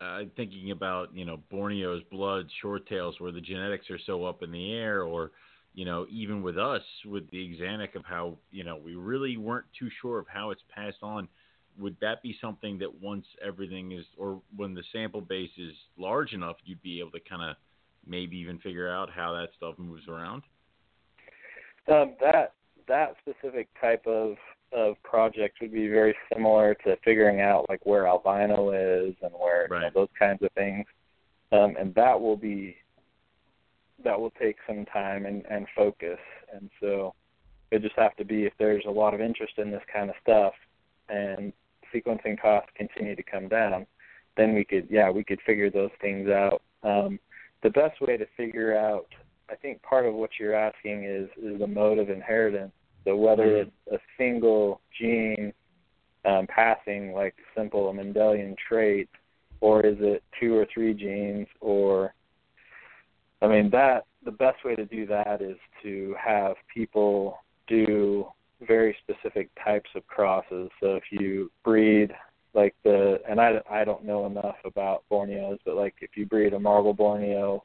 [0.00, 4.42] uh, thinking about you know Borneo's blood, short tails, where the genetics are so up
[4.42, 5.32] in the air, or
[5.74, 9.66] you know even with us with the axanthic of how you know we really weren't
[9.78, 11.28] too sure of how it's passed on.
[11.78, 16.32] Would that be something that once everything is, or when the sample base is large
[16.32, 17.56] enough, you'd be able to kind of
[18.06, 20.42] maybe even figure out how that stuff moves around?
[21.88, 22.54] Um, that
[22.88, 24.36] that specific type of
[24.72, 29.66] of project would be very similar to figuring out like where albino is and where
[29.70, 29.78] right.
[29.78, 30.86] you know, those kinds of things.
[31.52, 32.76] Um, and that will be
[34.04, 36.18] that will take some time and, and focus.
[36.54, 37.14] And so
[37.70, 40.16] it just have to be if there's a lot of interest in this kind of
[40.22, 40.54] stuff
[41.08, 41.52] and
[41.94, 43.86] sequencing costs continue to come down,
[44.36, 46.62] then we could yeah, we could figure those things out.
[46.82, 47.18] Um,
[47.62, 49.06] the best way to figure out
[49.50, 52.72] I think part of what you're asking is is the mode of inheritance.
[53.04, 53.62] So whether Mhm.
[53.62, 55.52] it's a single gene
[56.24, 59.08] um, passing like simple a Mendelian trait,
[59.60, 62.14] or is it two or three genes, or
[63.42, 68.26] I mean that the best way to do that is to have people do
[68.60, 70.68] very specific types of crosses.
[70.80, 72.12] So if you breed
[72.52, 76.52] like the and I I don't know enough about Borneos, but like if you breed
[76.52, 77.64] a marble Borneo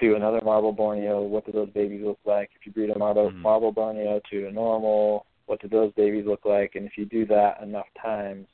[0.00, 2.50] to another marble Borneo, what do those babies look like?
[2.58, 3.42] If you breed a marble, Mhm.
[3.42, 6.74] marble Borneo to a normal, what do those babies look like?
[6.74, 8.46] And if you do that enough times,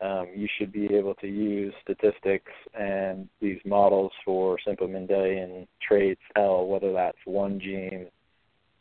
[0.00, 6.20] um, you should be able to use statistics and these models for simple Mendelian traits
[6.36, 8.06] L, whether that's one gene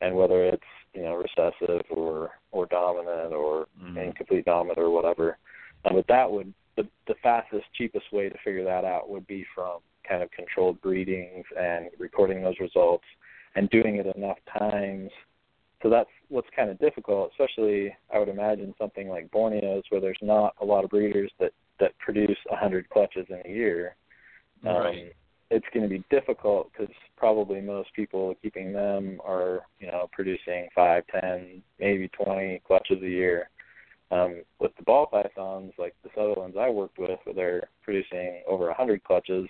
[0.02, 0.64] and whether it's
[0.94, 3.98] you know recessive or or dominant or Mhm.
[4.07, 5.38] incomplete dominant or whatever.
[5.85, 9.44] Um, but that would the the fastest, cheapest way to figure that out would be
[9.56, 13.06] from kind of controlled breedings and recording those results
[13.56, 15.11] and doing it enough times.
[15.83, 20.17] So that's what's kind of difficult, especially I would imagine something like Borneos where there's
[20.21, 23.95] not a lot of breeders that that produce a hundred clutches in a year.
[24.65, 25.13] Um, Right.
[25.49, 30.67] It's going to be difficult because probably most people keeping them are you know producing
[30.75, 33.49] five, ten, maybe twenty clutches a year.
[34.09, 38.69] Um, with the ball pythons, like the Sutherlands I worked with, where they're producing over
[38.69, 39.47] a hundred clutches,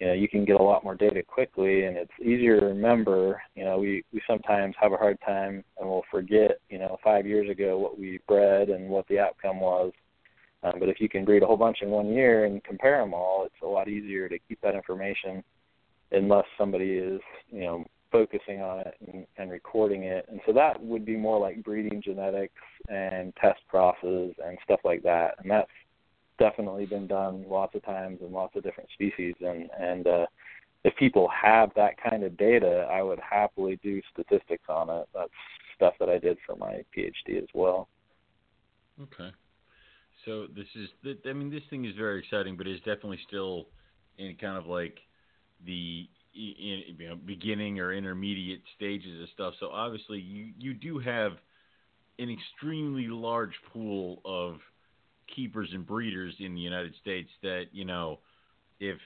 [0.00, 3.40] you know, you can get a lot more data quickly, and it's easier to remember.
[3.54, 7.26] You know, we we sometimes have a hard time, and we'll forget, you know, five
[7.26, 9.92] years ago what we bred and what the outcome was.
[10.62, 13.14] Um, but if you can breed a whole bunch in one year and compare them
[13.14, 15.44] all, it's a lot easier to keep that information,
[16.10, 20.26] unless somebody is, you know, focusing on it and, and recording it.
[20.30, 25.02] And so that would be more like breeding genetics and test crosses and stuff like
[25.02, 25.34] that.
[25.38, 25.70] And that's
[26.38, 29.34] definitely been done lots of times in lots of different species.
[29.40, 30.26] And and uh,
[30.84, 35.08] if people have that kind of data, I would happily do statistics on it.
[35.14, 35.30] That's
[35.74, 37.88] stuff that I did for my PhD as well.
[39.00, 39.30] Okay.
[40.24, 40.88] So this is,
[41.26, 43.66] I mean, this thing is very exciting, but it's definitely still
[44.16, 44.98] in kind of like
[45.66, 49.54] the you know, beginning or intermediate stages of stuff.
[49.60, 51.32] So obviously, you you do have
[52.18, 54.56] an extremely large pool of
[55.34, 58.18] keepers and breeders in the United States that you know,
[58.80, 58.98] if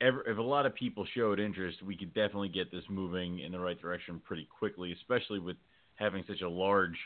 [0.00, 3.52] ever if a lot of people showed interest, we could definitely get this moving in
[3.52, 5.56] the right direction pretty quickly, especially with
[5.96, 6.96] having such a large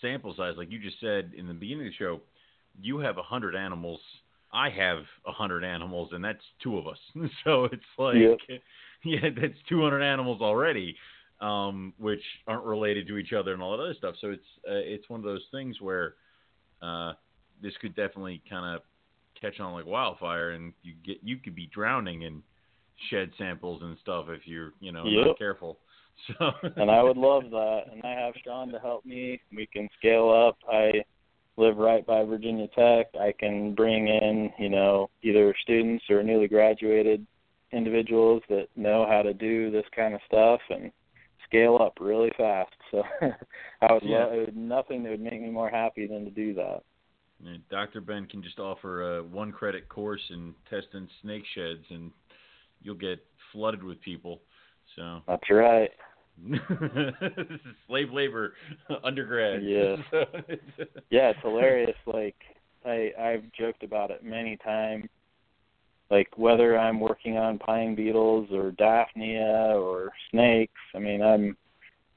[0.00, 0.54] sample size.
[0.56, 2.20] Like you just said in the beginning of the show,
[2.80, 4.00] you have a hundred animals.
[4.52, 6.98] I have a hundred animals, and that's two of us.
[7.44, 8.38] so it's like, Yep.
[9.04, 10.96] yeah, that's two hundred animals already,
[11.40, 14.14] um, which aren't related to each other and all that other stuff.
[14.20, 16.14] So it's uh, it's one of those things where
[16.82, 17.12] uh,
[17.62, 18.82] this could definitely kind of
[19.40, 22.42] catch on like wildfire, and you get you could be drowning in
[23.10, 25.26] shed samples and stuff if you're you know Yep.
[25.26, 25.78] not careful.
[26.38, 27.84] So and I would love that.
[27.90, 29.40] And I have Sean to help me.
[29.50, 30.58] We can scale up.
[30.70, 31.02] I
[31.56, 33.06] live right by Virginia Tech.
[33.18, 37.26] I can bring in, you know, either students or newly graduated
[37.72, 40.92] individuals that know how to do this kind of stuff and
[41.44, 42.74] scale up really fast.
[42.90, 43.02] So
[43.82, 44.24] I would Yeah.
[44.24, 46.82] love it would nothing that would make me more happy than to do that.
[47.70, 48.00] Dr.
[48.00, 52.10] Ben can just offer a one credit course in testing snake sheds, and
[52.82, 54.40] you'll get flooded with people.
[54.96, 55.90] So That's right.
[56.48, 56.60] this
[57.50, 58.54] is slave labor
[59.04, 59.62] undergrad.
[59.62, 59.96] Yeah.
[60.10, 61.96] So it's- yeah, it's hilarious.
[62.06, 62.36] Like
[62.84, 65.06] I I've joked about it many times.
[66.10, 70.80] Like whether I'm working on pine beetles or Daphnia or snakes.
[70.94, 71.56] I mean, I'm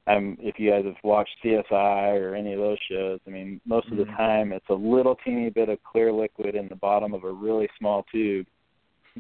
[0.07, 3.88] I'm if you guys have watched CSI or any of those shows, I mean, most
[3.91, 4.18] of the Mhm.
[4.18, 7.68] time it's a little teeny bit of clear liquid in the bottom of a really
[7.80, 8.45] small tube.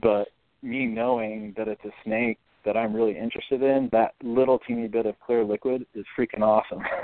[0.01, 0.29] But
[0.61, 5.05] me knowing that it's a snake that I'm really interested in, that little teeny bit
[5.05, 6.83] of clear liquid is freaking awesome.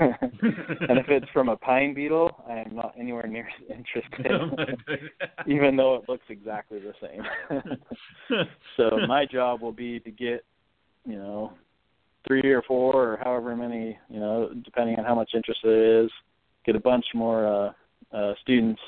[0.88, 4.76] and if it's from a pine beetle, I am not anywhere near as interested,
[5.46, 7.22] even though it looks exactly the same.
[8.76, 10.44] so my job will be to get,
[11.06, 11.52] you know,
[12.26, 16.10] three or four or however many, you know, depending on how much interest there is,
[16.64, 18.80] get a bunch more uh, uh, students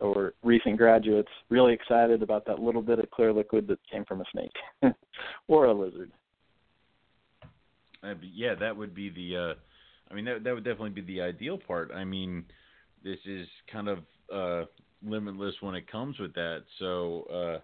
[0.00, 4.20] or recent graduates really excited about that little bit of clear liquid that came from
[4.20, 4.94] a snake
[5.48, 6.10] or a lizard.
[8.34, 9.54] Yeah, that would be the uh,
[10.12, 11.90] I mean, that that would definitely be the ideal part.
[11.94, 12.44] I mean,
[13.02, 13.98] this is kind of
[14.32, 14.66] uh,
[15.04, 16.64] limitless when it comes with that.
[16.78, 17.60] So, uh,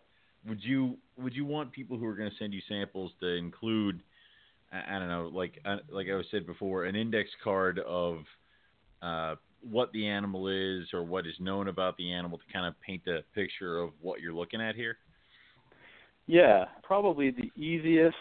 [0.48, 4.02] would you would you want people who are going to send you samples to include,
[4.72, 8.18] I, I don't know, like uh, like I said before, an index card of
[9.02, 9.34] uh,
[9.68, 13.02] what the animal is or what is known about the animal to kind of paint
[13.06, 14.98] a picture of what you're looking at here?
[16.26, 18.16] Yeah, probably the easiest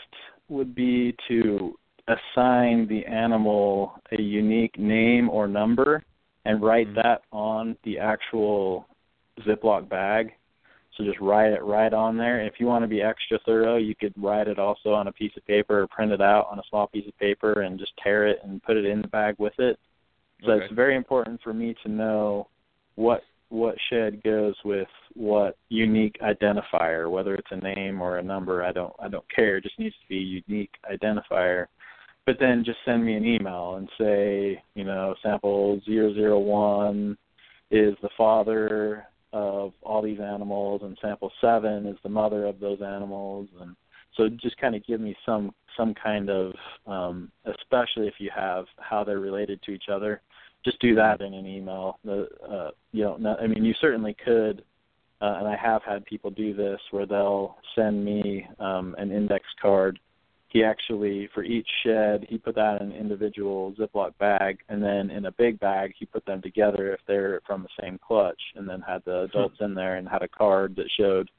[0.50, 6.04] would be to assign the animal a unique name or number
[6.46, 6.96] and write Mhm.
[7.04, 8.88] that on the actual
[9.42, 10.34] Ziploc bag.
[10.98, 12.46] So just write it right on there.
[12.46, 15.32] If you want to be extra thorough, you could write it also on a piece
[15.38, 18.28] of paper or print it out on a small piece of paper and just tear
[18.28, 19.78] it and put it in the bag with it.
[20.44, 20.66] So Okay.
[20.66, 22.48] it's very important for me to know
[22.96, 28.64] what what shed goes with what unique identifier, whether it's a name or a number,
[28.64, 29.58] I don't I don't care.
[29.58, 31.68] It just needs to be a unique identifier.
[32.26, 37.18] But then just send me an email and say, you know, sample zero zero one
[37.72, 39.08] is the father
[39.38, 43.76] of all these animals and sample seven is the mother of those animals and
[44.16, 46.54] so just kind of give me some some kind of
[46.88, 50.22] um especially if you have how they're related to each other
[50.68, 52.00] just do that in an email.
[52.04, 53.38] The uh, you know.
[53.40, 54.64] I mean, you certainly could,
[55.22, 59.46] uh, and I have had people do this where they'll send me um, an index
[59.62, 60.00] card.
[60.50, 65.10] He actually, for each shed, he put that in an individual Ziploc bag, and then
[65.10, 68.68] in a big bag, he put them together if they're from the same clutch, and
[68.68, 69.38] then had the hmm.
[69.38, 71.30] adults in there and had a card that showed,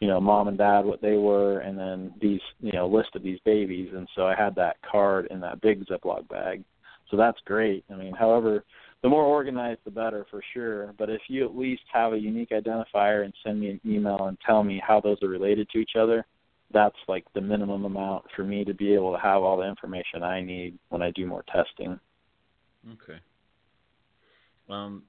[0.00, 3.22] you know, mom and dad what they were, and then these, you know, list of
[3.22, 3.90] these babies.
[3.94, 6.62] And so I had that card in that big Ziploc bag.
[7.10, 7.84] So that's great.
[7.90, 8.64] I mean, however,
[9.02, 10.94] the more organized, the better for sure.
[10.98, 14.38] But if you at least have a unique identifier and send me an email and
[14.46, 16.24] tell me how those are related to each other,
[16.72, 20.22] that's like the minimum amount for me to be able to have all the information
[20.22, 21.98] I need when I do more testing.
[22.86, 23.18] Okay.
[24.68, 25.02] Um,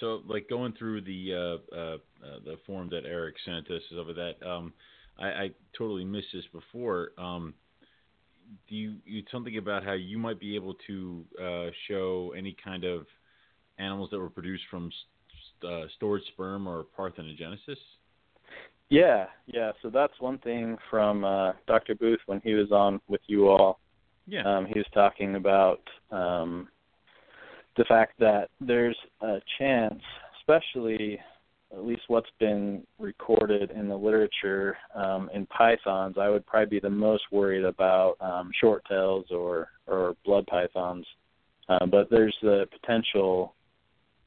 [0.00, 1.32] so like going through the
[1.72, 1.94] uh, uh,
[2.26, 4.72] uh, the form that Eric sent us over that, um,
[5.18, 7.10] I, I totally missed this before.
[7.18, 7.54] Um,
[8.68, 12.84] do you you something about how you might be able to uh, show any kind
[12.84, 13.06] of
[13.78, 14.90] animals that were produced from
[15.60, 17.76] st- uh, stored sperm or parthenogenesis?
[18.92, 19.72] Yeah, yeah.
[19.80, 21.94] So that's one thing from uh, Dr.
[21.94, 23.80] Booth when he was on with you all.
[24.26, 24.42] Yeah.
[24.44, 26.68] Um, he was talking about um,
[27.78, 29.98] the fact that there's a chance,
[30.38, 31.18] especially
[31.72, 36.80] at least what's been recorded in the literature um, in pythons, I would probably be
[36.80, 41.06] the most worried about um, short tails or or blood pythons.
[41.66, 43.54] Uh, but there's the potential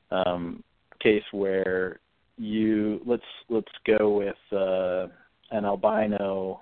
[0.10, 0.64] um,
[1.04, 2.00] case where
[2.38, 5.08] you let's let's go with uh,
[5.52, 6.62] an albino.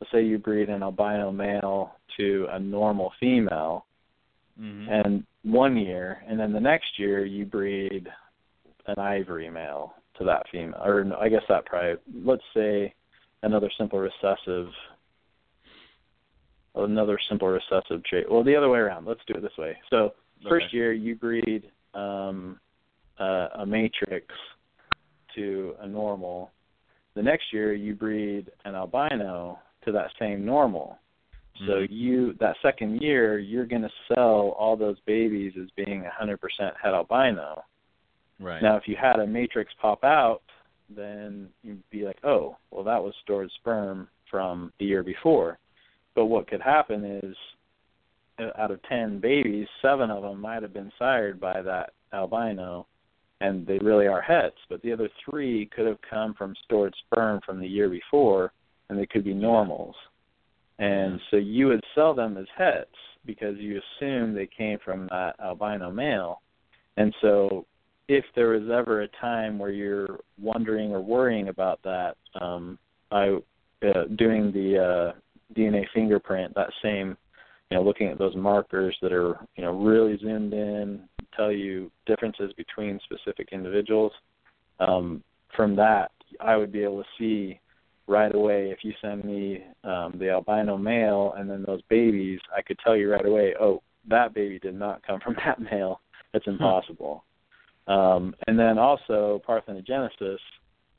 [0.00, 3.86] Let's say you breed an albino male to a normal female,
[4.60, 4.92] Mm-hmm.
[4.92, 8.06] and one year, and then the next year you breed
[8.88, 12.92] an ivory male to that female, or no, I guess that probably let's say
[13.42, 14.68] another simple recessive,
[16.74, 18.30] another simple recessive trait.
[18.30, 19.06] Well, the other way around.
[19.06, 19.78] Let's do it this way.
[19.88, 20.12] So
[20.46, 20.76] first Okay.
[20.76, 22.60] year you breed um,
[23.18, 24.26] uh, a matrix
[25.40, 26.50] to a normal.
[27.14, 30.98] The next year you breed an albino to that same normal.
[31.66, 31.88] So Mhm.
[31.90, 36.94] you that second year you're going to sell all those babies as being 100% het
[36.94, 37.64] albino.
[38.38, 38.62] Right.
[38.62, 40.42] Now if you had a matrix pop out,
[40.88, 45.58] then you'd be like, "Oh, well that was stored sperm from the year before."
[46.14, 47.36] But what could happen is
[48.38, 52.86] uh, out of 10 babies, 7 of them might have been sired by that albino
[53.40, 57.40] and they really are hets, but the other 3 could have come from stored sperm
[57.44, 58.52] from the year before
[58.88, 59.94] and they could be normals.
[60.78, 62.88] And so you would sell them as hets
[63.26, 66.40] because you assume they came from that albino male.
[66.96, 67.66] And so
[68.08, 72.78] if there was ever a time where you're wondering or worrying about that, um,
[73.12, 73.38] I
[73.82, 75.18] uh, doing the uh,
[75.56, 77.16] DNA fingerprint, that same,
[77.70, 81.00] you know, looking at those markers that are, you know, really zoomed in,
[81.36, 84.12] tell you differences between specific individuals.
[84.80, 85.22] Um,
[85.56, 86.10] from that,
[86.40, 87.60] I would be able to see
[88.06, 92.60] right away if you send me um, the albino male and then those babies, I
[92.62, 96.00] could tell you right away, oh, that baby did not come from that male.
[96.34, 97.24] It's impossible.
[97.86, 100.38] Um, and then also parthenogenesis,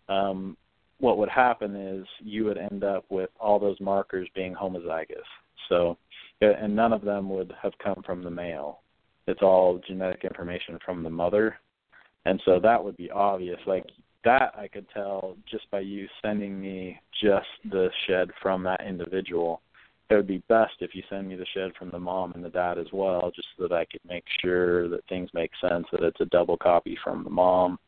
[0.10, 0.58] um,
[1.00, 5.24] what would happen is you would end up with all those markers being homozygous.
[5.68, 5.98] So,
[6.42, 8.80] and none of them would have come from the male.
[9.28, 11.58] It's all genetic information from the mother.
[12.26, 13.60] And so that would be obvious.
[13.66, 13.86] Like
[14.24, 19.62] that I could tell just by you sending me just the shed from that individual.
[20.10, 22.50] it would be best if you send me the shed from the mom and the
[22.50, 26.04] dad as well, just so that I could make sure that things make sense, that
[26.04, 27.80] it's a double copy from the mom.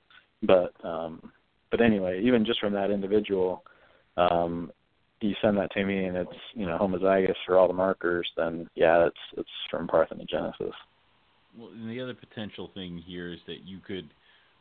[0.42, 1.32] But um
[1.72, 3.64] but anyway, even just from that individual,
[4.18, 4.72] um
[5.24, 8.70] you send that to me and it's, you know, homozygous for all the markers, then
[8.76, 10.74] yeah, it's it's from parthenogenesis.
[11.58, 14.10] Well, and the other potential thing here is that you could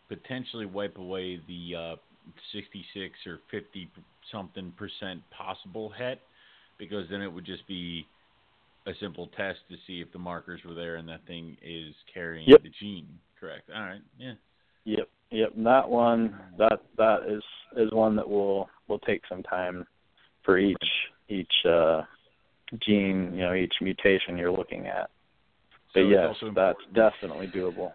[0.09, 1.97] potentially wipe away the uh,
[2.53, 3.91] 66 or 50
[4.31, 6.21] something percent possible het
[6.79, 8.07] because then it would just be
[8.87, 12.49] a simple test to see if the markers were there and that thing is carrying
[12.49, 12.63] yep.
[12.63, 13.07] the gene.
[13.41, 13.69] Correct.
[13.75, 14.01] All right.
[14.19, 14.35] Yeah.
[14.85, 15.09] Yep.
[15.31, 15.53] Yep.
[15.65, 17.43] That one that that is
[17.77, 19.87] is one that will will take some time
[20.45, 20.77] for each
[21.29, 22.03] each uh
[22.87, 25.11] gene, you know, each mutation you're looking at.
[25.95, 27.93] But so yes, that's definitely doable.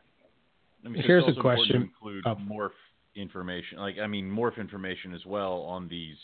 [0.85, 1.83] I mean, so Here's a question.
[1.83, 2.35] include oh.
[2.35, 2.69] morph
[3.15, 6.17] information, like I mean, morph information as well on these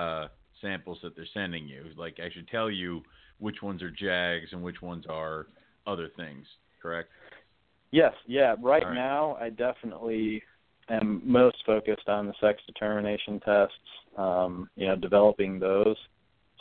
[0.00, 0.28] uh,
[0.60, 1.84] samples that they're sending you.
[1.96, 3.02] Like I should tell you
[3.38, 5.46] which ones are JAGs and which ones are
[5.86, 6.46] other things.
[6.80, 7.08] Correct?
[7.90, 8.14] Yes.
[8.26, 8.56] Yeah.
[8.60, 8.94] Right, right.
[8.94, 10.42] now, I definitely
[10.88, 13.74] am most focused on the sex determination tests.
[14.16, 15.96] Um, you know, developing those.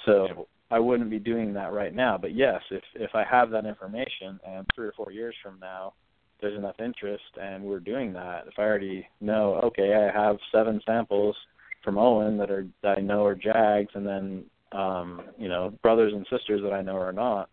[0.06, 0.47] So.
[0.72, 2.18] I wouldn't be doing that right now.
[2.18, 5.93] But yes, if if I have that information and three or four years from now
[6.41, 10.81] there's enough interest and we're doing that, if I already know, okay, I have seven
[10.85, 11.35] samples
[11.84, 16.14] from Owen that are that I know are Jags and then um, you know, brothers
[16.14, 17.49] and sisters that I know are not,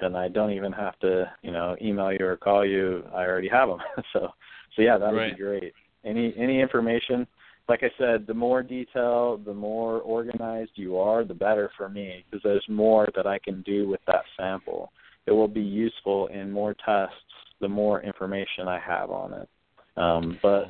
[0.00, 3.02] then I don't even have to, you know, email you or call you.
[3.14, 3.78] I already have them.
[4.12, 4.28] so
[4.74, 5.36] so yeah, that would right.
[5.36, 5.72] be great.
[6.06, 7.26] Any any information
[7.68, 12.24] like I said, the more detail, the more organized you are, the better for me
[12.30, 14.92] because there's more that I can do with that sample.
[15.26, 17.16] It will be useful in more tests
[17.60, 19.48] the more information I have on it.
[19.96, 20.66] Um, but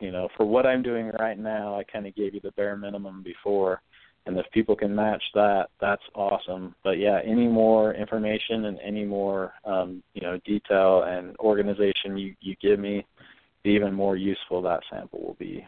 [0.00, 2.76] you know, for what I'm doing right now, I kind of gave you the bare
[2.76, 3.82] minimum before,
[4.26, 6.74] and if people can match that, that's awesome.
[6.82, 12.34] But yeah, any more information and any more um, you know detail and organization you
[12.40, 13.06] you give me,
[13.64, 15.66] the even more useful that sample will be.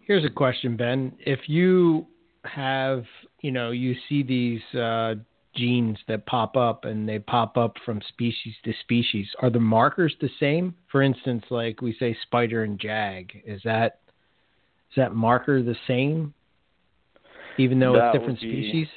[0.00, 1.12] Here's a question, Ben.
[1.18, 2.06] If you
[2.44, 3.04] have,
[3.42, 5.16] you know, you see these uh,
[5.54, 10.14] genes that pop up and they pop up from species to species, are the markers
[10.20, 10.74] the same?
[10.90, 14.00] For instance, like we say spider and jag, is that
[14.90, 16.32] is that marker the same,
[17.58, 18.88] even though that it's different be, species?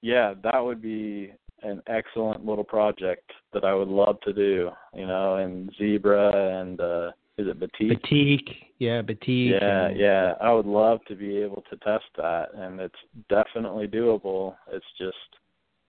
[0.00, 1.32] Yeah, that would be
[1.62, 4.70] an excellent little project that I would love to do.
[4.94, 8.02] You know, and zebra and uh, is it batik?
[8.02, 9.52] Batik, yeah, batik.
[9.60, 9.98] Yeah, and...
[9.98, 10.34] yeah.
[10.40, 12.94] I would love to be able to test that, and it's
[13.28, 14.56] definitely doable.
[14.70, 15.16] It's just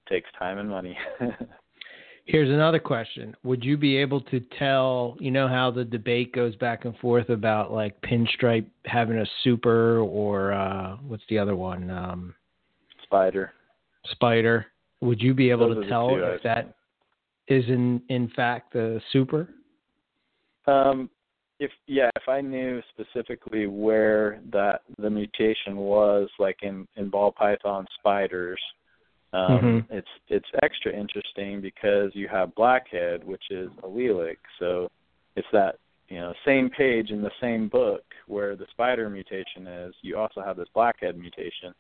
[0.07, 0.98] takes time and money.
[2.26, 5.18] Here's another question: Would you be able to tell?
[5.19, 9.99] You know how the debate goes back and forth about like pinstripe having a super
[9.99, 11.89] or uh what's the other one?
[11.89, 12.35] Um,
[13.03, 13.52] Spider.
[14.11, 14.68] Spider.
[15.02, 16.76] Would you be able Those to tell if that
[17.48, 19.49] is in in fact the super?
[20.68, 21.10] Um,
[21.60, 27.32] if yeah, if I knew specifically where that the mutation was, like in in ball
[27.32, 28.60] python spiders,
[29.34, 29.94] um, mm-hmm.
[29.94, 34.90] it's it's extra interesting because you have blackhead, which is allelic, so
[35.36, 35.76] it's that
[36.10, 39.94] you know same page in the same book where the spider mutation is.
[40.02, 41.73] You also have this blackhead mutation,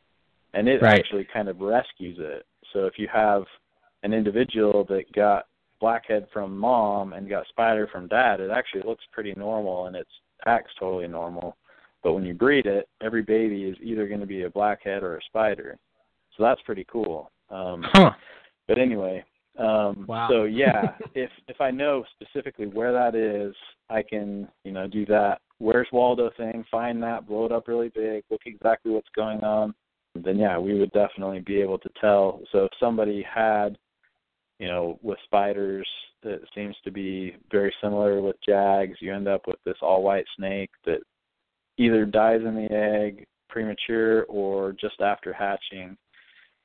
[0.53, 0.99] and it right.
[0.99, 2.45] actually kind of rescues it.
[2.73, 3.43] So if you have
[4.03, 5.45] an individual that got
[5.79, 10.07] blackhead from mom and got spider from dad, it actually looks pretty normal and it
[10.45, 11.57] acts totally normal.
[12.03, 15.17] But when you breed it, every baby is either going to be a blackhead or
[15.17, 15.77] a spider.
[16.37, 17.31] So that's pretty cool.
[17.49, 18.11] Um, huh.
[18.67, 19.23] But anyway,
[19.59, 20.27] um, wow.
[20.29, 23.53] so yeah, if if I know specifically where that is,
[23.89, 25.41] I can you know do that.
[25.59, 26.65] Where's Waldo thing?
[26.71, 29.75] Find that, blow it up really big, look exactly what's going on.
[30.15, 32.41] Then yeah, we would definitely be able to tell.
[32.51, 33.77] So if somebody had
[34.61, 35.87] you know, with spiders,
[36.21, 38.95] it seems to be very similar with jags.
[39.01, 40.99] You end up with this all white snake that
[41.79, 45.97] either dies in the egg premature or just after hatching.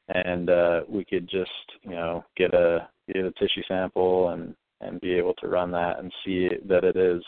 [0.09, 1.51] And uh, we could just,
[1.82, 5.98] you know, get a get a tissue sample and and be able to run that
[5.98, 7.23] and see that it is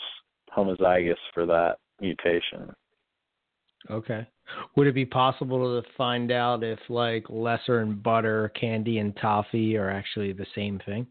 [0.55, 2.75] homozygous for that mutation.
[3.91, 4.29] Okay.
[4.77, 9.77] Would it be possible to find out if like lesser and butter, candy and toffee
[9.77, 11.07] are actually the same thing?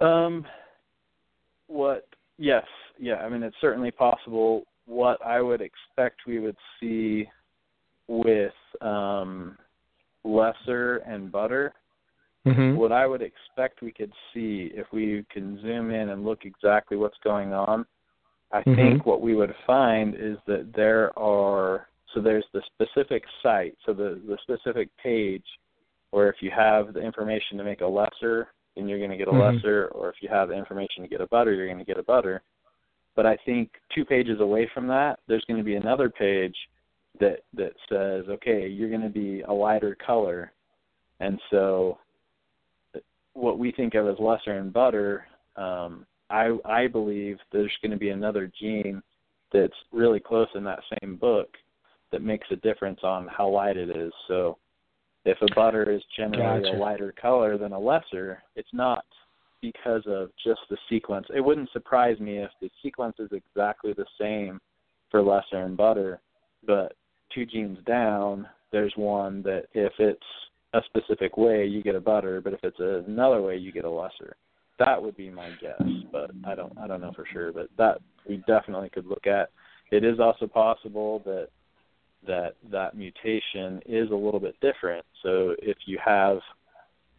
[0.00, 0.46] Um
[1.66, 2.06] what
[2.38, 2.64] yes,
[2.98, 4.64] yeah, I mean it's certainly possible.
[4.86, 7.28] What I would expect we would see
[8.06, 9.56] with um
[10.24, 11.74] lesser and butter
[12.46, 12.76] mm-hmm.
[12.76, 16.96] what I would expect we could see if we can zoom in and look exactly
[16.96, 17.86] what's going on
[18.52, 18.74] I mm-hmm.
[18.74, 23.92] think what we would find is that there are So there's the specific site, so
[23.92, 25.44] the the specific page
[26.10, 29.28] where if you have the information to make a lesser, then you're going to get
[29.28, 29.54] a Mhm.
[29.54, 31.98] lesser, or if you have the information to get a butter, you're going to get
[31.98, 32.40] a butter.
[33.14, 36.56] But I think two pages away from that, there's going to be another page
[37.20, 40.52] that that says, okay, you're going to be a lighter color,
[41.20, 41.98] and so
[43.34, 45.26] what we think of as lesser and butter,
[45.56, 49.02] um, I I believe there's going to be another gene
[49.52, 51.48] that's really close in that same book
[52.12, 54.12] that makes a difference on how light it is.
[54.26, 54.58] So
[55.24, 56.76] if a butter is generally Gotcha.
[56.76, 59.04] a lighter color than a lesser, it's not
[59.60, 61.26] because of just the sequence.
[61.34, 64.60] It wouldn't surprise me if the sequence is exactly the same
[65.10, 66.20] for lesser and butter,
[66.66, 66.94] but
[67.34, 70.20] two genes down, there's one that if it's
[70.74, 72.78] a specific way, you get a butter, but if it's
[73.08, 74.36] another way, you get a lesser.
[74.78, 75.82] That would be my guess,
[76.12, 77.98] but I don't I don't know for sure, but that
[78.28, 79.50] we definitely could look at.
[79.90, 81.48] It is also possible that
[82.26, 85.04] that that mutation is a little bit different.
[85.22, 86.38] So if you have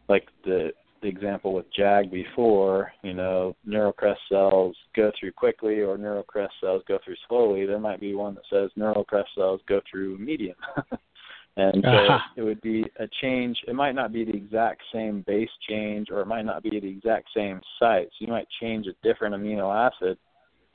[0.07, 0.71] like the
[1.01, 6.83] the example with JAG before, you know, neurocrest cells go through quickly or neurocrest cells
[6.87, 10.55] go through slowly, there might be one that says neurocrest cells go through medium.
[11.57, 12.31] and so Aha.
[12.37, 13.57] it would be a change.
[13.67, 16.87] It might not be the exact same base change or it might not be the
[16.87, 18.07] exact same site.
[18.07, 20.17] So you might change a different amino acid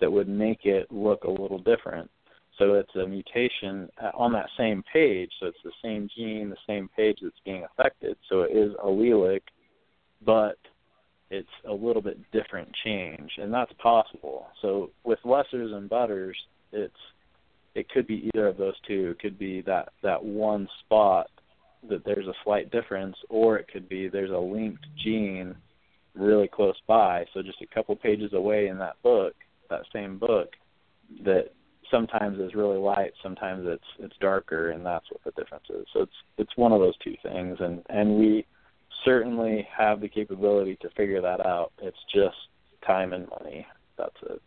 [0.01, 2.11] that would make it look a little different.
[2.59, 5.31] So it's a mutation on that same page.
[5.41, 8.17] So it's the same gene, the same page that's being affected.
[8.29, 9.41] So it is allelic,
[10.25, 10.59] but
[11.31, 14.47] it's a little bit different change, and that's possible.
[14.63, 16.37] So with lessers and butters,
[16.73, 16.95] it's
[17.75, 19.11] it could be either of those two.
[19.11, 21.29] It could be that that one spot
[21.89, 25.55] that there's a slight difference, or it could be there's a linked gene
[26.15, 27.25] really close by.
[27.35, 29.35] So just a couple pages away in that book,
[29.71, 30.51] that same book,
[31.25, 31.51] that
[31.91, 35.87] sometimes is really light, sometimes it's it's darker, and that's what the difference is.
[35.93, 38.47] So it's it's one of those two things, and and we
[39.05, 41.73] certainly have the capability to figure that out.
[41.83, 42.37] It's just
[42.87, 43.67] time and money.
[43.99, 44.43] That's it.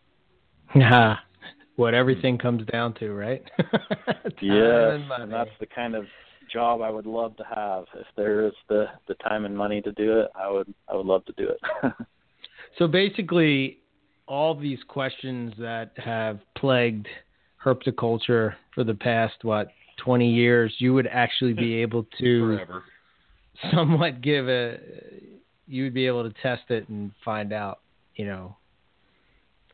[0.74, 1.16] Nah,
[1.78, 3.42] what everything comes down to, right?
[4.94, 6.04] And and that's the kind of
[6.52, 7.84] job I would love to have.
[7.94, 11.06] If there is the the time and money to do it, I would I would
[11.06, 11.92] love to do it.
[12.76, 13.78] So basically,
[14.28, 17.08] all these questions that have plagued
[17.64, 19.68] herpetoculture for the past what
[20.04, 22.82] 20 years, you would actually be able to Forever.
[23.72, 24.78] somewhat give a
[25.66, 27.80] you would be able to test it and find out,
[28.14, 28.56] you know,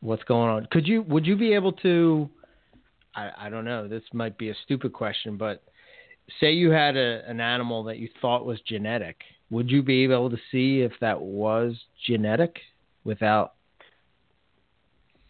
[0.05, 0.67] what's going on.
[0.71, 2.29] Could you would you be able to
[3.15, 5.63] I, I don't know, this might be a stupid question, but
[6.39, 9.17] say you had a, an animal that you thought was genetic,
[9.49, 11.75] would you be able to see if that was
[12.05, 12.57] genetic
[13.03, 13.53] without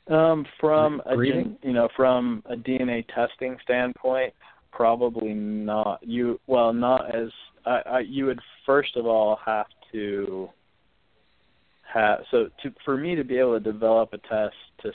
[0.07, 1.43] Um, from a Breeding?
[1.43, 4.33] gen, you know, from a DNA testing standpoint,
[4.71, 5.99] probably not.
[6.01, 7.29] You well, not as
[7.65, 10.49] I, I you would first of all have to
[11.95, 14.91] have so to for me to be able to develop a test to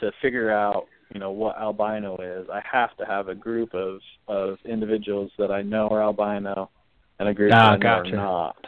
[0.00, 4.00] to figure out you know what albino is, I have to have a group of
[4.26, 6.70] of individuals that I know are albino
[7.18, 8.16] and a group Ah, that I know gotcha.
[8.16, 8.66] are not.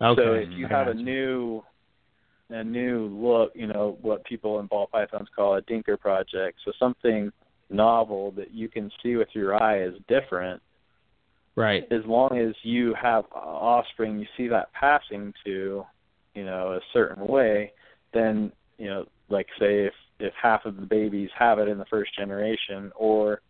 [0.00, 0.22] Okay.
[0.22, 1.62] So if you have a new
[2.50, 6.58] a new look, you know, what people in ball pythons call a dinker project.
[6.64, 7.32] So something
[7.70, 10.62] novel that you can see with your eye is different.
[11.56, 11.84] right.
[11.90, 15.84] As long as you have offspring you see that passing to,
[16.34, 17.72] you know, a certain way,
[18.12, 21.84] then, you know, like say if if half of the babies have it in the
[21.86, 23.40] first generation or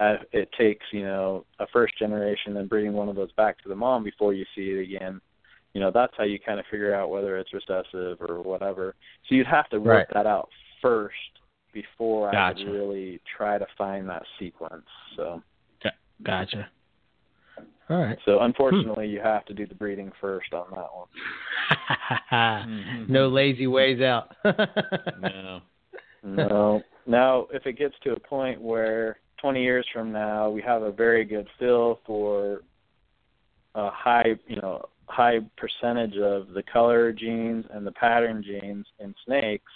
[0.00, 3.68] uh, it takes, you know, a first generation and breeding one of those back to
[3.68, 5.20] the mom before you see it again,
[5.74, 8.94] you know that's how you kind of figure out whether it's recessive or whatever.
[9.28, 10.06] So you'd have to work Right.
[10.14, 10.48] that out
[10.80, 11.14] first
[11.72, 12.64] before I Gotcha.
[12.64, 14.86] would really try to find that sequence.
[15.16, 15.42] So
[16.24, 16.68] Gotcha.
[17.90, 18.18] All right.
[18.24, 21.08] so unfortunately you have to do the breeding first on that one.
[22.32, 23.12] Mm-hmm.
[23.12, 24.34] no lazy ways out.
[25.20, 25.60] No.
[26.24, 26.82] No.
[27.06, 30.90] now if it gets to a point where 20 years from now we have a
[30.90, 32.62] very good feel for
[33.74, 39.14] a high, you know, high percentage of the color genes and the pattern genes in
[39.24, 39.72] snakes,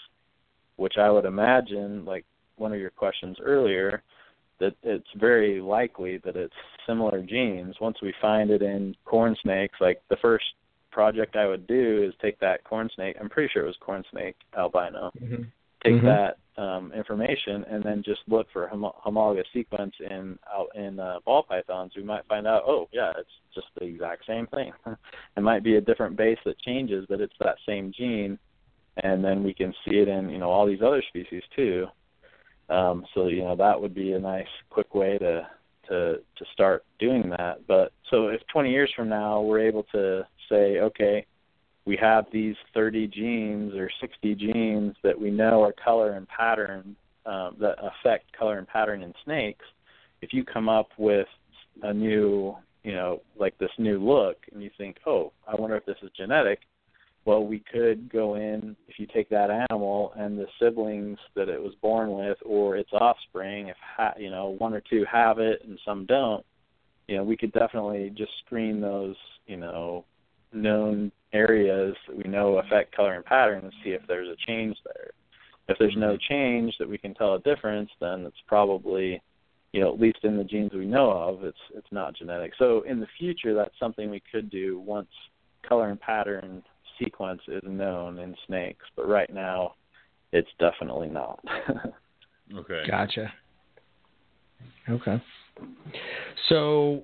[0.77, 2.25] which I would imagine, like
[2.57, 4.03] one of your questions earlier,
[4.61, 6.55] that it's very likely that it's
[6.87, 7.77] similar genes.
[7.81, 10.45] Once we find it in corn snakes, like the first
[10.91, 13.17] project I would do is take that corn snake.
[13.21, 15.11] I'm pretty sure it was corn snake albino.
[15.21, 15.47] Mhm.
[15.83, 16.05] Take Mhm.
[16.05, 21.19] that um, information and then just look for homo- homologous sequence in out in uh,
[21.25, 21.97] ball pythons.
[21.97, 24.73] We might find out, oh yeah, it's just the exact same thing.
[25.37, 28.39] it might be a different base that changes, but it's that same gene,
[28.99, 31.89] and then we can see it in you know all these other species too.
[32.69, 35.47] Um, so you know that would be a nice quick way to
[35.89, 37.67] to to start doing that.
[37.67, 41.27] But so if 20 years from now we're able to say, okay,
[41.85, 46.97] we have these 30 genes or 60 genes that we know are color and pattern
[47.27, 49.65] um, that affect color and pattern in snakes.
[50.21, 51.27] If you come up with
[51.83, 55.85] a new, you know, like this new look, and you think, oh, I wonder if
[55.85, 56.61] this is genetic.
[57.25, 61.63] Well, we could go in if you take that animal and the siblings that it
[61.63, 65.63] was born with, or its offspring, if ha- you know one or two have it
[65.65, 66.45] and some don't,
[67.07, 69.17] you know, we could definitely just screen those,
[69.47, 70.05] you know,
[70.53, 74.77] known areas that we know affect color and pattern and see if there's a change
[74.85, 75.11] there.
[75.69, 76.33] If there's no mm-hmm.
[76.33, 79.23] change that we can tell a difference, then it's probably,
[79.73, 82.53] you know, at least in the genes we know of, it's it's not genetic.
[82.59, 85.09] So in the future, that's something we could do once
[85.67, 86.63] color and pattern
[86.99, 88.85] sequence is known in snakes.
[88.97, 89.75] But right now,
[90.33, 91.43] it's definitely not.
[92.57, 92.83] okay.
[92.89, 93.33] Gotcha.
[94.89, 95.23] Okay.
[96.49, 97.03] So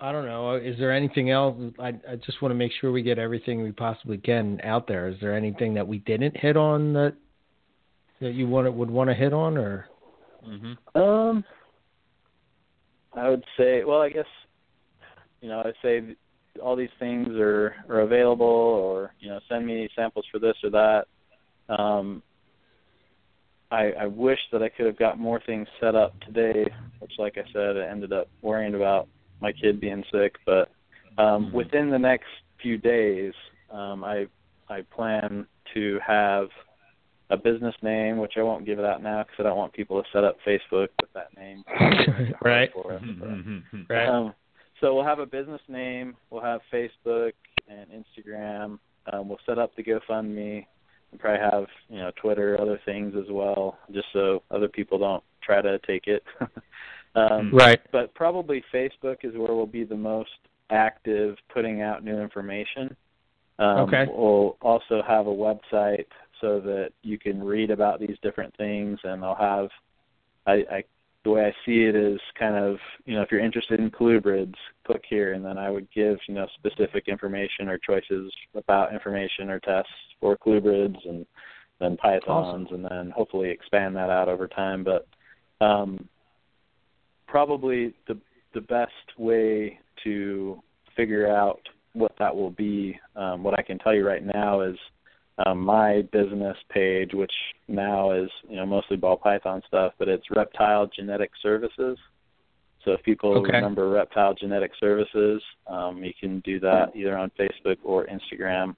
[0.00, 0.56] I don't know.
[0.56, 1.56] Is there anything else?
[1.78, 5.08] I, I just want to make sure we get everything we possibly can out there.
[5.08, 7.14] Is there anything that we didn't hit on that
[8.20, 9.86] that you want would want to hit on, or?
[10.46, 11.00] Mm-hmm.
[11.00, 11.44] Um,
[13.14, 13.84] I would say.
[13.84, 14.26] Well, I guess
[15.40, 16.16] you know, I'd say
[16.60, 20.70] all these things are are available, or you know, send me samples for this or
[20.70, 21.06] that.
[21.68, 22.22] Um,
[23.70, 26.66] I, I wish that I could have got more things set up today,
[27.00, 29.08] which, like I said, I ended up worrying about
[29.40, 30.36] my kid being sick.
[30.46, 30.70] But
[31.18, 31.56] um, Mm-hmm.
[31.56, 32.26] within the next
[32.62, 33.32] few days,
[33.72, 34.26] um, I
[34.68, 36.48] I plan to have
[37.30, 40.00] a business name, which I won't give it out now because I don't want people
[40.00, 41.64] to set up Facebook with that name.
[42.42, 42.70] Right.
[42.72, 43.80] For it, but- Mm-hmm.
[43.92, 44.08] Right.
[44.08, 44.32] um,
[44.80, 46.16] so we'll have a business name.
[46.30, 47.32] We'll have Facebook
[47.68, 48.78] and Instagram.
[49.12, 50.66] Um, we'll set up the GoFundMe.
[51.10, 55.22] We'll probably have you know Twitter, other things as well, just so other people don't
[55.42, 56.24] try to take it.
[57.14, 57.80] um, right.
[57.92, 60.30] But probably Facebook is where we'll be the most
[60.70, 62.96] active, putting out new information.
[63.58, 64.04] Um, Okay.
[64.08, 66.06] We'll also have a website
[66.40, 69.70] so that you can read about these different things, and I'll have
[70.46, 70.84] I, I
[71.26, 74.54] the way I see it is kind of, you know, if you're interested in colubrids,
[74.86, 79.50] click here, and then I would give, you know, specific information or choices about information
[79.50, 79.90] or tests
[80.20, 81.26] for colubrids and
[81.80, 84.84] then pythons, and then hopefully expand that out over time.
[84.84, 85.08] But
[85.64, 86.08] um,
[87.26, 88.16] probably the
[88.54, 90.62] the best way to
[90.94, 91.60] figure out
[91.92, 94.76] what that will be, um, what I can tell you right now is
[95.44, 97.32] um, my business page, which
[97.68, 101.98] now is you know mostly ball python stuff, but it's Reptile Genetic Services.
[102.84, 103.52] So if people Okay.
[103.56, 108.76] remember Reptile Genetic Services, um, you can do that either on Facebook or Instagram.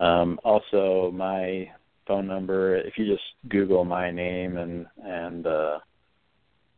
[0.00, 1.70] Um, also, my
[2.06, 2.76] phone number.
[2.76, 5.78] If you just Google my name and and uh,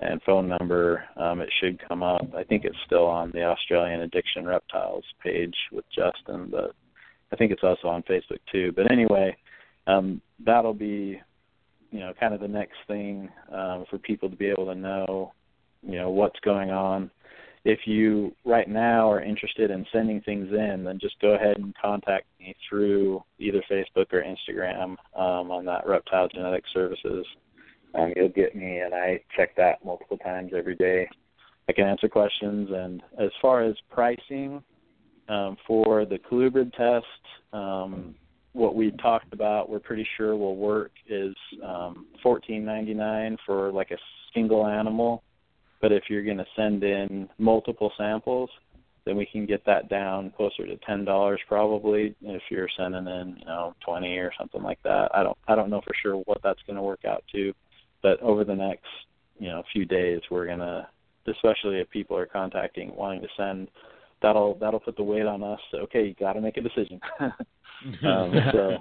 [0.00, 2.26] and phone number, um, it should come up.
[2.36, 6.74] I think it's still on the Australian Addiction Reptiles page with Justin, but
[7.32, 8.72] I think it's also on Facebook too.
[8.74, 9.36] But anyway,
[9.86, 11.20] um, that'll be,
[11.90, 15.32] you know, kind of the next thing um, for people to be able to know,
[15.82, 17.10] you know, what's going on.
[17.64, 21.74] If you right now are interested in sending things in, then just go ahead and
[21.80, 27.26] contact me through either Facebook or Instagram um, on that Reptile Genetic Services.
[27.94, 31.08] Um, you'll get me, and I check that multiple times every day.
[31.68, 34.62] I can answer questions, and as far as pricing,
[35.28, 37.06] um, for the colubrid test,
[37.52, 38.14] um,
[38.52, 41.34] what we talked about, we're pretty sure will work is
[41.64, 43.98] um, fourteen ninety nine for like a
[44.34, 45.22] single animal.
[45.80, 48.50] But if you're going to send in multiple samples,
[49.04, 52.16] then we can get that down closer to ten dollars probably.
[52.22, 55.10] If you're sending in, you know, twenty or something like that.
[55.14, 57.52] I don't, I don't know for sure what that's going to work out to.
[58.02, 58.86] But over the next,
[59.38, 60.88] you know, few days, we're gonna,
[61.26, 63.68] especially if people are contacting, wanting to send
[64.22, 65.60] that'll that'll put the weight on us.
[65.74, 67.00] Okay, you got to make a decision.
[67.20, 67.32] um,
[68.52, 68.76] so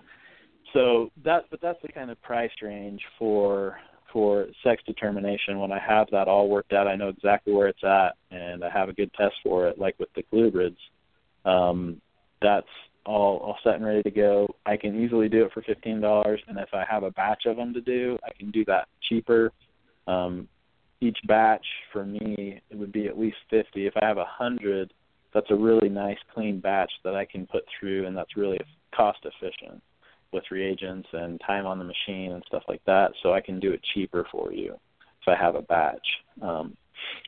[0.74, 3.78] so that but that's the kind of price range for
[4.12, 5.60] for sex determination.
[5.60, 8.70] When I have that all worked out, I know exactly where it's at, and I
[8.70, 10.78] have a good test for it, like with the colubrids.
[11.46, 12.02] Um,
[12.42, 12.68] that's
[13.06, 14.48] all all set and ready to go.
[14.66, 17.58] I can easily do it for fifteen dollars, and if I have a batch of
[17.58, 19.52] them to do, I can do that cheaper.
[20.08, 20.48] Um,
[21.00, 23.88] each batch for me it would be at least fifty.
[23.88, 24.94] If I have a hundred,
[25.38, 28.58] that's a really nice clean batch that I can put through, and that's really
[28.96, 29.84] cost efficient
[30.34, 33.12] with reagents and time on the machine and stuff like that.
[33.22, 36.08] So I can do it cheaper for you if I have a batch.
[36.42, 36.76] Um,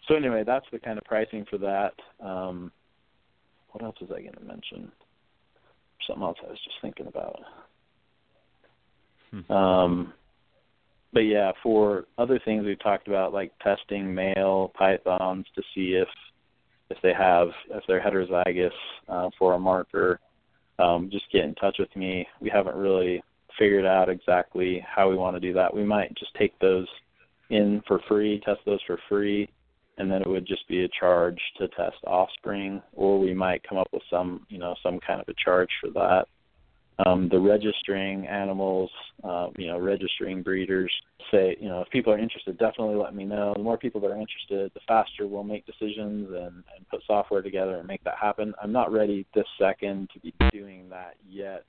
[0.08, 1.94] so anyway, that's the kind of pricing for that.
[2.20, 2.72] Um,
[3.74, 4.92] what else was I going to mention?
[6.08, 7.40] Something else I was just thinking about.
[9.30, 9.54] Hmm.
[9.54, 10.14] Um,
[11.14, 16.08] but yeah, for other things we've talked about, like testing male pythons to see if
[16.90, 18.72] if they have if they're heterozygous
[19.08, 20.20] uh, for a marker,
[20.80, 22.28] um, just get in touch with me.
[22.40, 23.24] We haven't really
[23.58, 25.74] figured out exactly how we want to do that.
[25.74, 26.88] We might just take those
[27.50, 29.50] in for free, test those for free,
[29.98, 33.78] and then it would just be a charge to test offspring, or we might come
[33.78, 36.26] up with some, you know, some kind of a charge for that
[37.06, 38.90] um, the registering animals,
[39.24, 40.92] uh, you know, registering breeders
[41.32, 43.54] say, you know, if people are interested, definitely let me know.
[43.56, 47.42] The more people that are interested, the faster we'll make decisions and, and put software
[47.42, 48.54] together and make that happen.
[48.62, 51.66] I'm not ready this second to be doing that yet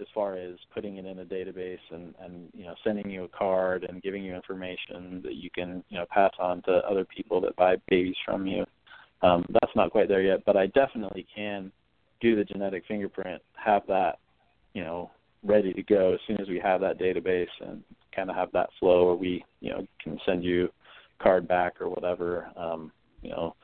[0.00, 3.28] as far as putting it in a database and, and you know sending you a
[3.28, 7.40] card and giving you information that you can you know pass on to other people
[7.40, 8.64] that buy babies from you.
[9.22, 11.70] Um, that's not quite there yet, but I definitely can
[12.20, 14.18] do the genetic fingerprint, have that
[14.74, 15.10] you know,
[15.44, 17.82] ready to go as soon as we have that database and
[18.14, 20.68] kind of have that flow where we, you know, can send you
[21.22, 22.48] card back or whatever.
[22.56, 22.92] Um,
[23.22, 23.54] you know,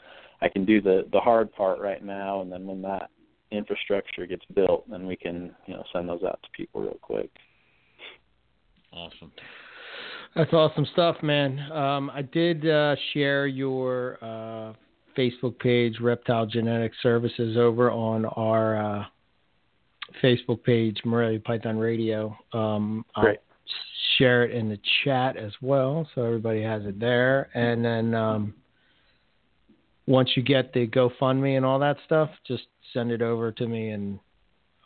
[0.40, 3.10] I can do the the hard part right now, and then when that
[3.50, 7.30] infrastructure gets built, then we can, you know, send those out to people real quick.
[8.92, 9.32] Awesome.
[10.34, 11.58] That's awesome stuff, man.
[11.72, 14.74] Um, I did uh, share your uh,
[15.16, 19.04] Facebook page, Reptile Genetic Services, over on our uh,
[20.22, 22.36] Facebook page, Morelia Python Radio.
[22.52, 23.34] Um, I'll
[24.18, 27.48] share it in the chat as well, so everybody has it there.
[27.54, 28.54] And then um,
[30.06, 33.90] once you get the GoFundMe and all that stuff, just send it over to me,
[33.90, 34.18] and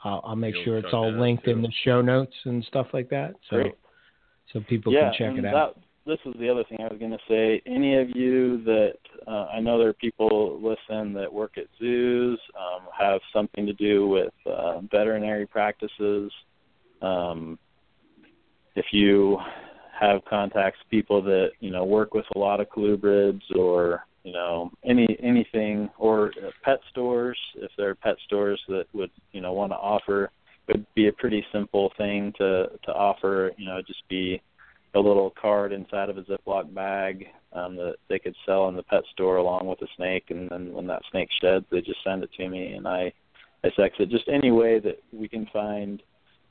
[0.04, 2.64] I'll, I'll make You'll sure it's all that out, linked in the show notes and
[2.64, 3.34] stuff like that.
[3.48, 3.74] So Great.
[4.52, 5.76] so people yeah, can check it out.
[5.76, 7.62] That, this is the other thing I was going to say.
[7.66, 12.40] Any of you that uh, I know there are people listen that work at zoos,
[12.58, 16.32] um, have something to do with uh, veterinary practices.
[17.02, 17.58] Um,
[18.76, 19.38] if you
[19.98, 24.70] have contacts, people that you know work with a lot of colubrids or you know
[24.84, 29.52] any anything or uh, pet stores, if there are pet stores that would you know
[29.52, 30.30] want to offer,
[30.68, 33.52] would be a pretty simple thing to to offer.
[33.58, 34.40] You know, just be
[34.94, 38.82] a little card inside of a Ziploc bag um, that they could sell in the
[38.82, 42.22] pet store along with the snake, and then when that snake sheds, they just send
[42.22, 43.12] it to me, and I
[43.62, 44.08] I sex it.
[44.08, 46.02] Just any way that we can find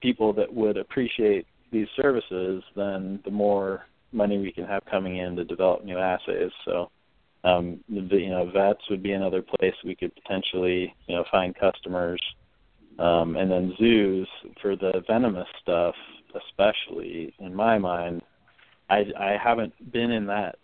[0.01, 5.35] people that would appreciate these services, then the more money we can have coming in
[5.35, 6.51] to develop new assays.
[6.65, 6.89] So,
[7.43, 11.55] um, the, you know, vets would be another place we could potentially, you know, find
[11.55, 12.21] customers.
[12.97, 14.27] Um, and then zoos
[14.61, 15.95] for the venomous stuff,
[16.35, 18.21] especially in my mind,
[18.89, 20.55] I I haven't been in that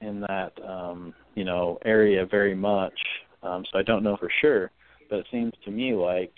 [0.00, 2.98] in that um, you know area very much,
[3.42, 4.70] um, so I don't know for sure.
[5.10, 6.32] But it seems to me like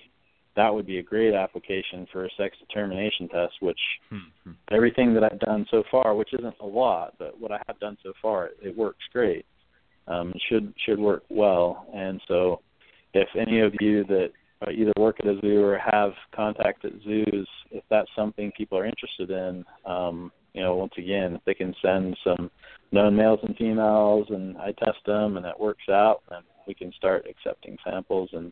[0.56, 3.80] that would be a great application for a sex determination test, which
[4.10, 4.52] Hmm.
[4.70, 7.96] everything that I've done so far, which isn't a lot, but what I have done
[8.02, 9.44] so far, it, it works great.
[10.08, 11.86] Um, should should work well.
[11.92, 12.60] And so,
[13.12, 14.30] if any of you that
[14.72, 18.86] either work at a zoo or have contact at zoos, if that's something people are
[18.86, 22.50] interested in, um, you know, once again, if they can send some
[22.90, 26.92] known males and females, and I test them, and that works out, then we can
[26.94, 28.50] start accepting samples and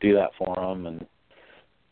[0.00, 1.06] do that for them, and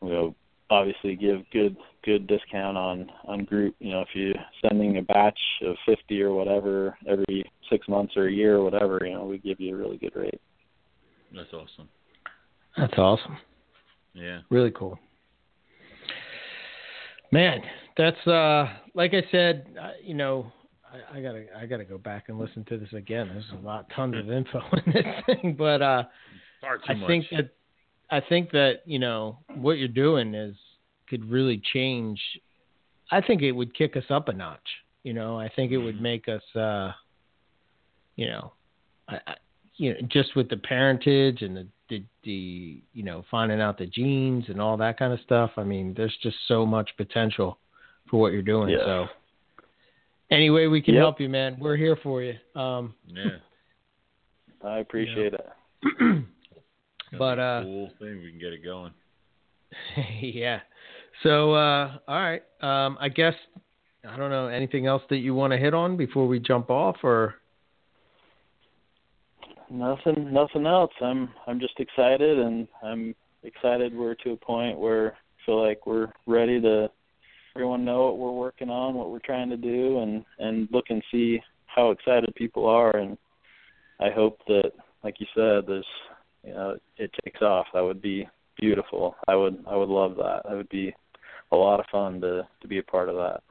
[0.03, 0.35] you know,
[0.71, 3.75] obviously give good good discount on on group.
[3.81, 4.35] You know, if you're
[4.67, 9.01] sending a batch of 50 or whatever every six months or a year or whatever,
[9.05, 10.41] you know, we give you a really good rate.
[11.35, 11.89] That's awesome.
[12.79, 13.37] That's awesome.
[14.15, 14.41] Yeah.
[14.49, 14.99] Really cool.
[17.31, 17.61] Man,
[18.01, 20.51] that's uh like I said, uh, you know,
[20.91, 23.29] I, I gotta I gotta go back and listen to this again.
[23.29, 26.05] There's a lot tons of info in this thing, but uh
[26.89, 27.07] I much.
[27.07, 27.51] think that
[28.11, 30.57] I think that you know what you're doing is
[31.09, 32.21] could really change.
[33.11, 34.59] I think it would kick us up a notch.
[35.03, 36.01] You know, I think it would Mhm.
[36.03, 36.93] make us, uh,
[38.17, 38.53] you know,
[39.09, 39.35] I, I,
[39.77, 43.87] you know, just with the parentage and the, the the you know finding out the
[43.87, 45.51] genes and all that kind of stuff.
[45.57, 47.59] I mean, there's just so much potential
[48.11, 48.71] for what you're doing.
[48.71, 48.85] Yeah.
[48.85, 49.07] So,
[50.31, 51.01] any way we can Yep.
[51.01, 52.35] help you, man, we're here for you.
[52.55, 53.39] Um, yeah.
[54.65, 55.47] I appreciate it.
[55.99, 56.27] That'd
[57.19, 58.21] But, be a uh, cool thing.
[58.23, 58.93] We can get it going.
[60.21, 60.61] yeah.
[61.23, 62.43] So, uh, all right.
[62.61, 63.35] Um, I guess
[64.09, 66.97] I don't know anything else that you want to hit on before we jump off,
[67.03, 67.37] or
[69.71, 70.91] Nothing, nothing else.
[71.01, 73.15] I'm, I'm just excited, and I'm
[73.45, 76.91] excited we're to a point where I feel like we're ready to
[77.55, 81.03] everyone know what we're working on, what we're trying to do, and and look and
[81.11, 82.97] see how excited people are.
[82.97, 83.17] And
[84.01, 84.73] I hope that,
[85.05, 85.85] like you said, this,
[86.45, 87.67] you know, it takes off.
[87.73, 88.29] That would be
[88.59, 89.17] beautiful.
[89.29, 90.43] I would, I would love that.
[90.45, 90.95] That would be
[91.53, 93.43] a lot of fun to to be a part of that.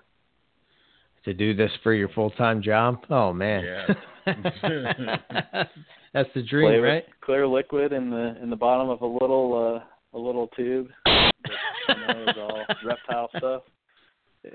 [1.26, 3.04] To do this for your full time job?
[3.10, 3.64] Oh man.
[3.64, 3.94] Yeah.
[6.14, 7.04] That's the dream, Play right?
[7.22, 10.88] clear liquid in the in the bottom of a little uh, a little tube.
[11.06, 11.32] that,
[11.90, 13.64] you know, is all reptile stuff.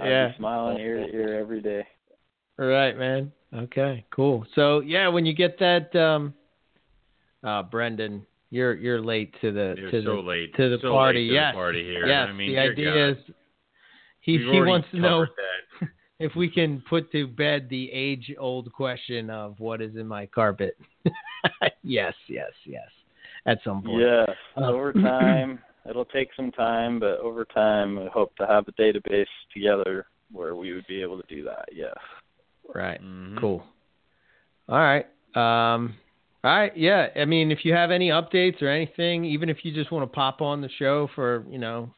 [0.00, 0.28] I'd Yeah.
[0.28, 1.86] be smiling ear to ear every day.
[2.58, 3.32] All right, man.
[3.54, 4.46] Okay, cool.
[4.54, 6.34] So yeah, when you get that, um,
[7.42, 10.92] uh, Brendan, you're you're late to the You're to so the late to the so
[10.92, 11.20] party.
[11.20, 12.06] late to yes, the party here.
[12.06, 12.28] yes.
[12.28, 13.18] I mean, the idea God.
[13.18, 13.34] is
[14.20, 15.88] he We've he wants to know that.
[16.20, 20.26] if we can put to bed the age old question of what is in my
[20.26, 20.76] carpet.
[21.82, 22.88] yes, yes, yes.
[23.46, 24.00] At some point.
[24.02, 25.58] Yes, Uh, over time.
[25.88, 30.54] It'll take some time, but over time, we hope to have a database together where
[30.54, 31.66] we would be able to do that.
[31.72, 31.94] Yes.
[32.74, 33.00] Right.
[33.02, 33.38] Mhm.
[33.38, 33.62] Cool.
[34.68, 35.06] All right.
[35.34, 35.94] Um,
[36.42, 36.74] all right.
[36.76, 37.08] Yeah.
[37.16, 40.14] I mean, if you have any updates or anything, even if you just want to
[40.14, 41.90] pop on the show for, you know,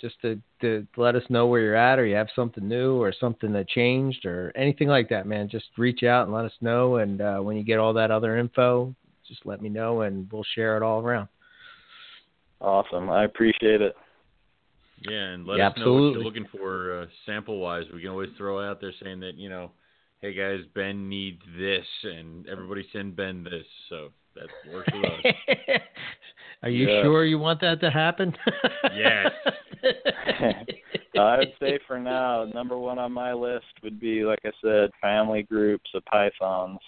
[0.00, 3.12] just to, to let us know where you're at or you have something new or
[3.18, 6.96] something that changed or anything like that, man, just reach out and let us know.
[6.96, 8.94] And uh, when you get all that other info,
[9.26, 11.28] just let me know and we'll share it all around.
[12.62, 13.10] Awesome.
[13.10, 13.94] I appreciate it.
[15.00, 16.12] Yeah, and let Yeah, us know what absolutely.
[16.12, 17.84] you're looking for uh, sample wise.
[17.92, 19.72] We can always throw out there saying that you know,
[20.20, 23.66] hey guys, Ben needs this, and everybody send Ben this.
[23.88, 25.78] So that works with us.
[26.62, 27.02] Are you Yeah.
[27.02, 28.32] sure you want that to happen?
[28.96, 29.32] Yes.
[31.18, 34.90] I would say for now, number one on my list would be, like I said,
[35.00, 36.78] family groups of pythons.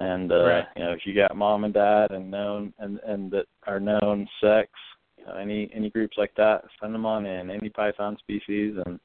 [0.00, 0.66] And uh, Right.
[0.76, 4.26] you know, if you got mom and dad and known and and that are known
[4.40, 4.70] sex,
[5.18, 7.50] you know, any any groups like that, send them on in.
[7.50, 8.98] Any python species, and,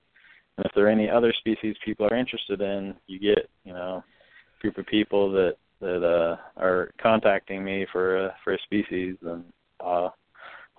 [0.57, 4.01] and if there are any other species people are interested in, you get you know,
[4.01, 9.17] a group of people that that uh are contacting me for a for a species,
[9.23, 9.43] and
[9.81, 10.07] uh,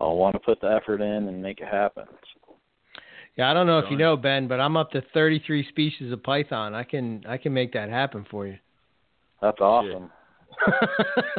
[0.00, 2.04] I'll want to put the effort in and make it happen.
[3.36, 6.22] Yeah, I don't know if you know Ben, but I'm up to 33 species of
[6.22, 6.74] python.
[6.74, 8.56] I can I can make that happen for you.
[9.42, 10.10] That's awesome.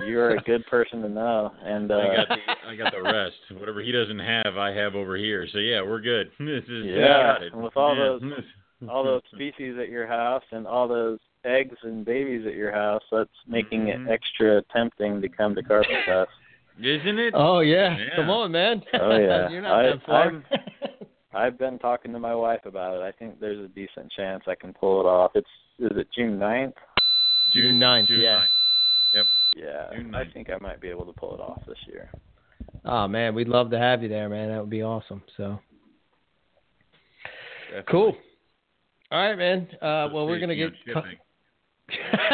[0.06, 1.52] You're a good person to know.
[1.64, 3.36] And uh I got the I got the rest.
[3.60, 5.48] Whatever he doesn't have, I have over here.
[5.52, 6.32] So yeah, we're good.
[6.40, 8.04] This is Yeah, and with all Yeah.
[8.20, 8.44] those-
[8.90, 13.02] all those species at your house and all those eggs and babies at your house,
[13.12, 14.06] that's making Mhm.
[14.08, 16.30] it extra tempting to come to Carpet Fest.
[16.80, 17.34] Isn't it?
[17.36, 17.98] oh yeah.
[17.98, 18.16] Yeah.
[18.16, 18.84] come on, man.
[18.94, 19.50] Oh, yeah.
[19.52, 20.22] You're not I- that far.
[20.24, 20.44] I'm-
[21.34, 23.02] I've been talking to my wife about it.
[23.04, 25.32] I think there's a decent chance I can pull it off.
[25.36, 25.50] It's
[25.80, 26.74] is it June ninth?
[27.54, 28.40] June 9th, June yeah.
[29.14, 29.24] 9th.
[29.56, 29.88] Yeah.
[29.96, 32.12] June I think I might be able to pull it off this year.
[32.86, 34.50] Oh man, we'd love to have you there, man.
[34.50, 35.24] That would be awesome.
[35.36, 35.60] So
[37.66, 37.92] Definitely.
[37.92, 38.16] cool.
[39.12, 39.68] All right, man.
[39.82, 41.18] Uh, well, we're gonna get shipping.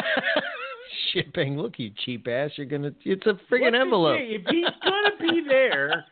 [1.14, 1.58] shipping.
[1.58, 2.52] Look, you cheap ass.
[2.56, 2.92] You're gonna.
[3.06, 4.18] It's a friggin' envelope.
[4.18, 4.32] thing?
[4.32, 6.06] If he's gonna be there,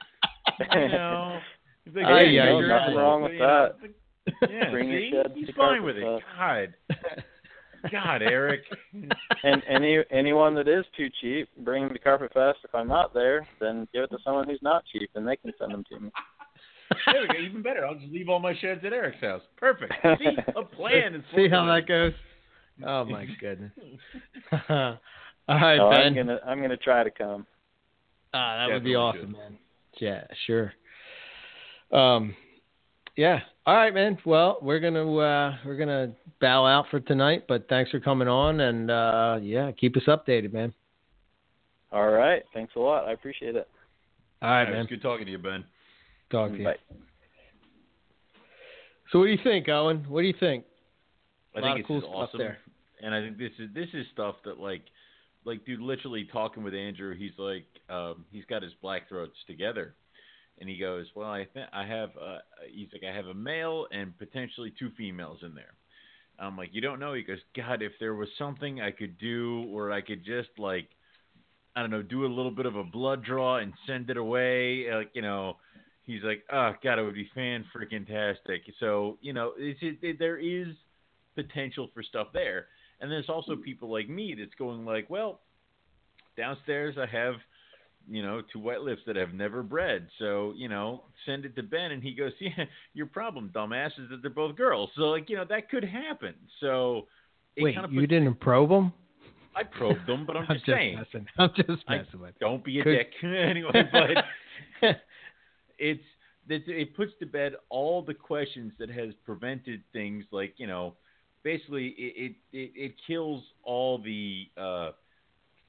[0.71, 1.39] you know.
[1.85, 2.79] He's like, Ay, hey, ay, you're- ay.
[2.79, 3.75] Nothing wrong with you that.
[3.83, 3.95] it's
[4.41, 5.11] like- Yeah, Bring your see?
[5.11, 6.03] shed He's to fine Carpet with it.
[6.03, 6.25] Fest.
[6.37, 7.23] God,
[7.91, 8.61] God, Eric.
[9.43, 12.59] and any anyone that is too cheap, bring them to Carpet Fest.
[12.63, 15.51] If I'm not there, then give it to someone who's not cheap, and they can
[15.59, 16.11] send them to me.
[17.11, 17.39] there we go.
[17.39, 17.85] Even better.
[17.85, 19.41] I'll just leave all my sheds at Eric's house.
[19.57, 19.93] Perfect.
[20.19, 22.13] See, a plan is See how that goes.
[22.85, 23.71] Oh my goodness.
[25.47, 26.01] All right, No, Ben.
[26.01, 27.45] I'm gonna I'm gonna try to come.
[28.33, 29.31] Ah, that would be awesome, should.
[29.31, 29.57] man.
[29.99, 30.73] Yeah, sure.
[31.91, 32.35] Um,
[33.21, 33.39] yeah.
[33.67, 34.17] All right, man.
[34.25, 38.59] Well, we're gonna uh, we're gonna bow out for tonight, but thanks for coming on,
[38.61, 40.73] and uh, yeah, keep us updated, man.
[41.91, 43.07] All right, thanks a lot.
[43.07, 43.67] I appreciate it.
[44.41, 44.85] All right, It was man.
[44.87, 45.63] good talking to you, Ben.
[46.31, 46.63] Talk to you.
[46.63, 46.75] Bye.
[49.11, 50.03] So, what do you think, Owen?
[50.09, 50.65] What do you think?
[51.55, 52.37] I A lot think of cool it's stuff awesome.
[52.39, 52.57] there.
[53.03, 54.81] And I think this is this is stuff that like
[55.45, 59.93] like dude literally talking with Andrew, he's like um he's got his black throats together.
[60.59, 62.39] And he goes, "Well, I think I have uh
[62.71, 65.73] he's like I have a male and potentially two females in there."
[66.39, 69.63] I'm like, "You don't know?" He goes, "God, if there was something I could do
[69.69, 70.89] where I could just like
[71.75, 74.93] I don't know, do a little bit of a blood draw and send it away,
[74.93, 75.57] like, you know,
[76.03, 80.19] he's like, "Oh god, it would be fan freaking tastic." So, you know, it's it,
[80.19, 80.67] there is
[81.35, 82.67] potential for stuff there.
[82.99, 85.41] And there's also people like me that's going like, well,
[86.37, 87.35] downstairs I have,
[88.09, 90.07] you know, to white lips that have never bred.
[90.19, 94.09] So, you know, send it to Ben and he goes, Yeah, your problem, dumbass, is
[94.09, 94.89] that they're both girls.
[94.95, 96.33] So like, you know, that could happen.
[96.59, 97.07] So
[97.55, 98.93] it Wait, kind of you didn't probe them?
[99.55, 100.95] I probed them, but I'm just saying.
[100.97, 101.27] messing.
[101.37, 102.39] I'm just I- messing with.
[102.39, 103.11] Don't be a Could- dick.
[103.23, 104.95] anyway, but
[105.77, 106.01] it's
[106.49, 110.95] it, it puts to bed all the questions that has prevented things like you know
[111.43, 114.91] basically it it, it, it kills all the uh,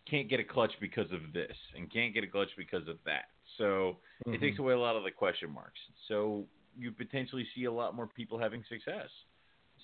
[0.09, 3.27] can't get a clutch because of this and can't get a clutch because of that
[3.59, 3.97] so
[4.27, 4.63] it takes mm-hmm.
[4.63, 6.45] away a lot of the question marks so
[6.79, 9.09] you potentially see a lot more people having success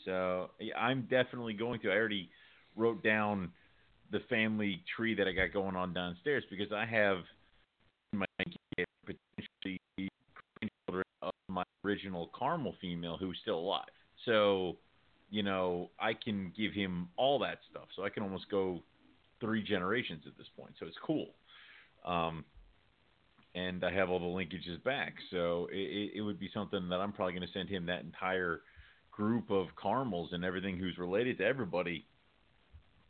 [0.04, 1.90] So I'm definitely going to.
[1.90, 2.30] I already
[2.76, 3.50] wrote down
[4.10, 7.18] the family tree that I got going on downstairs because I have
[8.12, 8.26] my
[9.04, 13.84] potentially grandchildren of my original caramel female who's still alive.
[14.24, 14.76] So,
[15.30, 17.88] you know, I can give him all that stuff.
[17.96, 18.82] So I can almost go
[19.40, 20.74] three generations at this point.
[20.78, 21.28] So it's cool.
[22.04, 22.44] Um,
[23.54, 25.14] and I have all the linkages back.
[25.30, 28.60] So it, it would be something that I'm probably going to send him that entire
[29.10, 32.06] group of caramels and everything who's related to everybody.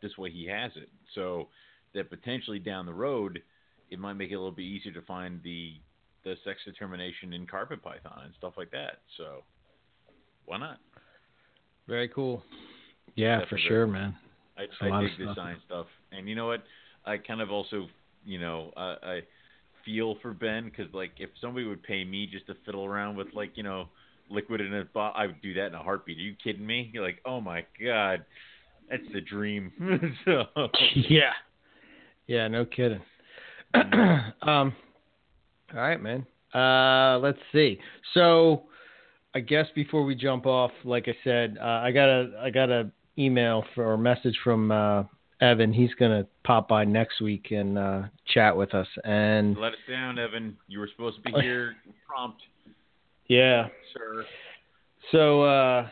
[0.01, 0.89] This way he has it.
[1.15, 1.49] So
[1.95, 3.43] that potentially down the road,
[3.91, 5.75] it might make it a little bit easier to find the
[6.25, 9.01] the sex determination in carpet python and stuff like that.
[9.17, 9.45] So
[10.45, 10.79] why not?
[11.87, 12.43] Very cool.
[13.15, 13.63] Yeah, Definitely.
[13.63, 14.17] for sure, man.
[14.59, 15.37] I, I dig the stuff.
[15.37, 16.65] science stuff, and you know what?
[17.07, 17.87] I kind of also,
[18.25, 19.21] you know, I, I
[19.85, 23.29] feel for Ben because like if somebody would pay me just to fiddle around with
[23.35, 23.89] like you know
[24.31, 26.19] liquid in a bottle, I would do that in a heartbeat.
[26.19, 26.91] Are you kidding me?
[26.93, 28.25] You're like, oh my god,
[28.91, 29.73] that's the dream.
[30.25, 30.45] so,
[31.09, 31.33] yeah.
[32.27, 33.01] Yeah, no kidding.
[33.75, 34.73] um, all
[35.75, 36.27] right, man.
[36.55, 37.79] Uh, let's see.
[38.15, 38.65] So,
[39.35, 42.71] I guess before we jump off, like I said, uh, I got a I got
[42.71, 45.05] a email for or message from uh,
[45.41, 45.73] Evan.
[45.73, 48.87] He's gonna pop by next week and uh, chat with us.
[49.05, 50.57] And let us down, Evan.
[50.69, 51.77] You were supposed to be here
[52.07, 52.41] prompt,
[53.29, 54.25] yeah, sir.
[55.13, 55.89] so uh,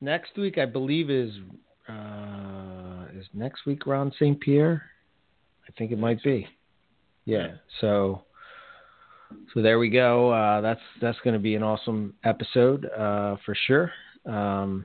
[0.00, 1.32] next week I believe is
[1.88, 4.40] uh, is next week Ron St.
[4.40, 4.82] Pierre.
[5.68, 6.46] I think it might be.
[7.24, 7.38] Yeah.
[7.38, 7.54] Yeah.
[7.80, 8.22] So
[9.54, 10.30] so there we go.
[10.30, 13.92] Uh, that's that's going to be an awesome episode uh, for sure.
[14.24, 14.84] Um,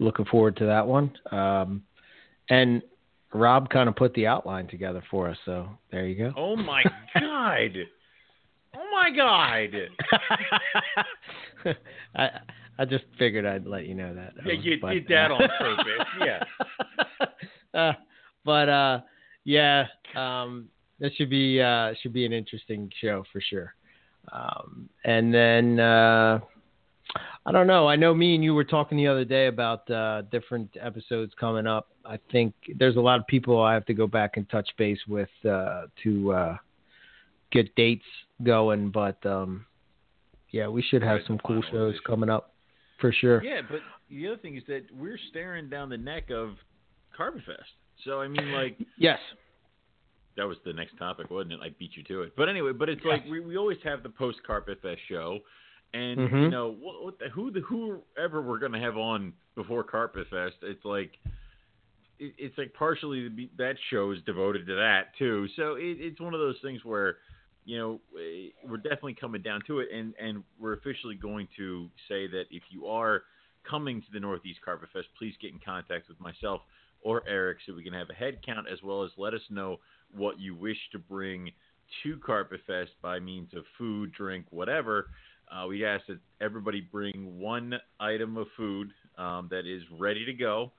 [0.00, 1.12] looking forward to that one.
[1.30, 1.84] Um,
[2.48, 2.82] and
[3.32, 5.36] Rob kind of put the outline together for us.
[5.44, 6.32] So there you go.
[6.36, 6.82] Oh my
[7.14, 7.76] god.
[8.74, 9.76] Oh my god.
[12.16, 12.28] I
[12.78, 14.32] I just figured I'd let you know that.
[14.44, 16.06] Yeah, you but, did that uh, on purpose.
[16.20, 17.28] Yeah.
[17.80, 17.92] uh,
[18.44, 19.00] but uh,
[19.44, 19.84] yeah,
[20.16, 20.68] um,
[20.98, 23.74] that should be uh, should be an interesting show for sure.
[24.32, 26.40] Um, and then uh,
[27.46, 27.88] I don't know.
[27.88, 31.66] I know me and you were talking the other day about uh, different episodes coming
[31.66, 31.88] up.
[32.04, 34.98] I think there's a lot of people I have to go back and touch base
[35.08, 36.56] with uh, to uh,
[37.50, 38.04] get dates
[38.42, 38.90] going.
[38.90, 39.66] But um,
[40.50, 42.52] yeah, we should have some cool shows coming up
[43.00, 43.42] for sure.
[43.42, 43.80] Yeah, but
[44.10, 46.50] the other thing is that we're staring down the neck of
[47.16, 47.70] Carpet Fest.
[48.04, 49.18] So I mean, like Yes.
[50.36, 51.60] that was the next topic, wasn't it?
[51.62, 52.32] I beat you to it.
[52.36, 55.40] But anyway, but it's like we, we always have the post Carpet Fest show,
[55.92, 56.50] and you Mhm.
[56.50, 60.84] know what, what the, who the whoever we're gonna have on before Carpet Fest, it's
[60.84, 61.18] like
[62.18, 65.48] it, it's like partially the, that show is devoted to that too.
[65.56, 67.18] So it, it's one of those things where
[67.64, 71.88] you know eh, we're definitely coming down to it, and and we're officially going to
[72.08, 73.22] say that if you are
[73.68, 76.62] coming to the Northeast Carpet Fest, please get in contact with myself
[77.02, 79.78] or Eric so we can have a head count as well as let us know
[80.14, 81.50] what you wish to bring
[82.02, 85.08] to Carpet Fest by means of food, drink, whatever.
[85.50, 90.32] Uh, we ask that everybody bring one item of food um, that is ready to
[90.32, 90.70] go,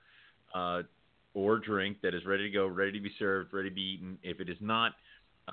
[0.54, 0.82] uh,
[1.34, 4.18] or drink that is ready to go, ready to be served, ready to be eaten.
[4.22, 4.92] If it is not,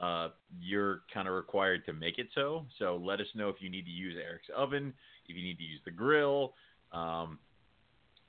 [0.02, 0.30] uh,
[0.60, 2.66] you're kind of required to make it so.
[2.78, 4.94] So let us know if you need to use Eric's oven,
[5.28, 6.54] if you need to use the grill,
[6.92, 7.40] um,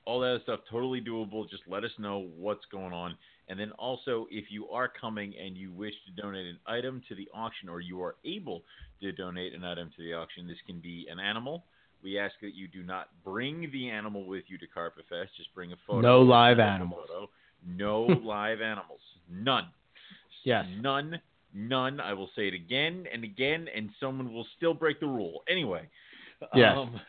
[0.05, 0.61] all that stuff.
[0.69, 1.49] Totally doable.
[1.49, 3.15] Just let us know what's going on.
[3.51, 7.15] And then also, if you are coming and you wish to donate an item to
[7.15, 8.63] the auction, or you are able
[9.01, 11.65] to donate an item to the auction, this can be an animal.
[12.01, 15.31] We ask that you do not bring the animal with you to Carpet Fest.
[15.35, 15.99] Just bring a photo.
[15.99, 17.07] No live Send us a animals.
[17.09, 17.29] photo.
[17.67, 19.01] No live animals.
[19.29, 19.65] None.
[20.45, 20.63] Yes.
[20.79, 21.19] None.
[21.53, 21.99] None.
[21.99, 25.43] I will say it again and again, and someone will still break the rule.
[25.49, 25.89] Anyway.
[26.55, 26.77] Yes.
[26.77, 27.01] Um,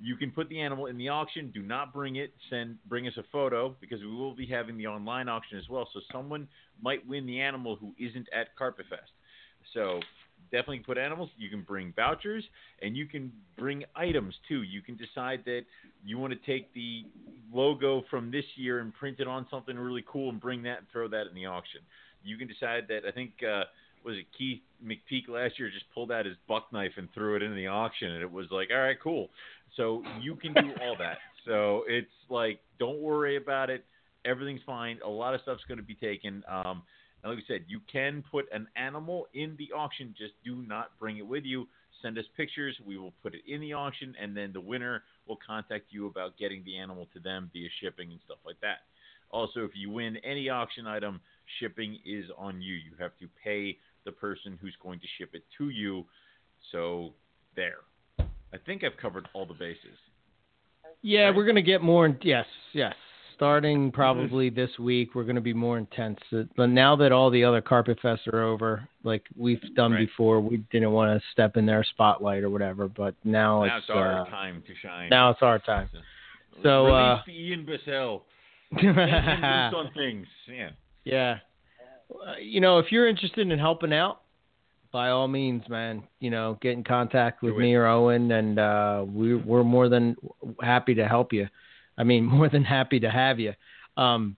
[0.00, 1.50] you can put the animal in the auction.
[1.52, 2.32] Do not bring it.
[2.50, 5.88] Send bring us a photo because we will be having the online auction as well.
[5.92, 6.48] So someone
[6.80, 9.10] might win the animal who isn't at Carpet Fest.
[9.74, 10.00] So
[10.50, 11.30] definitely put animals.
[11.36, 12.44] You can bring vouchers
[12.80, 14.62] and you can bring items too.
[14.62, 15.62] You can decide that
[16.04, 17.04] you want to take the
[17.52, 20.86] logo from this year and print it on something really cool and bring that and
[20.92, 21.80] throw that in the auction.
[22.22, 23.64] You can decide that I think uh
[24.04, 27.42] was it Keith McPeak last year just pulled out his buck knife and threw it
[27.42, 29.28] into the auction and it was like, all right, cool.
[29.76, 31.18] So you can do all that.
[31.46, 33.84] So it's like, don't worry about it.
[34.24, 34.98] Everything's fine.
[35.04, 36.42] A lot of stuff's going to be taken.
[36.48, 36.82] Um,
[37.22, 40.14] and like I said, you can put an animal in the auction.
[40.16, 41.66] Just do not bring it with you.
[42.02, 42.76] Send us pictures.
[42.86, 46.38] We will put it in the auction, and then the winner will contact you about
[46.38, 48.78] getting the animal to them via shipping and stuff like that.
[49.30, 51.20] Also, if you win any auction item,
[51.58, 52.74] shipping is on you.
[52.74, 56.04] You have to pay the person who's going to ship it to you.
[56.72, 57.12] So
[57.56, 57.87] there.
[58.52, 59.96] I think I've covered all the bases.
[61.02, 61.36] Yeah, right?
[61.36, 62.06] we're gonna get more.
[62.06, 62.94] in- Yes, yes.
[63.34, 66.18] Starting probably this week, we're gonna be more intense.
[66.32, 70.06] Uh, But now that all the other Carpet Fests are over, like we've done Right.
[70.06, 72.88] before, we didn't want to step in their spotlight or whatever.
[72.88, 75.08] But now, now it's our uh, time to shine.
[75.10, 75.88] now it's our time.
[76.64, 78.24] So, Release uh, Ian Bissell.
[78.82, 80.26] on things.
[80.48, 80.70] Yeah.
[81.04, 81.38] Yeah.
[82.10, 84.22] Uh, You know, if you're interested in helping out,
[84.92, 89.04] by all means, man, you know, get in contact with me or Owen, and uh,
[89.06, 90.16] we, we're more than
[90.62, 91.46] happy to help you.
[91.96, 93.52] I mean, more than happy to have you.
[93.96, 94.36] Um,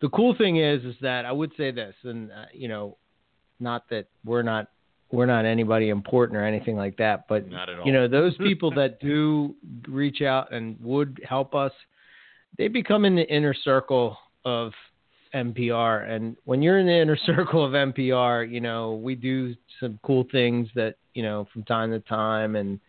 [0.00, 2.96] the cool thing is, is that I would say this, and uh, you know,
[3.60, 4.68] not that we're not
[5.10, 7.86] we're not anybody important or anything like that, but Not at all.
[7.86, 9.54] you know, those people that do
[9.88, 11.72] reach out and would help us,
[12.58, 14.72] they become in the inner circle of
[15.34, 16.08] MPR.
[16.10, 20.26] And when you're in the inner circle of MPR, you know, we do some cool
[20.30, 22.80] things that, you know, from time to time, and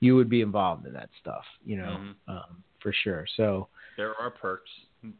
[0.00, 2.14] you would be involved in that stuff, you know, Mhm.
[2.28, 3.26] um, for sure.
[3.36, 4.70] So There are perks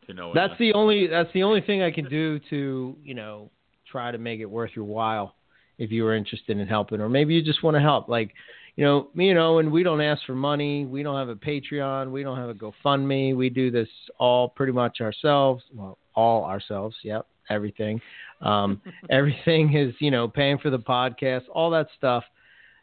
[0.06, 0.34] to knowing.
[0.34, 0.58] that's that.
[0.58, 3.50] the only that's the only thing I can do to, you know,
[3.86, 5.34] try to make it worth your while
[5.78, 8.08] if you were interested in helping, or maybe you just want to help.
[8.08, 8.34] Like,
[8.76, 10.84] you know, me you know, and Owen, we don't ask for money.
[10.84, 12.10] We don't have a Patreon.
[12.12, 13.34] We don't have a GoFundMe.
[13.36, 13.88] We do this
[14.18, 15.64] all pretty much ourselves.
[15.74, 16.96] Well, all ourselves.
[17.04, 18.00] Yep, everything.
[18.40, 22.24] Um, everything is, you know, paying for the podcast, all that stuff.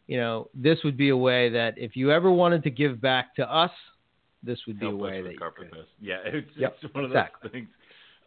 [0.06, 3.34] You know, this would be a way that if you ever wanted to give back
[3.36, 3.72] to us,
[4.42, 5.70] this would be Help a way that you could.
[5.70, 5.88] Fest.
[6.00, 7.48] Yeah, it's, Yep, it's one of exactly.
[7.48, 7.68] those things.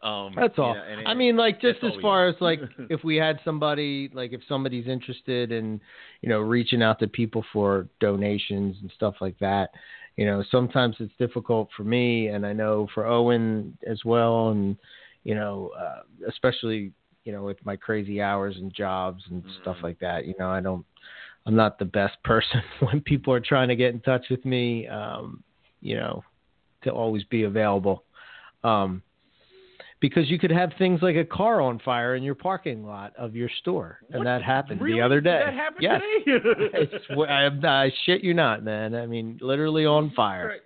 [0.01, 0.75] Um, That's you all.
[0.75, 4.41] and I mean, like just as far as like if we had somebody like if
[4.47, 5.81] somebody's interested in
[6.21, 9.71] you know reaching out to people for donations and stuff like that,
[10.19, 14.75] you know sometimes it's difficult for me and I know for Owen as well, and
[15.23, 16.91] you know uh, especially
[17.23, 19.83] you know with my crazy hours and jobs and stuff Mhm.
[19.83, 20.25] like that.
[20.25, 20.85] You know I don't
[21.45, 24.87] I'm not the best person when people are trying to get in touch with me.
[24.89, 25.41] Um,
[25.81, 26.21] you know
[26.83, 28.03] to always be available.
[28.63, 29.01] Um,
[30.01, 33.35] because you could have things like a car on fire in your parking lot of
[33.35, 34.23] your store, and What?
[34.25, 34.99] that happened Really?
[34.99, 35.41] the other day.
[35.45, 36.89] That happened yes, today?
[37.29, 38.95] I, I shit you not, man.
[38.95, 40.47] I mean, literally on fire.
[40.47, 40.61] Right.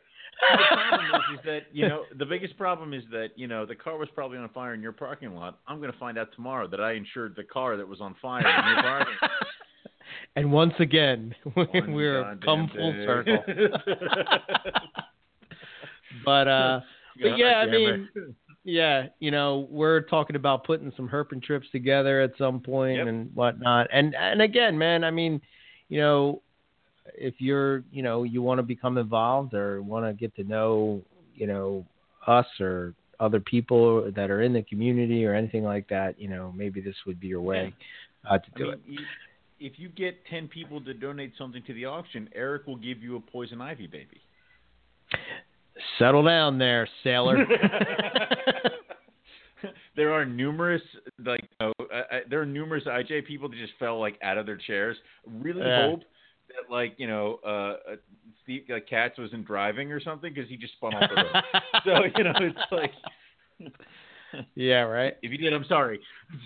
[0.51, 3.75] the problem is, is that you know the biggest problem is that you know the
[3.75, 5.59] car was probably on fire in your parking lot.
[5.67, 8.39] I'm going to find out tomorrow that I insured the car that was on fire
[8.39, 9.13] in your parking.
[9.21, 9.31] lot.
[10.35, 13.05] And once again, One we're come full day.
[13.05, 13.37] circle.
[16.25, 16.81] But uh,
[17.21, 18.09] but yeah, I mean.
[18.63, 23.07] Yeah, you know, we're talking about putting some herping trips together at some point Yep.
[23.07, 23.87] and whatnot.
[23.91, 25.41] And and again, man, I mean,
[25.89, 26.41] you know,
[27.15, 31.01] if you're, you know, you want to become involved or want to get to know,
[31.35, 31.85] you know,
[32.25, 36.53] us or other people that are in the community or anything like that, you know,
[36.55, 37.73] maybe this would be your way
[38.29, 38.99] uh, to I do mean, it.
[39.59, 43.17] if you get ten people to donate something to the auction, Eric will give you
[43.17, 44.21] a poison ivy baby.
[45.97, 47.37] Settle down there, sailor.
[49.95, 50.81] there are numerous
[51.25, 54.57] like uh, uh, there are numerous IJ people that just fell like out of their
[54.57, 54.97] chairs.
[55.25, 55.89] Really Yeah.
[55.89, 56.01] hope
[56.49, 57.95] that like you know uh, uh
[58.43, 61.43] Steve uh, Katz wasn't driving or something because he just spun off the road.
[61.85, 62.91] so you know it's like
[64.55, 65.15] yeah, right.
[65.21, 65.99] if you did, I'm sorry.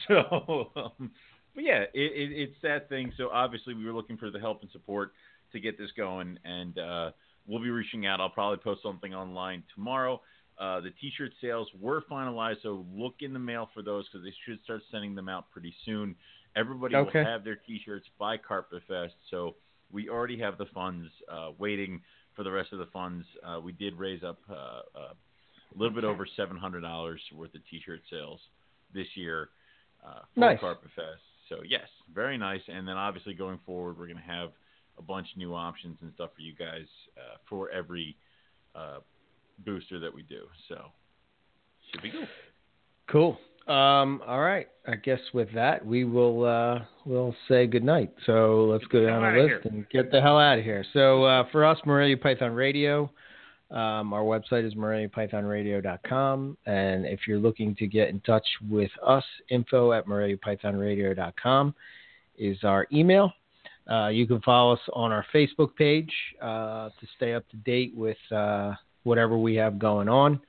[0.07, 1.11] So, um,
[1.55, 3.11] but yeah, it, it, it's that thing.
[3.17, 5.13] So obviously, we were looking for the help and support
[5.51, 7.11] to get this going, and uh,
[7.47, 8.19] we'll be reaching out.
[8.19, 10.21] I'll probably post something online tomorrow.
[10.59, 14.33] Uh, the T-shirt sales were finalized, so look in the mail for those because they
[14.45, 16.15] should start sending them out pretty soon.
[16.55, 17.19] Everybody Okay.
[17.19, 19.55] will have their T-shirts by Carpet Fest, so
[19.91, 22.01] we already have the funds uh, waiting
[22.35, 23.25] for the rest of the funds.
[23.43, 27.53] Uh, we did raise up uh, uh, a little bit over seven hundred dollars worth
[27.53, 28.39] of T-shirt sales
[28.93, 29.49] this year
[30.05, 30.59] uh, for Nice.
[30.59, 31.21] Carpet Fest.
[31.49, 32.61] So yes, very nice.
[32.67, 34.49] And then obviously going forward, we're going to have
[34.97, 36.85] a bunch of new options and stuff for you guys
[37.17, 38.15] uh, for every
[38.75, 38.97] uh,
[39.65, 40.45] booster that we do.
[40.67, 40.85] So
[41.91, 42.27] should be cool.
[43.07, 43.37] Cool.
[43.67, 44.67] Um, all right.
[44.87, 48.13] I guess with that, we will uh, we'll say goodnight.
[48.25, 50.85] So let's Get go down hell the list and get the hell out of here.
[50.93, 53.11] So uh, for us, Morelia Python Radio,
[53.69, 56.57] um, our website is moreliapythonradio.com.
[56.65, 61.75] And if you're looking to get in touch with us, info at moreliapythonradio.com
[62.37, 63.33] is our email.
[63.89, 66.11] Uh, you can follow us on our Facebook page
[66.41, 68.73] uh, to stay up to date with uh,
[69.03, 70.39] whatever we have going on.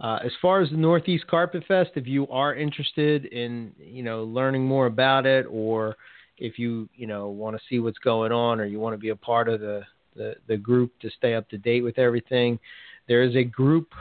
[0.00, 4.24] Uh, as far as the Northeast Carpet Fest, if you are interested in you know
[4.24, 5.96] learning more about it, or
[6.38, 9.10] if you you know want to see what's going on, or you want to be
[9.10, 9.82] a part of the,
[10.16, 12.58] the the group to stay up to date with everything,
[13.08, 13.92] there is a group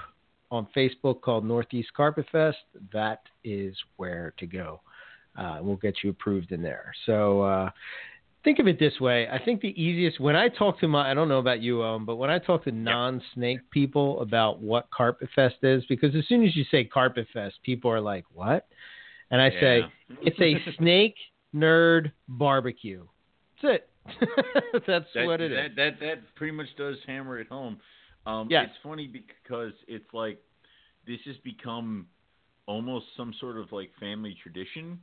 [0.51, 2.57] on Facebook called Northeast Carpet Fest.
[2.93, 4.81] That is where to go.
[5.37, 6.93] Uh, we'll get you approved in there.
[7.05, 7.69] So uh,
[8.43, 9.27] think of it this way.
[9.27, 12.05] I think the easiest when I talk to my I don't know about you, um,
[12.05, 16.43] but when I talk to non-snake people about what Carpet Fest is, because as soon
[16.43, 18.67] as you say Carpet Fest, people are like, "What?"
[19.31, 19.83] And I say
[20.21, 21.15] it's a snake
[21.53, 23.05] nerd barbecue.
[23.61, 23.89] That's it.
[24.87, 25.57] That's that, what it is.
[25.57, 27.79] that, That that pretty much does hammer it home.
[28.25, 28.65] Um, Yes.
[28.69, 30.39] It's funny because it's like
[31.05, 32.07] this has become
[32.65, 34.99] almost some sort of like family tradition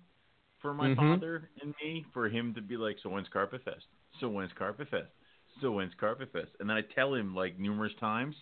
[0.66, 0.96] for my Mhm.
[0.96, 3.86] father and me for him to be like, so when's Carpet Fest?
[4.18, 5.12] So when's Carpet Fest?
[5.60, 6.50] So when's Carpet Fest?
[6.58, 8.34] And then I tell him like numerous times,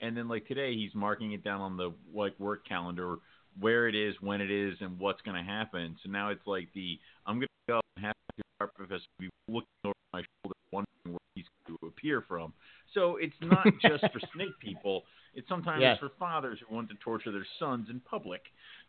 [0.00, 3.18] and then like today he's marking it down on the like work calendar
[3.60, 5.96] where it is, when it is, and what's going to happen.
[6.02, 9.28] So now it's like the I'm going to go and have the Carpet Fest be
[9.48, 12.52] looking over my shoulder, wondering where he's going to appear from.
[12.94, 15.04] So it's not just for snake people.
[15.34, 15.98] It's sometimes Yes.
[16.00, 18.42] for fathers who want to torture their sons in public.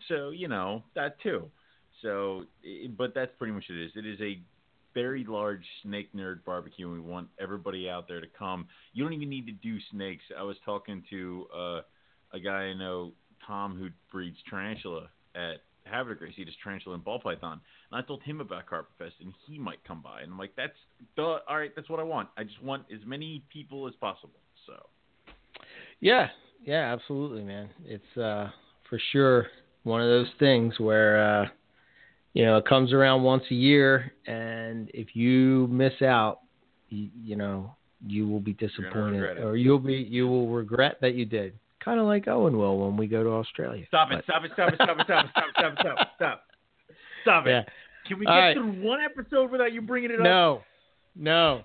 [0.08, 1.52] So you know that too.
[2.02, 2.46] So,
[2.98, 3.92] but that's pretty much it is.
[3.96, 4.40] It is a
[4.94, 8.68] very large snake nerd barbecue, and we want everybody out there to come.
[8.94, 10.24] You don't even need to do snakes.
[10.38, 11.82] I was talking to uh,
[12.34, 13.14] a guy I know,
[13.46, 16.34] Tom, who breeds tarantula at Havre Grace.
[16.36, 17.62] He does tarantula and ball python.
[17.92, 20.22] And I told him about Carpet Fest, and he might come by.
[20.22, 20.74] And I'm like, that's
[21.18, 21.72] all right.
[21.76, 22.30] That's what I want.
[22.38, 24.40] I just want as many people as possible.
[24.66, 24.74] So.
[26.00, 26.28] Yeah,
[26.64, 27.70] yeah, absolutely, man.
[27.86, 28.50] It's uh,
[28.90, 29.48] for sure
[29.84, 31.46] one of those things where uh,
[32.34, 36.40] you know it comes around once a year, and if you miss out,
[36.90, 37.76] you, you know
[38.06, 41.54] you will be disappointed, or you'll be you will regret that you did.
[41.84, 43.84] Kind of like Owen will when we go to Australia.
[43.88, 44.18] Stop it!
[44.18, 44.52] But- Stop it!
[44.54, 44.76] Stop it!
[44.76, 45.04] Stop it!
[45.04, 45.32] Stop it!
[45.32, 45.54] Stop it!
[45.58, 45.80] Stop it!
[45.80, 46.08] Stop it!
[46.16, 46.44] Stop!
[47.24, 47.50] Stop it!
[47.50, 47.64] Yeah.
[48.08, 48.56] Can we get right.
[48.56, 50.24] through one episode without you bringing it up?
[50.24, 50.62] No,
[51.16, 51.62] no,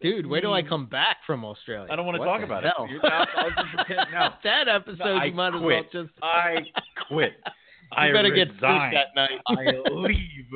[0.00, 0.26] dude.
[0.26, 1.88] Wait till I come back from Australia.
[1.90, 2.86] I don't want to What talk about hell?
[2.88, 3.02] it.
[3.02, 4.28] Not, I'll just pretend, no.
[4.44, 5.86] that episode, I you might as quit.
[5.92, 6.14] well just.
[6.22, 6.56] I
[7.08, 7.32] quit.
[7.92, 8.94] I you better get sleep resign.
[8.94, 9.40] that night.
[9.46, 10.46] I leave.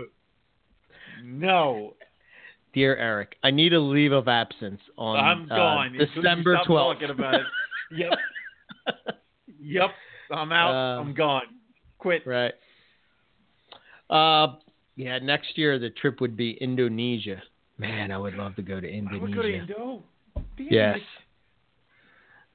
[1.23, 1.95] No,
[2.75, 5.97] Dear Eric, I need a leave of absence on I'm uh, gone.
[5.97, 6.93] December stop 12th.
[6.95, 7.47] Talking about it.
[7.91, 8.11] Yep.
[9.61, 9.91] yep.
[10.33, 10.73] I'm out.
[10.73, 11.43] Uh, I'm gone.
[11.99, 12.27] Quit.
[12.27, 12.53] right.
[14.11, 14.57] Uh,
[14.97, 17.41] yeah, next year the trip would be Indonesia.
[17.79, 19.23] Man, I would love to go to I Indonesia.
[19.23, 20.03] would go to Indo.
[20.59, 20.99] Yes.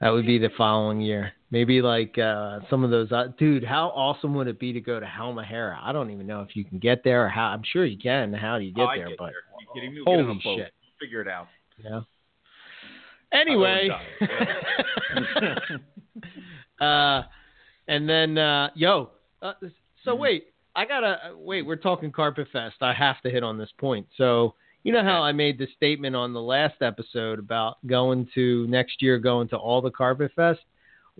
[0.01, 1.33] That would be the following year.
[1.51, 3.11] Maybe like uh, some of those.
[3.11, 5.79] Uh, dude, how awesome would it be to go to Halmahera?
[5.81, 7.45] I don't even know if you can get there or how.
[7.47, 8.33] I'm sure you can.
[8.33, 9.07] How do you get Oh, there?
[9.09, 9.33] get but there.
[9.59, 10.01] You kidding me?
[10.05, 10.73] We'll get on holy a shit.
[10.81, 11.47] We'll figure it out.
[11.83, 12.01] Yeah.
[13.31, 13.89] Anyway.
[16.79, 17.23] uh,
[17.87, 19.11] and then, uh, yo,
[19.41, 19.53] uh,
[20.03, 20.19] so Mhm.
[20.19, 21.63] wait, I gotta wait.
[21.63, 22.77] We're talking Carpet Fest.
[22.81, 24.07] I have to hit on this point.
[24.17, 28.67] So you know how I made the statement on the last episode about going to
[28.67, 30.61] next year, going to all the Carpet Fest.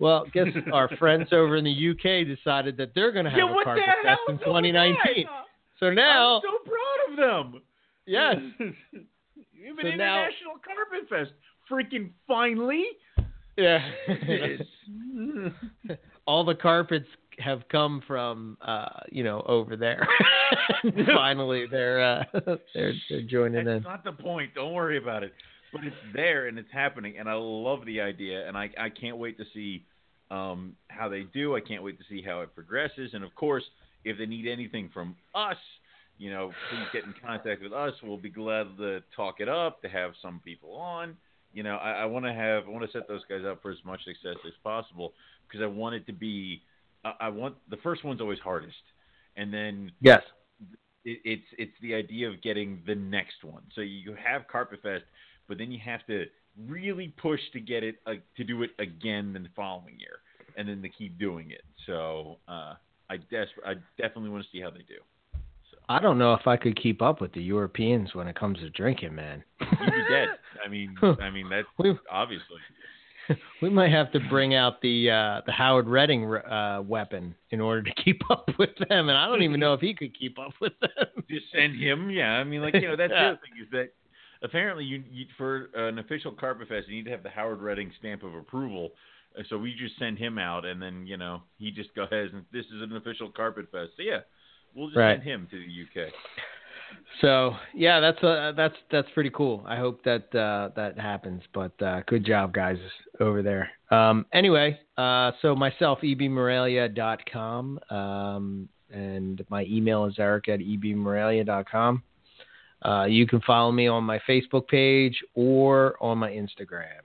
[0.00, 3.60] Well, guess our friends over in the UK decided that they're going to have yeah,
[3.60, 5.26] a Carpet Fest in is going 2019.
[5.28, 5.44] on?
[5.78, 7.62] So now, I'm so proud of them.
[8.06, 8.36] yes,
[9.62, 11.30] Even So now- International Carpet Fest.
[11.70, 12.84] Freaking finally.
[13.56, 13.78] yeah,
[16.26, 17.06] all the carpets
[17.38, 20.06] have come from uh you know over there
[21.14, 22.24] finally they're uh
[22.74, 24.54] they're they're joining That's in That's not the point.
[24.54, 25.32] Don't worry about it.
[25.72, 29.18] But it's there and it's happening, and I love the idea, and I I can't
[29.18, 29.84] wait to see
[30.30, 31.56] um, how they do.
[31.56, 33.64] I can't wait to see how it progresses, and of course,
[34.04, 35.56] if they need anything from us,
[36.18, 37.92] you know, please get in contact with us.
[38.02, 41.16] We'll be glad to talk it up, to have some people on.
[41.52, 43.70] You know, I, I want to have I want to set those guys up for
[43.70, 45.12] as much success as possible
[45.46, 46.62] because I want it to be.
[47.04, 48.82] I, I want the first one's always hardest,
[49.36, 50.22] and then yes
[51.04, 53.62] it, it's it's the idea of getting the next one.
[53.74, 55.04] So you have Carpet Fest,
[55.50, 56.26] but then you have to
[56.68, 60.20] really push to get it uh, to do it again the following year,
[60.56, 61.62] and then to keep doing it.
[61.86, 62.74] So uh,
[63.10, 65.00] I des- I definitely want to see how they do.
[65.70, 68.58] So i don't know if i could keep up with the europeans when it comes
[68.58, 70.28] to drinking man you'd be dead.
[70.64, 72.58] I mean, I mean that's we obviously.
[73.62, 77.82] we might have to bring out the uh the howard redding uh weapon in order
[77.82, 80.52] to keep up with them and i don't even know if he could keep up
[80.60, 82.32] with them Just send him, yeah.
[82.32, 83.90] I mean, like you know, that's the other thing is that
[84.42, 87.90] apparently you, you for an official Carpet Fest, you need to have the Howard Redding
[87.98, 88.90] stamp of approval.
[89.38, 92.44] Uh, So we just send him out, and then you know he just goes and
[92.52, 93.92] this is an official Carpet Fest.
[93.96, 94.20] So yeah,
[94.74, 95.14] we'll just Right.
[95.14, 96.12] send him to the UK.
[97.20, 99.62] So yeah, that's uh, that's that's pretty cool.
[99.66, 101.42] I hope that uh, that happens.
[101.52, 102.78] But uh, good job, guys,
[103.20, 103.70] over there.
[103.90, 112.02] Um, anyway, uh, so myself, ebmorelia.com, um, and my email is eric at ebmorelia.com.
[112.82, 117.00] Uh, you can follow me on my Facebook page or on my Instagram.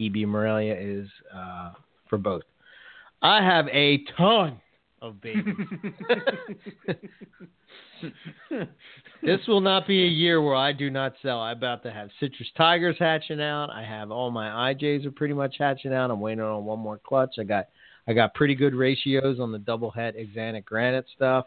[0.00, 1.72] EB Morelia is uh,
[2.08, 2.42] for both.
[3.20, 4.60] I have a ton
[5.02, 5.42] of babies.
[9.22, 11.40] this will not be a year where I do not sell.
[11.40, 13.70] I'm about to have citrus tigers hatching out.
[13.70, 16.10] I have all my IJs are pretty much hatching out.
[16.10, 17.36] I'm waiting on one more clutch.
[17.38, 17.66] I got
[18.06, 21.46] I got pretty good ratios on the double head axanthic granite stuff.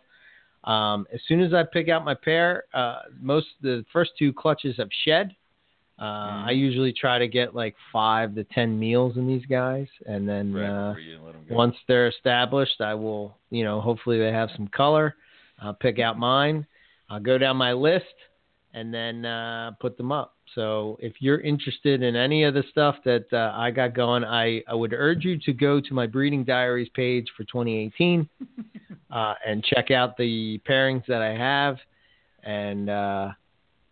[0.64, 4.78] Um, as soon as I pick out my pair, uh, most the first two clutches
[4.78, 5.36] have shed.
[5.98, 6.48] Uh, Mhm.
[6.48, 10.54] I usually try to get like five to ten meals in these guys, and then
[10.54, 11.56] Right uh, you let 'em go.
[11.56, 15.16] once they're established, I will, you know, hopefully they have some color.
[15.60, 16.66] I'll pick out mine.
[17.10, 18.16] I'll go down my list
[18.74, 20.36] and then uh, put them up.
[20.56, 24.64] So if you're interested in any of the stuff that uh, I got going, I,
[24.68, 28.28] I would urge you to go to my breeding diaries page for 2018
[29.12, 31.78] uh, and check out the pairings that I have
[32.44, 33.30] and uh,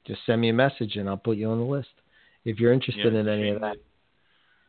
[0.06, 1.90] just send me a message and I'll put you on the list
[2.46, 3.78] if you're interested Yeah, in any of that.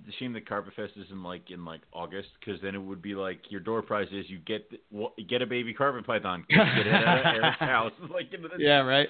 [0.06, 3.02] It's a shame that Carpet Fest isn't like in like August, because then it would
[3.02, 6.58] be like your door prize is you get well, get a baby carpet python, get
[6.58, 7.92] it at Eric's house.
[8.10, 9.08] Like Yeah, right.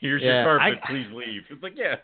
[0.00, 1.42] here's Yeah, your I- carpet, please leave.
[1.50, 1.94] It's like yeah,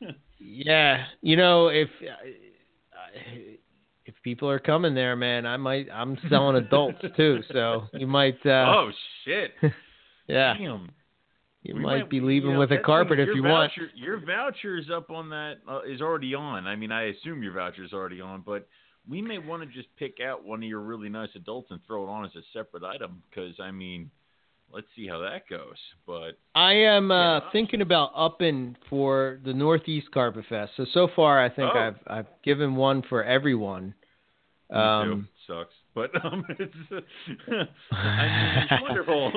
[0.38, 3.49] Yeah, you know, if if
[4.22, 5.88] people are coming there, man, I might.
[5.92, 8.38] I'm selling adults too, so you might.
[8.44, 8.90] Uh, oh
[9.24, 9.52] shit,
[10.26, 10.90] yeah, damn.
[11.62, 13.72] you We might be leaving you know, with a carpet if you want.
[13.76, 16.66] Your voucher, Your voucher's up on that uh, is already on.
[16.66, 18.66] I mean, I assume your voucher's already on, but
[19.08, 22.04] we may want to just pick out one of your really nice adults and throw
[22.04, 24.10] it on as a separate item because I mean,
[24.72, 25.76] let's see how that goes.
[26.06, 30.72] But I am uh, thinking about upping for the Northeast Carpet Fest.
[30.76, 31.78] So so far, I think Oh.
[31.78, 33.94] I've I've given one for everyone.
[34.72, 35.74] Um, sucks.
[35.94, 36.94] But um, it's I
[37.50, 39.32] mean, it's wonderful.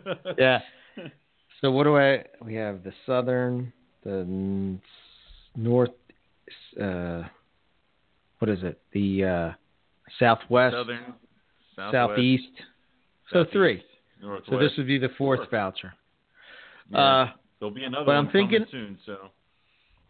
[0.38, 0.60] yeah.
[1.60, 2.24] So what do I?
[2.44, 3.72] We have the Southern,
[4.04, 4.78] the
[5.56, 5.90] North.
[6.80, 7.22] Uh,
[8.38, 8.80] what is it?
[8.92, 9.52] The uh,
[10.18, 11.14] Southwest, Southern,
[11.76, 12.44] Southwest, Southeast.
[13.32, 13.84] So Southeast, three.
[14.20, 14.50] Northwest.
[14.50, 15.50] So this would be the fourth Fourth.
[15.50, 15.94] voucher.
[16.90, 16.98] Yeah.
[16.98, 17.30] Uh,
[17.60, 18.98] There'll be another but one I'm thinking- soon.
[19.06, 19.16] So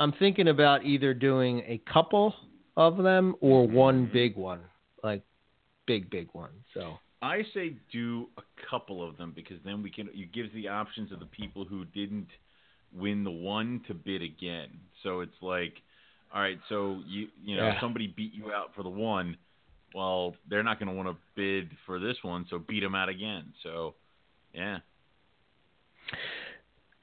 [0.01, 2.35] I'm thinking about either doing a couple
[2.77, 4.61] of them or one big one,
[5.03, 5.23] like
[5.87, 6.51] big big one.
[6.75, 10.09] So I say do a couple of them because then we can.
[10.13, 12.29] It gives the options of the people who didn't
[12.95, 14.69] win the one to bid again.
[15.03, 15.75] So it's like,
[16.35, 17.81] all right, so you you know Yeah.
[17.81, 19.37] somebody beat you out for the one.
[19.95, 23.11] Well, they're not going to want to bid for this one, so beat them out
[23.11, 23.53] again.
[23.63, 23.95] So,
[24.55, 24.79] yeah.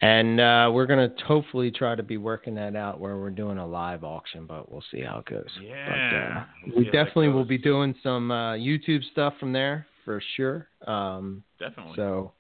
[0.02, 3.68] And uh, we're gonna hopefully try to be working that out where we're doing a
[3.68, 5.46] live auction, but we'll see how it goes.
[5.58, 6.40] But, Yeah.
[6.40, 9.52] uh, We'll we see how that definitely will be doing some uh, YouTube stuff from
[9.52, 10.68] there for sure.
[10.88, 11.94] Um, Definitely.
[11.98, 12.32] so,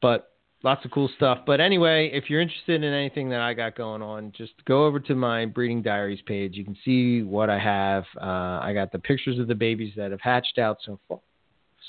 [0.00, 0.28] but
[0.62, 1.38] lots of cool stuff.
[1.46, 5.00] But anyway, if you're interested in anything that I got going on, just go over
[5.00, 6.54] to my breeding diaries page.
[6.54, 8.04] You can see what I have.
[8.20, 11.18] Uh, I got the pictures of the babies that have hatched out so far.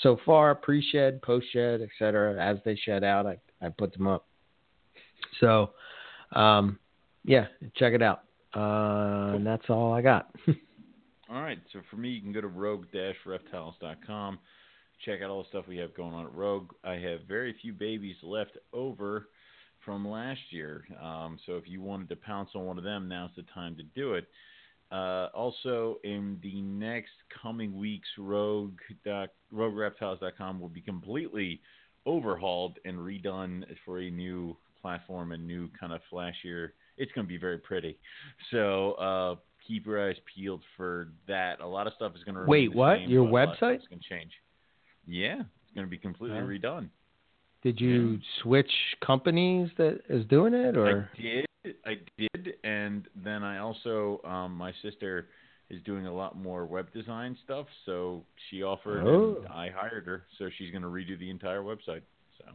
[0.02, 2.36] So far, pre-shed, post-shed, etc.
[2.44, 4.26] As they shed out, I, I put them up.
[5.40, 5.72] So,
[6.34, 6.80] um,
[7.24, 8.24] yeah, check it out.
[8.56, 10.34] Uh, and that's all I got.
[11.30, 11.58] All right.
[11.72, 14.40] So for me, you can go to rogue-reptiles.com.
[15.04, 16.70] Check out all the stuff we have going on at Rogue.
[16.84, 19.30] I have very few babies left over
[19.84, 20.86] from last year.
[21.02, 23.84] Um, so if you wanted to pounce on one of them, now's the time to
[23.84, 24.28] do it.
[24.92, 28.78] Uh, also, in the next coming weeks, Rogue
[29.54, 31.60] RogueReptiles.com will be completely
[32.06, 36.70] overhauled and redone for a new platform and new kind of flashier.
[36.98, 37.98] It's going to be very pretty.
[38.52, 39.36] So uh,
[39.68, 41.62] keep your eyes peeled for that.
[41.62, 43.08] A lot of stuff is going to Wait, what?
[43.10, 43.76] Your website?
[43.76, 44.32] It's going to change.
[45.08, 46.90] Yeah, it's going to be completely redone.
[47.64, 48.72] Did you switch
[49.04, 51.46] companies that is doing it, or I did.
[51.86, 55.30] I did, and then I also, um, my sister
[55.70, 59.38] is doing a lot more web design stuff, so she offered, Oh.
[59.38, 62.02] and I hired her, so she's going to redo the entire website.
[62.38, 62.46] So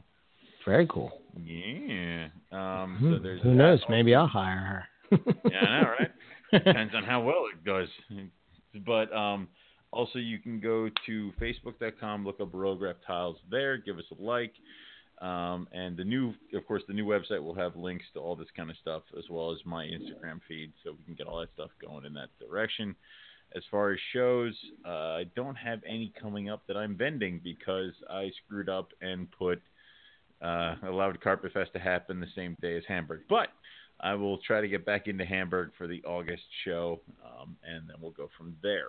[0.69, 1.11] very cool?
[1.45, 3.81] yeah, um, Hmm, so there's Who knows?
[3.89, 5.19] Maybe I'll hire her.
[5.51, 6.11] Yeah, I know, right?
[6.65, 7.89] Depends on how well it goes.
[8.87, 9.49] But um,
[9.93, 14.53] also, you can go to facebook.com, look up Rogue Reptiles there, give us a like.
[15.21, 18.49] Um, and the new, of course, the new website will have links to all this
[18.57, 21.49] kind of stuff as well as my Instagram feed, so we can get all that
[21.55, 22.95] stuff going in that direction.
[23.57, 24.55] As far as shows,
[24.87, 29.29] uh, I don't have any coming up that I'm vending because I screwed up and
[29.33, 29.61] put
[30.43, 33.23] uh, allowed Carpet Fest to happen the same day as Hamburg.
[33.29, 33.49] But
[34.01, 37.97] I will try to get back into Hamburg for the August show, um, and then
[38.01, 38.89] we'll go from there.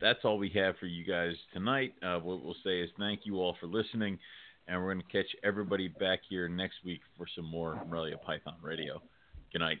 [0.00, 1.94] That's all we have for you guys tonight.
[2.02, 4.18] Uh, what we'll say is thank you all for listening,
[4.66, 8.56] and we're going to catch everybody back here next week for some more Morelia Python
[8.62, 9.02] Radio.
[9.52, 9.78] Good night.